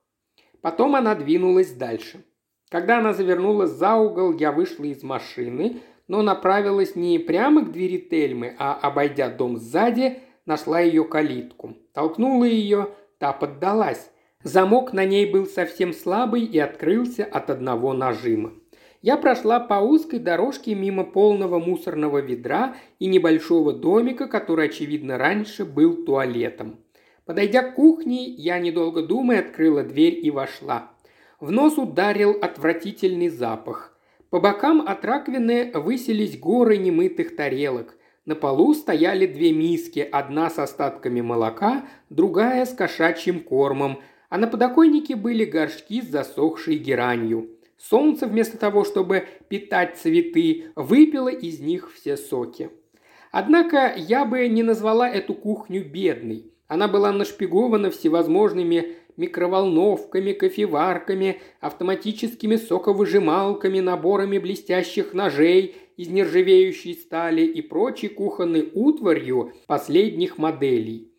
Потом 0.61 0.95
она 0.95 1.15
двинулась 1.15 1.73
дальше. 1.73 2.25
Когда 2.69 2.99
она 2.99 3.13
завернула 3.13 3.67
за 3.67 3.95
угол, 3.97 4.33
я 4.33 4.53
вышла 4.53 4.85
из 4.85 5.03
машины, 5.03 5.83
но 6.09 6.23
направилась 6.23 6.97
не 6.97 7.19
прямо 7.19 7.65
к 7.65 7.73
двери 7.73 7.99
Тельмы, 7.99 8.55
а, 8.59 8.75
обойдя 8.75 9.29
дом 9.29 9.59
сзади, 9.59 10.21
нашла 10.47 10.81
ее 10.81 11.05
калитку. 11.05 11.77
Толкнула 11.93 12.45
ее, 12.45 12.91
та 13.19 13.33
поддалась. 13.33 14.12
Замок 14.45 14.93
на 14.93 15.05
ней 15.05 15.31
был 15.31 15.47
совсем 15.47 15.93
слабый 15.93 16.43
и 16.43 16.59
открылся 16.59 17.25
от 17.25 17.49
одного 17.51 17.93
нажима. 17.93 18.53
Я 19.01 19.17
прошла 19.17 19.61
по 19.61 19.75
узкой 19.75 20.19
дорожке 20.19 20.75
мимо 20.75 21.05
полного 21.05 21.59
мусорного 21.59 22.19
ведра 22.19 22.77
и 22.99 23.07
небольшого 23.07 23.73
домика, 23.73 24.27
который, 24.27 24.67
очевидно, 24.67 25.19
раньше 25.19 25.65
был 25.65 26.05
туалетом. 26.05 26.79
Подойдя 27.25 27.63
к 27.63 27.75
кухне, 27.75 28.29
я, 28.29 28.59
недолго 28.59 29.03
думая, 29.03 29.41
открыла 29.41 29.83
дверь 29.85 30.19
и 30.25 30.31
вошла. 30.31 30.91
В 31.39 31.51
нос 31.51 31.79
ударил 31.79 32.37
отвратительный 32.41 33.29
запах. 33.29 33.97
По 34.31 34.41
бокам 34.41 34.81
от 34.81 35.05
раковины 35.05 35.71
высились 35.75 36.39
горы 36.39 36.79
немытых 36.79 37.37
тарелок. 37.37 37.97
На 38.25 38.37
полу 38.37 38.73
стояли 38.75 39.27
две 39.27 39.53
миски, 39.53 39.99
одна 40.01 40.49
с 40.49 40.59
остатками 40.59 41.21
молока, 41.21 41.85
другая 42.09 42.65
с 42.65 42.73
кошачьим 42.73 43.41
кормом– 43.41 44.01
а 44.33 44.39
на 44.39 44.47
подоконнике 44.47 45.15
были 45.15 45.45
горшки 45.45 46.01
с 46.01 46.07
засохшей 46.07 46.79
геранью. 46.79 47.51
Солнце, 47.77 48.27
вместо 48.27 48.57
того, 48.57 48.83
чтобы 48.83 49.29
питать 49.49 49.99
цветы, 49.99 50.73
выпило 50.75 51.29
из 51.29 51.61
них 51.61 51.93
все 51.93 52.17
соки. 52.17 52.71
Однако 53.31 53.93
я 53.95 54.25
бы 54.25 54.49
не 54.49 54.63
назвала 54.63 55.07
эту 55.07 55.35
кухню 55.35 55.85
бедной. 55.85 56.51
Она 56.67 56.89
была 56.89 57.13
нашпигована 57.13 57.91
всевозможными 57.91 58.97
микроволновками, 59.19 60.33
кофеварками, 60.33 61.43
автоматическими 61.61 62.57
соковыжималками, 62.57 63.81
наборами 63.81 64.39
блестящих 64.39 65.13
ножей 65.13 65.77
из 65.99 66.09
нержавеющей 66.09 66.95
стали 66.95 67.43
и 67.43 67.61
прочей 67.61 68.09
кухонной 68.09 68.71
утварью 68.73 69.53
последних 69.67 70.39
моделей. 70.39 71.12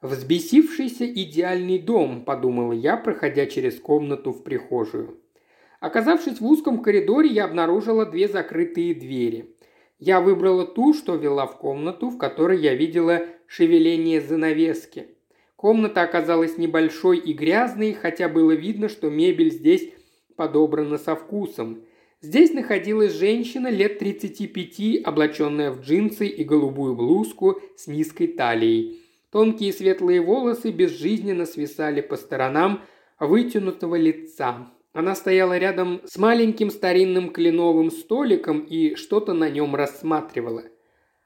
«Взбесившийся 0.00 1.06
идеальный 1.06 1.80
дом»,– 1.80 2.24
подумала 2.26 2.72
я, 2.72 2.96
проходя 2.96 3.46
через 3.46 3.80
комнату 3.80 4.30
в 4.30 4.44
прихожую. 4.44 5.18
Оказавшись 5.80 6.40
в 6.40 6.46
узком 6.46 6.82
коридоре, 6.82 7.30
я 7.30 7.44
обнаружила 7.46 8.06
две 8.06 8.28
закрытые 8.28 8.94
двери. 8.94 9.56
Я 9.98 10.20
выбрала 10.20 10.64
ту, 10.64 10.94
что 10.94 11.16
вела 11.16 11.46
в 11.46 11.58
комнату, 11.58 12.10
в 12.10 12.18
которой 12.18 12.60
я 12.60 12.74
видела 12.74 13.22
шевеление 13.48 14.20
занавески. 14.20 15.08
Комната 15.56 16.02
оказалась 16.02 16.58
небольшой 16.58 17.18
и 17.18 17.32
грязной, 17.32 17.92
хотя 17.92 18.28
было 18.28 18.52
видно, 18.52 18.88
что 18.88 19.10
мебель 19.10 19.50
здесь 19.50 19.90
подобрана 20.36 20.98
со 20.98 21.16
вкусом. 21.16 21.82
Здесь 22.20 22.52
находилась 22.52 23.14
женщина 23.14 23.66
лет 23.66 23.98
35, 23.98 25.04
облаченная 25.04 25.72
в 25.72 25.80
джинсы 25.80 26.28
и 26.28 26.44
голубую 26.44 26.94
блузку 26.94 27.60
с 27.76 27.88
низкой 27.88 28.28
талией. 28.28 29.07
Тонкие 29.30 29.74
светлые 29.74 30.22
волосы 30.22 30.70
безжизненно 30.70 31.44
свисали 31.44 32.00
по 32.00 32.16
сторонам 32.16 32.82
вытянутого 33.20 33.96
лица. 33.96 34.70
Она 34.94 35.14
стояла 35.14 35.58
рядом 35.58 36.00
с 36.06 36.16
маленьким 36.16 36.70
старинным 36.70 37.30
кленовым 37.30 37.90
столиком 37.90 38.60
и 38.60 38.94
что-то 38.94 39.34
на 39.34 39.50
нем 39.50 39.74
рассматривала. 39.74 40.64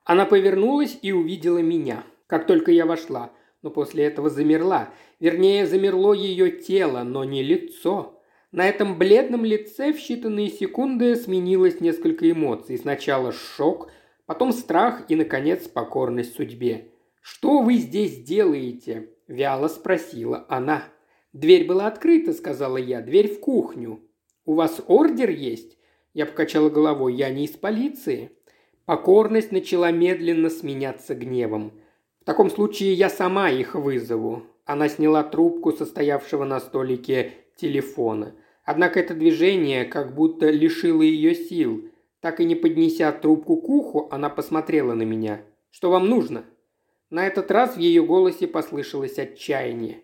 Она 0.05 0.27
повернулась 0.27 0.99
и 1.01 1.13
увидела 1.13 1.59
меня, 1.59 2.05
как 2.27 2.47
только 2.47 2.73
я 2.73 2.87
вошла, 2.87 3.31
но 3.63 3.71
после 3.71 4.05
этого 4.05 4.31
замерла. 4.31 4.91
Вернее, 5.21 5.65
замерло 5.67 6.13
ее 6.13 6.51
тело, 6.51 7.05
но 7.05 7.23
не 7.23 7.45
лицо. 7.45 8.21
На 8.51 8.69
этом 8.69 8.99
бледном 8.99 9.45
лице 9.45 9.93
в 9.93 9.99
считанные 9.99 10.49
секунды 10.49 11.15
сменилось 11.15 11.81
несколько 11.81 12.29
эмоций. 12.29 12.77
Сначала 12.77 13.33
шок, 13.33 13.93
потом 14.27 14.53
страх 14.53 15.05
и, 15.09 15.15
наконец, 15.15 15.69
покорность 15.69 16.35
судьбе. 16.35 16.92
«Что 17.23 17.61
вы 17.61 17.75
здесь 17.77 18.21
делаете?»– 18.21 19.11
вяло 19.29 19.69
спросила 19.69 20.45
она. 20.49 20.83
«Дверь 21.33 21.67
была 21.67 21.87
открыта»,– 21.87 22.33
сказала 22.35 22.77
я,– 22.77 23.01
«дверь 23.03 23.33
в 23.33 23.39
кухню». 23.39 24.01
«У 24.45 24.55
вас 24.55 24.83
ордер 24.89 25.31
есть?» 25.31 25.79
Я 26.15 26.27
покачала 26.27 26.69
головой. 26.69 27.15
«Я 27.15 27.31
не 27.31 27.45
из 27.45 27.53
полиции». 27.53 28.33
Покорность 28.87 29.53
начала 29.53 29.93
медленно 29.93 30.51
сменяться 30.51 31.15
гневом. 31.15 31.73
«В 32.21 32.25
таком 32.25 32.51
случае 32.51 32.93
я 32.95 33.09
сама 33.09 33.51
их 33.51 33.77
вызову». 33.77 34.43
Она 34.65 34.89
сняла 34.89 35.23
трубку 35.23 35.73
состоявшего 35.73 36.45
на 36.45 36.59
столике 36.59 37.35
телефона. 37.57 38.35
Однако 38.65 38.99
это 38.99 39.15
движение 39.15 39.85
как 39.85 40.15
будто 40.15 40.51
лишило 40.51 41.03
ее 41.03 41.37
сил. 41.37 41.89
Так 42.21 42.41
и 42.41 42.45
не 42.45 42.57
поднеся 42.57 43.13
трубку 43.13 43.57
к 43.57 43.69
уху, 43.69 44.09
она 44.11 44.29
посмотрела 44.29 44.95
на 44.95 45.03
меня. 45.03 45.43
«Что 45.71 45.91
вам 45.91 46.09
нужно?» 46.09 46.45
На 47.13 47.27
этот 47.27 47.51
раз 47.51 47.77
в 47.77 47.79
ее 47.79 48.03
голосе 48.03 48.47
послышалось 48.47 49.19
отчаяние. 49.19 50.01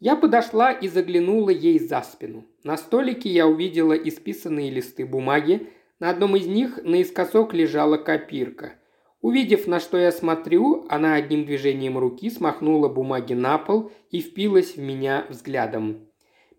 Я 0.00 0.16
подошла 0.16 0.70
и 0.70 0.86
заглянула 0.86 1.48
ей 1.48 1.78
за 1.78 2.02
спину. 2.02 2.44
На 2.62 2.76
столике 2.76 3.30
я 3.30 3.46
увидела 3.46 3.94
исписанные 3.94 4.70
листы 4.70 5.06
бумаги. 5.06 5.70
На 5.98 6.10
одном 6.10 6.36
из 6.36 6.46
них 6.46 6.78
наискосок 6.84 7.54
лежала 7.54 7.96
копирка. 7.96 8.74
Увидев, 9.22 9.66
на 9.66 9.80
что 9.80 9.96
я 9.96 10.12
смотрю, 10.12 10.84
она 10.90 11.14
одним 11.14 11.46
движением 11.46 11.96
руки 11.96 12.28
смахнула 12.28 12.90
бумаги 12.90 13.32
на 13.32 13.56
пол 13.56 13.90
и 14.10 14.20
впилась 14.20 14.76
в 14.76 14.80
меня 14.82 15.24
взглядом. 15.30 16.06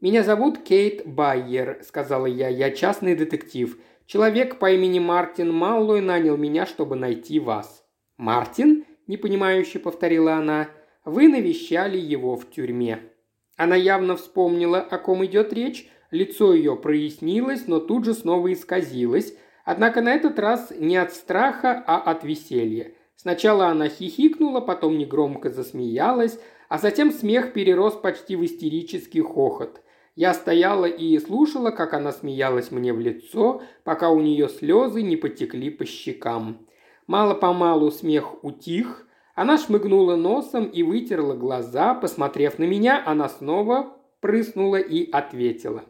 «Меня 0.01 0.23
зовут 0.23 0.63
Кейт 0.63 1.05
Байер»,– 1.05 1.81
сказала 1.87 2.25
я. 2.25 2.47
«Я 2.47 2.71
частный 2.71 3.15
детектив. 3.15 3.77
Человек 4.07 4.57
по 4.57 4.71
имени 4.71 4.97
Мартин 4.97 5.53
Маллой 5.53 6.01
нанял 6.01 6.35
меня, 6.35 6.65
чтобы 6.65 6.95
найти 6.95 7.39
вас». 7.39 7.85
«Мартин?»– 8.17 8.85
непонимающе 9.13 9.79
повторила 9.79 10.33
она. 10.33 10.69
«Вы 11.05 11.27
навещали 11.27 11.97
его 11.97 12.35
в 12.35 12.49
тюрьме». 12.49 12.99
Она 13.55 13.75
явно 13.75 14.15
вспомнила, 14.15 14.79
о 14.79 14.97
ком 14.97 15.23
идет 15.25 15.53
речь. 15.53 15.87
Лицо 16.11 16.53
ее 16.53 16.75
прояснилось, 16.75 17.67
но 17.67 17.79
тут 17.79 18.05
же 18.05 18.13
снова 18.13 18.51
исказилось, 18.51 19.35
однако 19.65 20.01
на 20.01 20.13
этот 20.13 20.37
раз 20.39 20.71
не 20.77 20.97
от 20.97 21.13
страха, 21.13 21.83
а 21.87 21.97
от 21.97 22.23
веселья. 22.23 22.93
Сначала 23.15 23.67
она 23.67 23.89
хихикнула, 23.89 24.59
потом 24.59 24.97
негромко 24.97 25.49
засмеялась, 25.49 26.39
а 26.69 26.77
затем 26.77 27.11
смех 27.11 27.53
перерос 27.53 27.95
почти 27.95 28.35
в 28.35 28.43
истерический 28.43 29.21
хохот. 29.21 29.81
Я 30.15 30.33
стояла 30.33 30.85
и 30.85 31.17
слушала, 31.19 31.71
как 31.71 31.93
она 31.93 32.11
смеялась 32.11 32.71
мне 32.71 32.93
в 32.93 32.99
лицо, 32.99 33.61
пока 33.83 34.09
у 34.09 34.19
нее 34.19 34.49
слезы 34.49 35.01
не 35.01 35.15
потекли 35.15 35.69
по 35.69 35.85
щекам. 35.85 36.67
Мало-помалу 37.13 37.91
смех 37.91 38.43
утих, 38.43 39.05
она 39.35 39.59
шмыгнула 39.59 40.15
носом 40.15 40.65
и 40.65 40.81
вытерла 40.81 41.35
глаза, 41.35 41.93
посмотрев 41.93 42.57
на 42.57 42.63
меня, 42.63 43.03
она 43.05 43.29
снова 43.29 43.95
прыснула 44.19 44.77
и 44.77 45.11
ответила. 45.11 45.83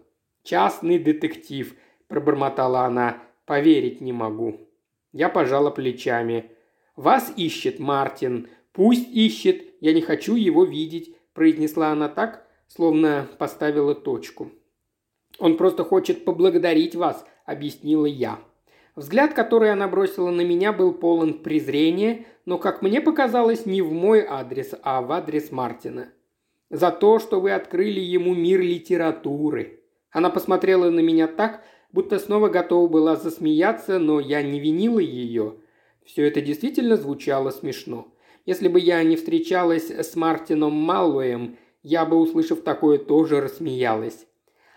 «Частный 0.43 0.99
детектив»,– 0.99 1.77
пробормотала 2.09 2.81
она,– 2.81 3.23
«поверить 3.45 4.01
не 4.01 4.11
могу». 4.11 4.67
Я 5.13 5.29
пожала 5.29 5.69
плечами. 5.71 6.51
«Вас 6.97 7.31
ищет 7.37 7.79
Мартин. 7.79 8.49
Пусть 8.73 9.07
ищет. 9.07 9.63
Я 9.79 9.93
не 9.93 10.01
хочу 10.01 10.35
его 10.35 10.65
видеть»,– 10.65 11.15
произнесла 11.33 11.93
она 11.93 12.09
так, 12.09 12.45
словно 12.67 13.29
поставила 13.37 13.95
точку. 13.95 14.51
«Он 15.39 15.55
просто 15.55 15.85
хочет 15.85 16.25
поблагодарить 16.25 16.97
вас»,– 16.97 17.25
объяснила 17.45 18.07
я. 18.07 18.39
Взгляд, 18.95 19.33
который 19.33 19.71
она 19.71 19.87
бросила 19.87 20.29
на 20.29 20.41
меня, 20.41 20.71
был 20.71 20.93
полон 20.93 21.39
презрения, 21.39 22.25
но, 22.45 22.57
как 22.57 22.81
мне 22.81 23.01
показалось, 23.01 23.65
не 23.65 23.81
в 23.81 23.91
мой 23.91 24.23
адрес, 24.27 24.73
а 24.83 25.01
в 25.01 25.11
адрес 25.11 25.51
Мартина. 25.51 26.09
«За 26.69 26.91
то, 26.91 27.19
что 27.19 27.39
вы 27.39 27.51
открыли 27.51 27.99
ему 27.99 28.33
мир 28.33 28.61
литературы», 28.61 29.83
она 30.11 30.29
посмотрела 30.29 30.89
на 30.91 30.99
меня 30.99 31.27
так, 31.27 31.63
будто 31.91 32.19
снова 32.19 32.49
готова 32.49 32.87
была 32.87 33.15
засмеяться, 33.15 33.97
но 33.99 34.19
я 34.19 34.43
не 34.43 34.59
винила 34.59 34.99
ее. 34.99 35.55
Все 36.05 36.27
это 36.27 36.39
действительно 36.39 36.95
звучало 36.95 37.49
смешно. 37.49 38.13
Если 38.45 38.67
бы 38.67 38.79
я 38.79 39.01
не 39.03 39.15
встречалась 39.15 39.89
с 39.89 40.15
Мартином 40.15 40.73
Маллоем, 40.73 41.57
я 41.81 42.05
бы, 42.05 42.17
услышав 42.17 42.61
такое, 42.61 42.97
тоже 42.97 43.41
рассмеялась. 43.41 44.27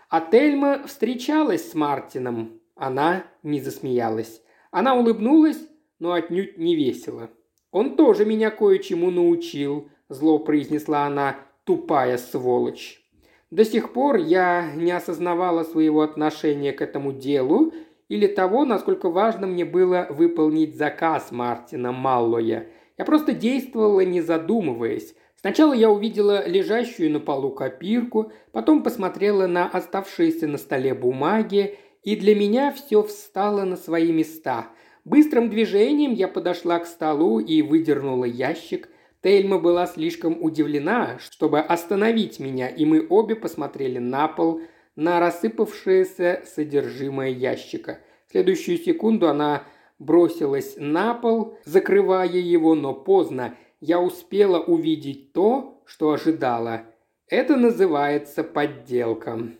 А 0.09 0.21
Тельма 0.21 0.83
встречалась 0.87 1.71
с 1.71 1.73
Мартином. 1.75 2.61
Она 2.77 3.25
не 3.43 3.59
засмеялась. 3.59 4.41
Она 4.71 4.95
улыбнулась, 4.95 5.59
но 5.99 6.13
отнюдь 6.13 6.57
не 6.57 6.75
весело. 6.75 7.29
«Он 7.71 7.95
тоже 7.95 8.25
меня 8.25 8.49
кое-чему 8.49 9.11
научил»,– 9.11 9.89
зло 10.09 10.39
произнесла 10.39 11.05
она,– 11.05 11.35
«тупая 11.65 12.17
сволочь». 12.17 13.03
До 13.49 13.65
сих 13.65 13.93
пор 13.93 14.17
я 14.17 14.71
не 14.75 14.91
осознавала 14.91 15.63
своего 15.63 16.01
отношения 16.01 16.73
к 16.73 16.81
этому 16.81 17.13
делу 17.13 17.73
или 18.09 18.27
того, 18.27 18.65
насколько 18.65 19.09
важно 19.09 19.47
мне 19.47 19.65
было 19.65 20.07
выполнить 20.09 20.75
заказ 20.75 21.31
Мартина 21.31 21.91
Маллоя. 21.91 22.67
Я 22.97 23.05
просто 23.05 23.31
действовала, 23.33 24.01
не 24.01 24.21
задумываясь. 24.21 25.15
Сначала 25.35 25.73
я 25.73 25.89
увидела 25.89 26.47
лежащую 26.47 27.11
на 27.11 27.19
полу 27.19 27.51
копирку, 27.51 28.31
потом 28.51 28.83
посмотрела 28.83 29.47
на 29.47 29.69
оставшиеся 29.69 30.47
на 30.47 30.57
столе 30.57 30.93
бумаги, 30.93 31.77
и 32.07 32.15
для 32.15 32.35
меня 32.35 32.71
все 32.71 33.03
встало 33.03 33.63
на 33.63 33.75
свои 33.75 34.11
места. 34.11 34.69
Быстрым 35.05 35.49
движением 35.49 36.13
я 36.13 36.27
подошла 36.27 36.79
к 36.79 36.87
столу 36.87 37.39
и 37.39 37.61
выдернула 37.61 38.25
ящик– 38.25 38.89
Тельма 39.27 39.59
была 39.59 39.87
слишком 39.87 40.41
удивлена, 40.41 41.17
чтобы 41.19 41.59
остановить 41.59 42.39
меня, 42.39 42.69
и 42.69 42.85
мы 42.85 43.05
обе 43.09 43.35
посмотрели 43.35 43.97
на 43.97 44.29
пол, 44.29 44.61
на 44.95 45.19
рассыпавшееся 45.19 46.43
содержимое 46.45 47.31
ящика. 47.31 47.99
В 48.27 48.31
следующую 48.31 48.77
секунду 48.77 49.27
она 49.27 49.63
бросилась 49.99 50.75
на 50.77 51.13
пол, 51.13 51.57
закрывая 51.65 52.37
его, 52.37 52.73
но 52.73 52.93
поздно. 52.93 53.57
Я 53.81 53.99
успела 53.99 54.59
увидеть 54.59 55.33
то, 55.33 55.83
что 55.85 56.11
ожидала. 56.11 56.83
Это 57.27 57.57
называется 57.57 58.45
подделка. 58.45 59.51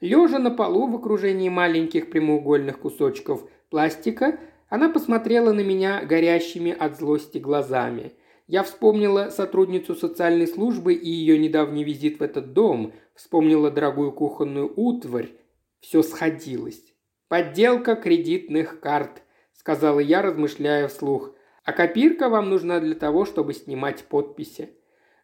Лежа 0.00 0.38
на 0.38 0.50
полу 0.50 0.86
в 0.88 0.96
окружении 0.96 1.48
маленьких 1.48 2.10
прямоугольных 2.10 2.78
кусочков 2.78 3.48
пластика, 3.70 4.38
она 4.68 4.88
посмотрела 4.88 5.52
на 5.52 5.60
меня 5.60 6.04
горящими 6.04 6.72
от 6.72 6.98
злости 6.98 7.38
глазами– 7.38 8.12
я 8.48 8.62
вспомнила 8.62 9.30
сотрудницу 9.30 9.96
социальной 9.96 10.46
службы 10.46 10.94
и 10.94 11.10
ее 11.10 11.36
недавний 11.36 11.82
визит 11.82 12.20
в 12.20 12.22
этот 12.22 12.52
дом, 12.52 12.92
вспомнила 13.14 13.72
дорогую 13.72 14.12
кухонную 14.12 14.72
утварь. 14.76 15.32
Все 15.80 16.02
сходилось. 16.02 16.80
«Подделка 17.28 17.96
кредитных 17.96 18.78
карт»,– 18.78 19.22
сказала 19.52 19.98
я, 19.98 20.22
размышляя 20.22 20.86
вслух. 20.86 21.34
«А 21.64 21.72
копирка 21.72 22.28
вам 22.28 22.48
нужна 22.50 22.78
для 22.78 22.94
того, 22.94 23.24
чтобы 23.24 23.52
снимать 23.52 24.04
подписи». 24.04 24.70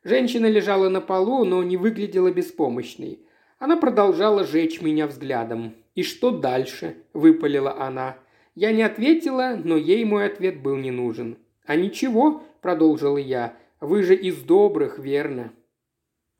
Женщина 0.02 0.46
лежала 0.46 0.88
на 0.88 1.00
полу, 1.00 1.44
но 1.44 1.62
не 1.62 1.76
выглядела 1.76 2.32
беспомощной. 2.32 3.24
Она 3.62 3.76
продолжала 3.76 4.42
жечь 4.42 4.80
меня 4.80 5.06
взглядом. 5.06 5.76
«И 5.94 6.02
что 6.02 6.32
дальше?»– 6.32 6.96
выпалила 7.12 7.80
она. 7.80 8.16
Я 8.56 8.72
не 8.72 8.82
ответила, 8.82 9.56
но 9.62 9.76
ей 9.76 10.04
мой 10.04 10.26
ответ 10.26 10.60
был 10.60 10.74
не 10.74 10.90
нужен. 10.90 11.38
«А 11.64 11.76
ничего»,– 11.76 12.42
продолжила 12.60 13.18
я,– 13.18 13.56
«вы 13.80 14.02
же 14.02 14.16
из 14.16 14.38
добрых, 14.38 14.98
верно?» 14.98 15.52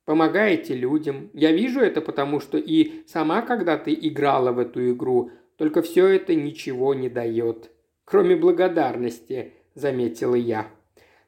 Помогаете 0.04 0.74
людям. 0.74 1.30
Я 1.32 1.52
вижу 1.52 1.78
это, 1.78 2.00
потому 2.00 2.40
что 2.40 2.58
и 2.58 3.04
сама 3.06 3.42
когда-то 3.42 3.94
играла 3.94 4.50
в 4.50 4.58
эту 4.58 4.90
игру, 4.90 5.30
только 5.56 5.80
все 5.80 6.08
это 6.08 6.34
ничего 6.34 6.92
не 6.92 7.08
дает. 7.08 7.70
Кроме 8.04 8.34
благодарности, 8.34 9.52
заметила 9.76 10.34
я. 10.34 10.66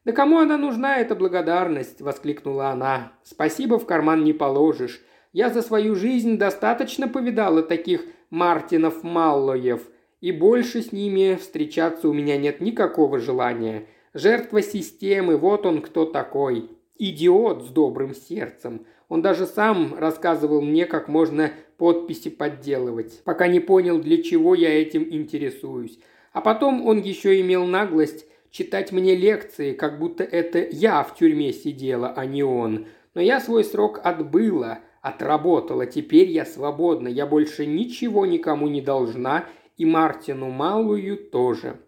«Да 0.05 0.11
кому 0.11 0.41
она 0.41 0.59
нужна, 0.59 0.97
эта 0.99 1.15
благодарность?»– 1.15 2.01
воскликнула 2.01 2.71
она. 2.71 3.13
«Спасибо 3.23 3.79
в 3.79 3.87
карман 3.87 4.25
не 4.25 4.33
положишь. 4.33 5.01
Я 5.35 5.51
за 5.51 5.63
свою 5.63 5.97
жизнь 5.97 6.39
достаточно 6.39 7.09
повидала 7.09 7.65
таких 7.65 8.07
Мартинов 8.31 9.03
Маллоев, 9.03 9.83
и 10.21 10.31
больше 10.31 10.81
с 10.81 10.93
ними 10.93 11.35
встречаться 11.35 12.09
у 12.09 12.13
меня 12.13 12.37
нет 12.37 12.61
никакого 12.61 13.19
желания. 13.19 13.87
Жертва 14.15 14.63
системы, 14.63 15.37
вот 15.37 15.67
он 15.67 15.83
кто 15.83 16.05
такой. 16.05 16.71
Идиот 16.99 17.65
с 17.65 17.69
добрым 17.71 18.15
сердцем. 18.15 18.87
Он 19.09 19.23
даже 19.23 19.47
сам 19.47 19.97
рассказывал 19.99 20.63
мне, 20.63 20.87
как 20.87 21.09
можно 21.09 21.51
подписи 21.79 22.31
подделывать, 22.31 23.21
пока 23.25 23.49
не 23.49 23.59
понял, 23.59 23.99
для 23.99 24.23
чего 24.23 24.55
я 24.55 24.81
этим 24.81 25.05
интересуюсь. 25.11 25.99
А 26.33 26.43
потом 26.43 26.87
он 26.87 27.01
еще 27.01 27.41
имел 27.41 27.67
наглость 27.67 28.27
читать 28.53 28.93
мне 28.93 29.17
лекции, 29.17 29.73
как 29.73 29.99
будто 29.99 30.23
это 30.23 30.61
я 30.61 31.03
в 31.03 31.17
тюрьме 31.17 31.53
сидела, 31.53 32.15
а 32.17 32.25
не 32.25 32.45
он. 32.45 32.87
Но 33.15 33.21
я 33.21 33.41
свой 33.41 33.65
срок 33.65 34.01
отбыла, 34.05 34.79
отработала, 35.05 35.85
теперь 35.85 36.31
я 36.31 36.47
свободна, 36.47 37.09
я 37.09 37.27
больше 37.27 37.67
ничего 37.67 38.25
никому 38.25 38.69
не 38.69 38.81
должна 38.81 39.45
и 39.77 39.85
Мартину 39.85 40.49
Малую 40.49 41.19
тоже. 41.19 41.79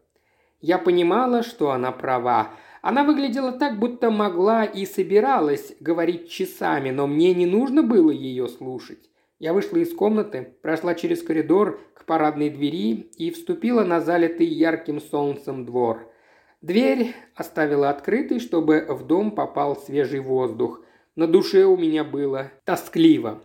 Я 0.61 0.77
понимала, 0.77 1.43
что 1.43 1.71
она 1.71 1.93
права. 1.93 2.51
Она 2.83 3.05
выглядела 3.05 3.53
так, 3.53 3.79
будто 3.79 4.11
могла 4.11 4.65
и 4.65 4.85
собиралась 4.85 5.75
говорить 5.81 6.29
часами, 6.29 6.91
но 6.91 7.07
мне 7.07 7.33
не 7.33 7.47
нужно 7.47 7.83
было 7.83 8.11
ее 8.11 8.49
слушать. 8.49 9.09
Я 9.39 9.55
вышла 9.55 9.79
из 9.79 9.95
комнаты, 9.95 10.55
прошла 10.61 10.95
через 10.95 11.23
коридор 11.23 11.81
к 11.95 12.05
парадной 12.05 12.51
двери 12.51 13.11
и 13.17 13.31
вступила 13.31 13.83
на 13.85 14.03
залитый 14.03 14.47
ярким 14.47 15.01
солнцем 15.01 15.65
двор. 15.65 16.13
Дверь 16.61 17.15
оставила 17.35 17.89
открытой, 17.89 18.41
чтобы 18.41 18.85
в 18.91 19.07
дом 19.07 19.31
попал 19.31 19.75
свежий 19.75 20.21
воздух. 20.21 20.83
На 21.17 21.27
душе 21.27 21.65
у 21.65 21.77
меня 21.77 22.05
было 22.05 22.53
тоскливо. 22.65 23.43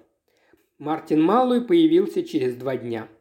Мартин 0.77 1.23
Малуй 1.23 1.61
появился 1.61 2.21
через 2.23 2.55
два 2.55 2.77
дня– 2.77 3.07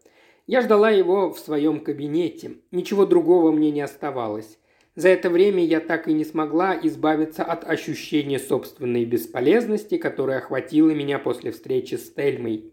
я 0.51 0.63
ждала 0.63 0.91
его 0.91 1.33
в 1.33 1.39
своем 1.39 1.79
кабинете. 1.79 2.57
Ничего 2.73 3.07
другого 3.07 3.53
мне 3.53 3.71
не 3.71 3.83
оставалось. 3.83 4.59
За 4.97 5.09
это 5.09 5.31
время 5.31 5.65
я 5.65 5.79
так 5.79 6.09
и 6.09 6.13
не 6.13 6.25
смогла 6.25 6.77
избавиться 6.83 7.45
от 7.45 7.71
ощущения 7.71 8.41
собственной 8.41 9.05
бесполезности, 9.05 9.97
которое 9.97 10.39
охватило 10.39 10.91
меня 10.91 11.21
после 11.21 11.53
встречи 11.53 11.95
с 11.95 12.13
Тельмой. 12.13 12.73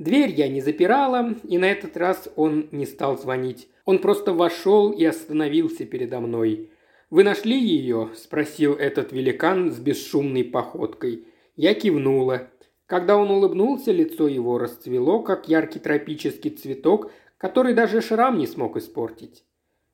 Дверь 0.00 0.30
я 0.30 0.48
не 0.48 0.60
запирала, 0.60 1.36
и 1.44 1.56
на 1.56 1.70
этот 1.70 1.96
раз 1.96 2.28
он 2.34 2.66
не 2.72 2.84
стал 2.84 3.16
звонить. 3.16 3.68
Он 3.84 4.00
просто 4.00 4.32
вошел 4.32 4.90
и 4.90 5.04
остановился 5.04 5.84
передо 5.84 6.18
мной. 6.18 6.70
«Вы 7.14 7.22
нашли 7.22 7.56
ее?»– 7.56 8.10
спросил 8.16 8.72
этот 8.72 9.12
великан 9.12 9.70
с 9.70 9.78
бесшумной 9.78 10.42
походкой. 10.42 11.28
Я 11.54 11.72
кивнула. 11.72 12.50
Когда 12.86 13.16
он 13.16 13.30
улыбнулся, 13.30 13.92
лицо 13.92 14.26
его 14.26 14.58
расцвело, 14.58 15.22
как 15.22 15.48
яркий 15.48 15.78
тропический 15.78 16.50
цветок, 16.50 17.12
который 17.38 17.72
даже 17.72 18.00
шрам 18.00 18.36
не 18.36 18.48
смог 18.48 18.76
испортить. 18.76 19.44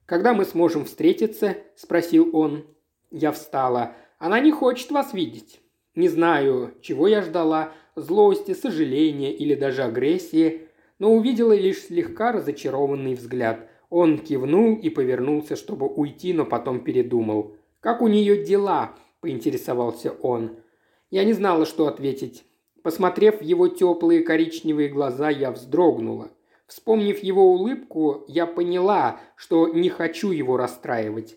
«Когда 0.06 0.32
мы 0.32 0.46
сможем 0.46 0.86
встретиться?»– 0.86 1.58
спросил 1.76 2.34
он. 2.34 2.64
Я 3.10 3.32
встала. 3.32 3.92
«Она 4.18 4.40
не 4.40 4.50
хочет 4.50 4.90
вас 4.90 5.12
видеть». 5.12 5.60
Не 5.94 6.08
знаю, 6.08 6.72
чего 6.80 7.06
я 7.06 7.20
ждала, 7.20 7.74
злости, 7.96 8.54
сожаления 8.54 9.34
или 9.34 9.54
даже 9.54 9.82
агрессии, 9.82 10.68
но 10.98 11.12
увидела 11.12 11.52
лишь 11.52 11.82
слегка 11.82 12.32
разочарованный 12.32 13.12
взгляд. 13.12 13.69
Он 13.90 14.18
кивнул 14.18 14.76
и 14.76 14.88
повернулся, 14.88 15.56
чтобы 15.56 15.88
уйти, 15.88 16.32
но 16.32 16.46
потом 16.46 16.80
передумал. 16.80 17.56
«Как 17.80 18.00
у 18.00 18.06
нее 18.06 18.44
дела?»– 18.44 18.94
поинтересовался 19.20 20.12
он. 20.22 20.56
Я 21.10 21.24
не 21.24 21.32
знала, 21.32 21.66
что 21.66 21.88
ответить. 21.88 22.44
Посмотрев 22.82 23.40
в 23.40 23.42
его 23.42 23.66
теплые 23.66 24.22
коричневые 24.22 24.88
глаза, 24.88 25.28
я 25.28 25.50
вздрогнула. 25.50 26.30
Вспомнив 26.66 27.18
его 27.18 27.52
улыбку, 27.52 28.24
я 28.28 28.46
поняла, 28.46 29.20
что 29.34 29.66
не 29.68 29.88
хочу 29.88 30.30
его 30.30 30.56
расстраивать. 30.56 31.36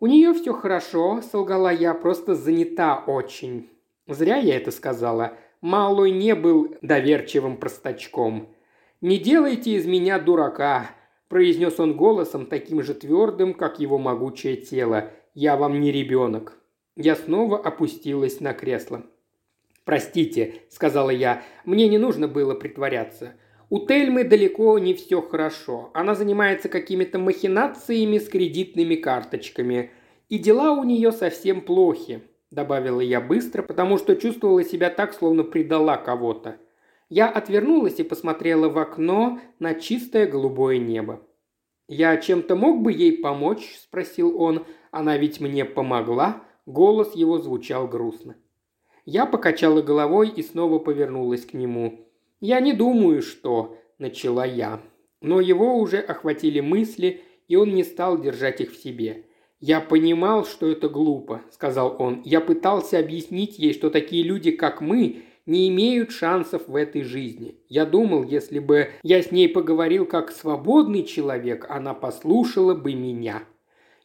«У 0.00 0.06
нее 0.06 0.34
все 0.34 0.52
хорошо»,– 0.52 1.22
солгала 1.32 1.72
я,– 1.72 1.94
«просто 1.94 2.34
занята 2.34 3.04
очень». 3.06 3.70
Зря 4.08 4.36
я 4.36 4.56
это 4.56 4.72
сказала. 4.72 5.34
Малой 5.60 6.10
не 6.10 6.34
был 6.34 6.74
доверчивым 6.82 7.56
простачком. 7.56 8.48
«Не 9.00 9.16
делайте 9.18 9.76
из 9.76 9.86
меня 9.86 10.18
дурака»,– 10.18 10.90
произнес 11.34 11.80
он 11.80 11.96
голосом 11.96 12.46
таким 12.46 12.80
же 12.80 12.94
твердым, 12.94 13.54
как 13.54 13.80
его 13.80 13.98
могучее 13.98 14.54
тело. 14.54 15.10
«Я 15.34 15.56
вам 15.56 15.80
не 15.80 15.90
ребенок». 15.90 16.56
Я 16.94 17.16
снова 17.16 17.58
опустилась 17.58 18.38
на 18.38 18.54
кресло. 18.54 19.02
«Простите»,– 19.84 20.62
сказала 20.70 21.10
я,– 21.10 21.42
«мне 21.64 21.88
не 21.88 21.98
нужно 21.98 22.28
было 22.28 22.54
притворяться. 22.54 23.32
У 23.68 23.84
Тельмы 23.84 24.22
далеко 24.22 24.78
не 24.78 24.94
все 24.94 25.20
хорошо. 25.22 25.90
Она 25.92 26.14
занимается 26.14 26.68
какими-то 26.68 27.18
махинациями 27.18 28.18
с 28.18 28.28
кредитными 28.28 28.94
карточками. 28.94 29.90
И 30.28 30.38
дела 30.38 30.70
у 30.70 30.84
нее 30.84 31.10
совсем 31.10 31.62
плохи»,– 31.62 32.22
добавила 32.52 33.00
я 33.00 33.20
быстро, 33.20 33.62
потому 33.62 33.98
что 33.98 34.14
чувствовала 34.14 34.62
себя 34.62 34.88
так, 34.88 35.12
словно 35.12 35.42
предала 35.42 35.96
кого-то. 35.96 36.58
Я 37.16 37.28
отвернулась 37.28 38.00
и 38.00 38.02
посмотрела 38.02 38.68
в 38.68 38.76
окно 38.76 39.38
на 39.60 39.74
чистое 39.74 40.26
голубое 40.26 40.78
небо. 40.78 41.24
«Я 41.86 42.16
чем-то 42.16 42.56
мог 42.56 42.82
бы 42.82 42.92
ей 42.92 43.18
помочь?»– 43.18 43.76
спросил 43.84 44.42
он. 44.42 44.66
«Она 44.90 45.16
ведь 45.16 45.40
мне 45.40 45.64
помогла». 45.64 46.42
Голос 46.66 47.14
его 47.14 47.38
звучал 47.38 47.86
грустно. 47.86 48.34
Я 49.04 49.26
покачала 49.26 49.80
головой 49.80 50.28
и 50.28 50.42
снова 50.42 50.80
повернулась 50.80 51.46
к 51.46 51.54
нему. 51.54 52.00
«Я 52.40 52.58
не 52.58 52.72
думаю, 52.72 53.22
что...»– 53.22 53.78
начала 53.98 54.44
я. 54.44 54.82
Но 55.20 55.40
его 55.40 55.78
уже 55.78 55.98
охватили 55.98 56.58
мысли, 56.58 57.22
и 57.46 57.54
он 57.54 57.76
не 57.76 57.84
стал 57.84 58.20
держать 58.20 58.60
их 58.60 58.72
в 58.72 58.82
себе. 58.82 59.26
«Я 59.60 59.80
понимал, 59.80 60.44
что 60.44 60.66
это 60.66 60.88
глупо»,– 60.88 61.42
сказал 61.52 61.94
он. 61.96 62.22
«Я 62.24 62.40
пытался 62.40 62.98
объяснить 62.98 63.56
ей, 63.56 63.72
что 63.72 63.88
такие 63.88 64.24
люди, 64.24 64.50
как 64.50 64.80
мы, 64.80 65.22
не 65.46 65.68
имеют 65.68 66.10
шансов 66.10 66.68
в 66.68 66.76
этой 66.76 67.02
жизни. 67.02 67.56
Я 67.68 67.86
думал, 67.86 68.24
если 68.24 68.58
бы 68.58 68.90
я 69.02 69.22
с 69.22 69.30
ней 69.30 69.48
поговорил 69.48 70.06
как 70.06 70.30
свободный 70.30 71.04
человек, 71.04 71.66
она 71.68 71.94
послушала 71.94 72.74
бы 72.74 72.94
меня». 72.94 73.42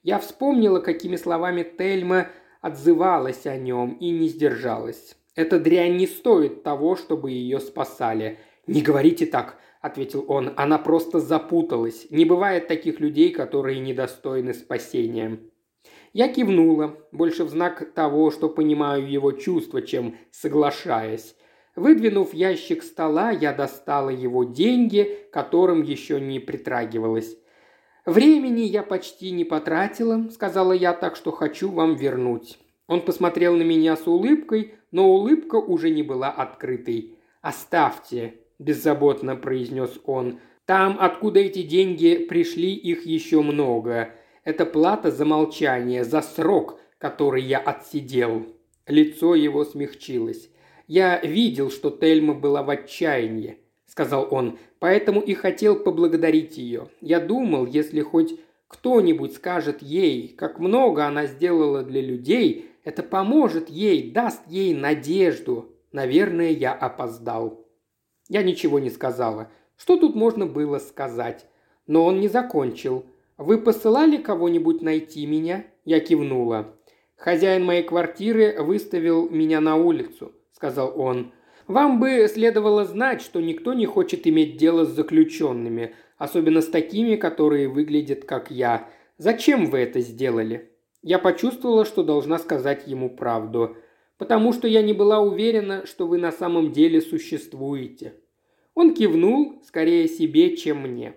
Я 0.02 0.18
вспомнила, 0.20 0.80
какими 0.80 1.18
словами 1.18 1.64
Тельма 1.78 2.28
отзывалась 2.62 3.46
о 3.46 3.58
нем 3.58 3.98
и 4.00 4.12
не 4.12 4.30
сдержалась. 4.30 5.16
Эта 5.36 5.60
дрянь 5.60 5.98
не 5.98 6.08
стоит 6.08 6.64
того, 6.64 6.96
чтобы 6.96 7.32
ее 7.32 7.60
спасали. 7.60 8.40
«Не 8.68 8.82
говорите 8.82 9.26
так»,– 9.26 9.58
ответил 9.82 10.26
он,– 10.28 10.54
«она 10.58 10.78
просто 10.78 11.20
запуталась. 11.20 12.08
Не 12.10 12.26
бывает 12.26 12.68
таких 12.68 13.00
людей, 13.00 13.32
которые 13.32 13.80
недостойны 13.80 14.54
спасения». 14.54 15.40
Я 16.14 16.28
кивнула, 16.28 16.98
больше 17.12 17.44
в 17.44 17.50
знак 17.50 17.94
того, 17.94 18.32
что 18.32 18.50
понимаю 18.50 19.10
его 19.10 19.32
чувства, 19.32 19.82
чем 19.82 20.18
соглашаясь. 20.32 21.36
Выдвинув 21.76 22.34
ящик 22.34 22.84
стола, 22.84 23.32
я 23.32 23.54
достала 23.54 24.10
его 24.10 24.44
деньги, 24.44 25.28
которым 25.32 25.84
еще 25.84 26.20
не 26.20 26.40
притрагивалась. 26.40 27.38
«Времени 28.06 28.62
я 28.62 28.82
почти 28.82 29.32
не 29.32 29.46
потратила»,– 29.46 30.30
сказала 30.32 30.74
я, 30.74 30.94
так 30.94 31.16
что 31.16 31.32
хочу 31.32 31.70
вам 31.70 31.96
вернуть. 31.96 32.58
Он 32.88 33.02
посмотрел 33.02 33.56
на 33.56 33.62
меня 33.62 33.96
с 33.96 34.08
улыбкой, 34.08 34.74
но 34.92 35.08
улыбка 35.10 35.58
уже 35.58 35.92
не 35.92 36.02
была 36.02 36.32
открытой. 36.32 37.20
«Оставьте»,– 37.42 38.36
беззаботно 38.60 39.36
произнес 39.36 40.00
он. 40.06 40.40
«Там, 40.66 40.98
откуда 41.00 41.40
эти 41.40 41.62
деньги 41.62 42.26
пришли, 42.28 42.74
их 42.74 43.06
еще 43.06 43.42
много. 43.42 44.16
Это 44.50 44.66
плата 44.66 45.12
за 45.12 45.26
молчание, 45.26 46.04
за 46.04 46.22
срок, 46.22 46.80
который 46.98 47.44
я 47.44 47.60
отсидел». 47.60 48.46
Лицо 48.88 49.36
его 49.36 49.64
смягчилось. 49.64 50.50
Я 50.88 51.20
видел, 51.20 51.70
что 51.70 51.92
Тельма 51.92 52.34
была 52.34 52.64
в 52.64 52.70
отчаянии 52.72 53.60
сказал 54.00 54.28
он,– 54.32 54.58
«поэтому 54.80 55.20
и 55.20 55.34
хотел 55.34 55.76
поблагодарить 55.76 56.58
ее. 56.58 56.88
Я 57.02 57.20
думал, 57.20 57.66
если 57.66 58.02
хоть 58.02 58.40
кто-нибудь 58.70 59.34
скажет 59.34 59.82
ей, 59.82 60.30
как 60.30 60.58
много 60.60 61.06
она 61.06 61.26
сделала 61.26 61.84
для 61.84 62.00
людей, 62.02 62.72
это 62.86 63.04
поможет 63.04 63.68
ей, 63.68 64.12
даст 64.12 64.42
ей 64.48 64.74
надежду. 64.74 65.76
Наверное, 65.92 66.52
я 66.52 66.72
опоздал». 66.72 67.68
Я 68.30 68.42
ничего 68.44 68.80
не 68.80 68.90
сказала. 68.90 69.52
Что 69.76 69.98
тут 69.98 70.16
можно 70.16 70.46
было 70.46 70.80
сказать? 70.80 71.46
Но 71.86 72.06
он 72.06 72.22
не 72.22 72.30
закончил. 72.30 73.06
«Вы 73.40 73.58
посылали 73.58 74.18
кого-нибудь 74.18 74.84
найти 74.84 75.26
меня?» 75.26 75.66
Я 75.84 76.00
кивнула. 76.00 76.76
«Хозяин 77.16 77.66
моей 77.66 77.82
квартиры 77.82 78.62
выставил 78.62 79.28
меня 79.28 79.60
на 79.60 79.76
улицу»,– 79.76 80.34
сказал 80.52 80.94
он. 80.96 81.32
Вам 81.70 82.00
бы 82.00 82.28
следовало 82.28 82.84
знать, 82.84 83.22
что 83.22 83.40
никто 83.40 83.76
не 83.76 83.86
хочет 83.86 84.26
иметь 84.26 84.58
дело 84.58 84.86
с 84.86 84.90
заключенными, 84.90 85.94
особенно 86.18 86.62
с 86.62 86.68
такими, 86.68 87.16
которые 87.16 87.70
выглядят 87.70 88.26
как 88.26 88.50
я. 88.50 88.90
Зачем 89.20 89.68
вы 89.68 89.78
это 89.78 90.00
сделали?» 90.00 90.72
Я 91.04 91.20
почувствовала, 91.20 91.86
что 91.86 92.04
должна 92.04 92.40
сказать 92.40 92.88
ему 92.88 93.12
правду, 93.16 93.78
потому 94.18 94.52
что 94.52 94.68
я 94.68 94.82
не 94.82 94.94
была 94.94 95.20
уверена, 95.20 95.86
что 95.86 96.08
вы 96.08 96.18
на 96.18 96.32
самом 96.32 96.72
деле 96.72 97.02
существуете. 97.02 98.16
Он 98.74 98.96
кивнул, 98.96 99.62
скорее 99.64 100.08
себе, 100.08 100.58
чем 100.58 100.82
мне. 100.82 101.14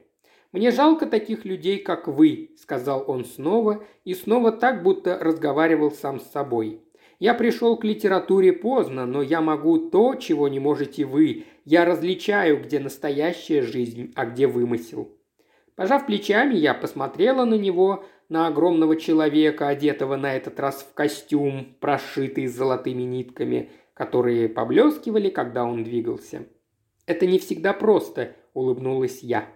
«Мне 0.53 0.71
жалко 0.71 1.07
таких 1.07 1.45
людей, 1.47 1.79
как 1.79 2.07
вы»,– 2.09 2.51
сказал 2.57 3.05
он 3.07 3.25
снова, 3.25 3.85
и 4.05 4.15
снова 4.15 4.53
так, 4.53 4.83
будто 4.83 5.19
разговаривал 5.19 5.91
сам 5.91 6.21
с 6.21 6.31
собой. 6.31 6.83
Я 7.23 7.35
пришел 7.35 7.77
к 7.77 7.85
литературе 7.85 8.53
поздно, 8.53 9.07
но 9.07 9.23
я 9.23 9.41
могу 9.41 9.91
то, 9.91 10.17
чего 10.17 10.49
не 10.49 10.59
можете 10.59 11.05
вы. 11.05 11.45
Я 11.65 11.85
различаю, 11.85 12.61
где 12.61 12.81
настоящая 12.81 13.63
жизнь, 13.63 14.13
а 14.17 14.27
где 14.27 14.49
вымысел». 14.49 15.17
Пожав 15.77 16.05
плечами, 16.05 16.55
я 16.55 16.75
посмотрела 16.75 17.45
на 17.45 17.55
него, 17.55 18.05
на 18.29 18.49
огромного 18.49 18.97
человека, 18.97 19.69
одетого 19.69 20.17
на 20.17 20.35
этот 20.35 20.59
раз 20.59 20.83
в 20.83 20.95
костюм, 20.95 21.77
прошитый 21.79 22.49
золотыми 22.49 23.03
нитками, 23.03 23.71
которые 23.95 24.49
поблескивали, 24.49 25.31
когда 25.31 25.65
он 25.65 25.85
двигался. 25.85 26.47
«Это 27.07 27.27
не 27.27 27.39
всегда 27.39 27.73
просто»,– 27.73 28.35
улыбнулась 28.53 29.23
я. 29.23 29.47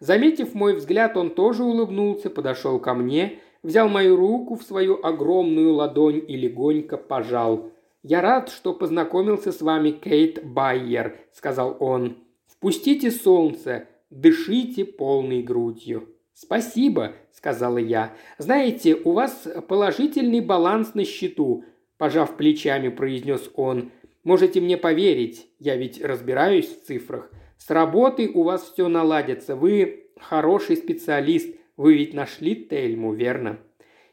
Заметив 0.00 0.54
мой 0.54 0.74
взгляд, 0.74 1.16
он 1.16 1.30
тоже 1.30 1.64
улыбнулся, 1.64 2.30
подошел 2.30 2.78
ко 2.78 2.94
мне 2.94 3.40
взял 3.64 3.88
мою 3.88 4.14
руку 4.14 4.54
в 4.54 4.62
свою 4.62 5.04
огромную 5.04 5.72
ладонь 5.74 6.22
и 6.28 6.36
легонько 6.36 6.96
пожал. 6.96 7.72
«Я 8.04 8.20
рад, 8.20 8.50
что 8.50 8.74
познакомился 8.74 9.50
с 9.50 9.60
вами, 9.62 9.90
Кейт 9.90 10.44
Байер»,– 10.44 11.18
сказал 11.32 11.76
он. 11.80 12.18
«Впустите 12.46 13.10
солнце, 13.10 13.88
дышите 14.10 14.84
полной 14.84 15.42
грудью». 15.42 16.10
«Спасибо»,– 16.34 17.12
сказала 17.32 17.78
я. 17.78 18.12
«Знаете, 18.38 18.94
у 18.94 19.12
вас 19.12 19.48
положительный 19.66 20.40
баланс 20.40 20.94
на 20.94 21.04
счету»,– 21.04 21.64
пожав 21.96 22.36
плечами, 22.36 22.88
произнес 22.90 23.50
он. 23.54 23.90
«Можете 24.24 24.60
мне 24.60 24.76
поверить, 24.76 25.48
я 25.58 25.76
ведь 25.76 26.02
разбираюсь 26.02 26.68
в 26.68 26.84
цифрах. 26.84 27.30
С 27.66 27.70
работой 27.70 28.28
у 28.28 28.42
вас 28.42 28.62
все 28.62 28.88
наладится, 28.88 29.56
вы 29.56 30.10
хороший 30.20 30.76
специалист, 30.76 31.56
вы 31.78 31.94
ведь 31.94 32.12
нашли 32.12 32.54
Тельму, 32.54 33.14
верно?» 33.14 33.58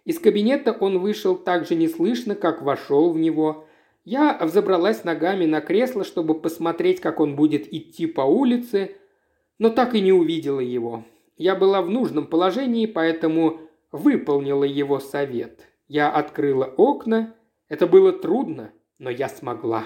Из 0.05 0.19
кабинета 0.19 0.71
он 0.71 0.99
вышел 0.99 1.35
так 1.35 1.67
же 1.67 1.75
неслышно, 1.75 2.35
как 2.35 2.61
вошел 2.61 3.11
в 3.11 3.17
него. 3.17 3.65
Я 4.05 4.39
взобралась 4.41 5.03
ногами 5.03 5.45
на 5.45 5.59
кресло, 5.59 6.05
чтобы 6.05 6.39
посмотреть, 6.39 7.01
как 7.01 7.19
он 7.19 7.35
будет 7.35 7.73
идти 7.73 8.05
по 8.05 8.21
улице, 8.21 8.95
но 9.59 9.69
так 9.69 9.95
и 9.95 10.01
не 10.01 10.13
увидела 10.13 10.61
его. 10.61 11.03
Я 11.35 11.55
была 11.55 11.81
в 11.81 11.89
нужном 11.89 12.27
положении, 12.27 12.85
поэтому 12.85 13.59
выполнила 13.91 14.63
его 14.63 15.01
совет. 15.01 15.67
Я 15.89 16.09
открыла 16.09 16.73
окна. 16.77 17.35
Это 17.67 17.85
было 17.85 18.13
трудно, 18.13 18.71
но 18.97 19.09
я 19.09 19.27
смогла. 19.27 19.83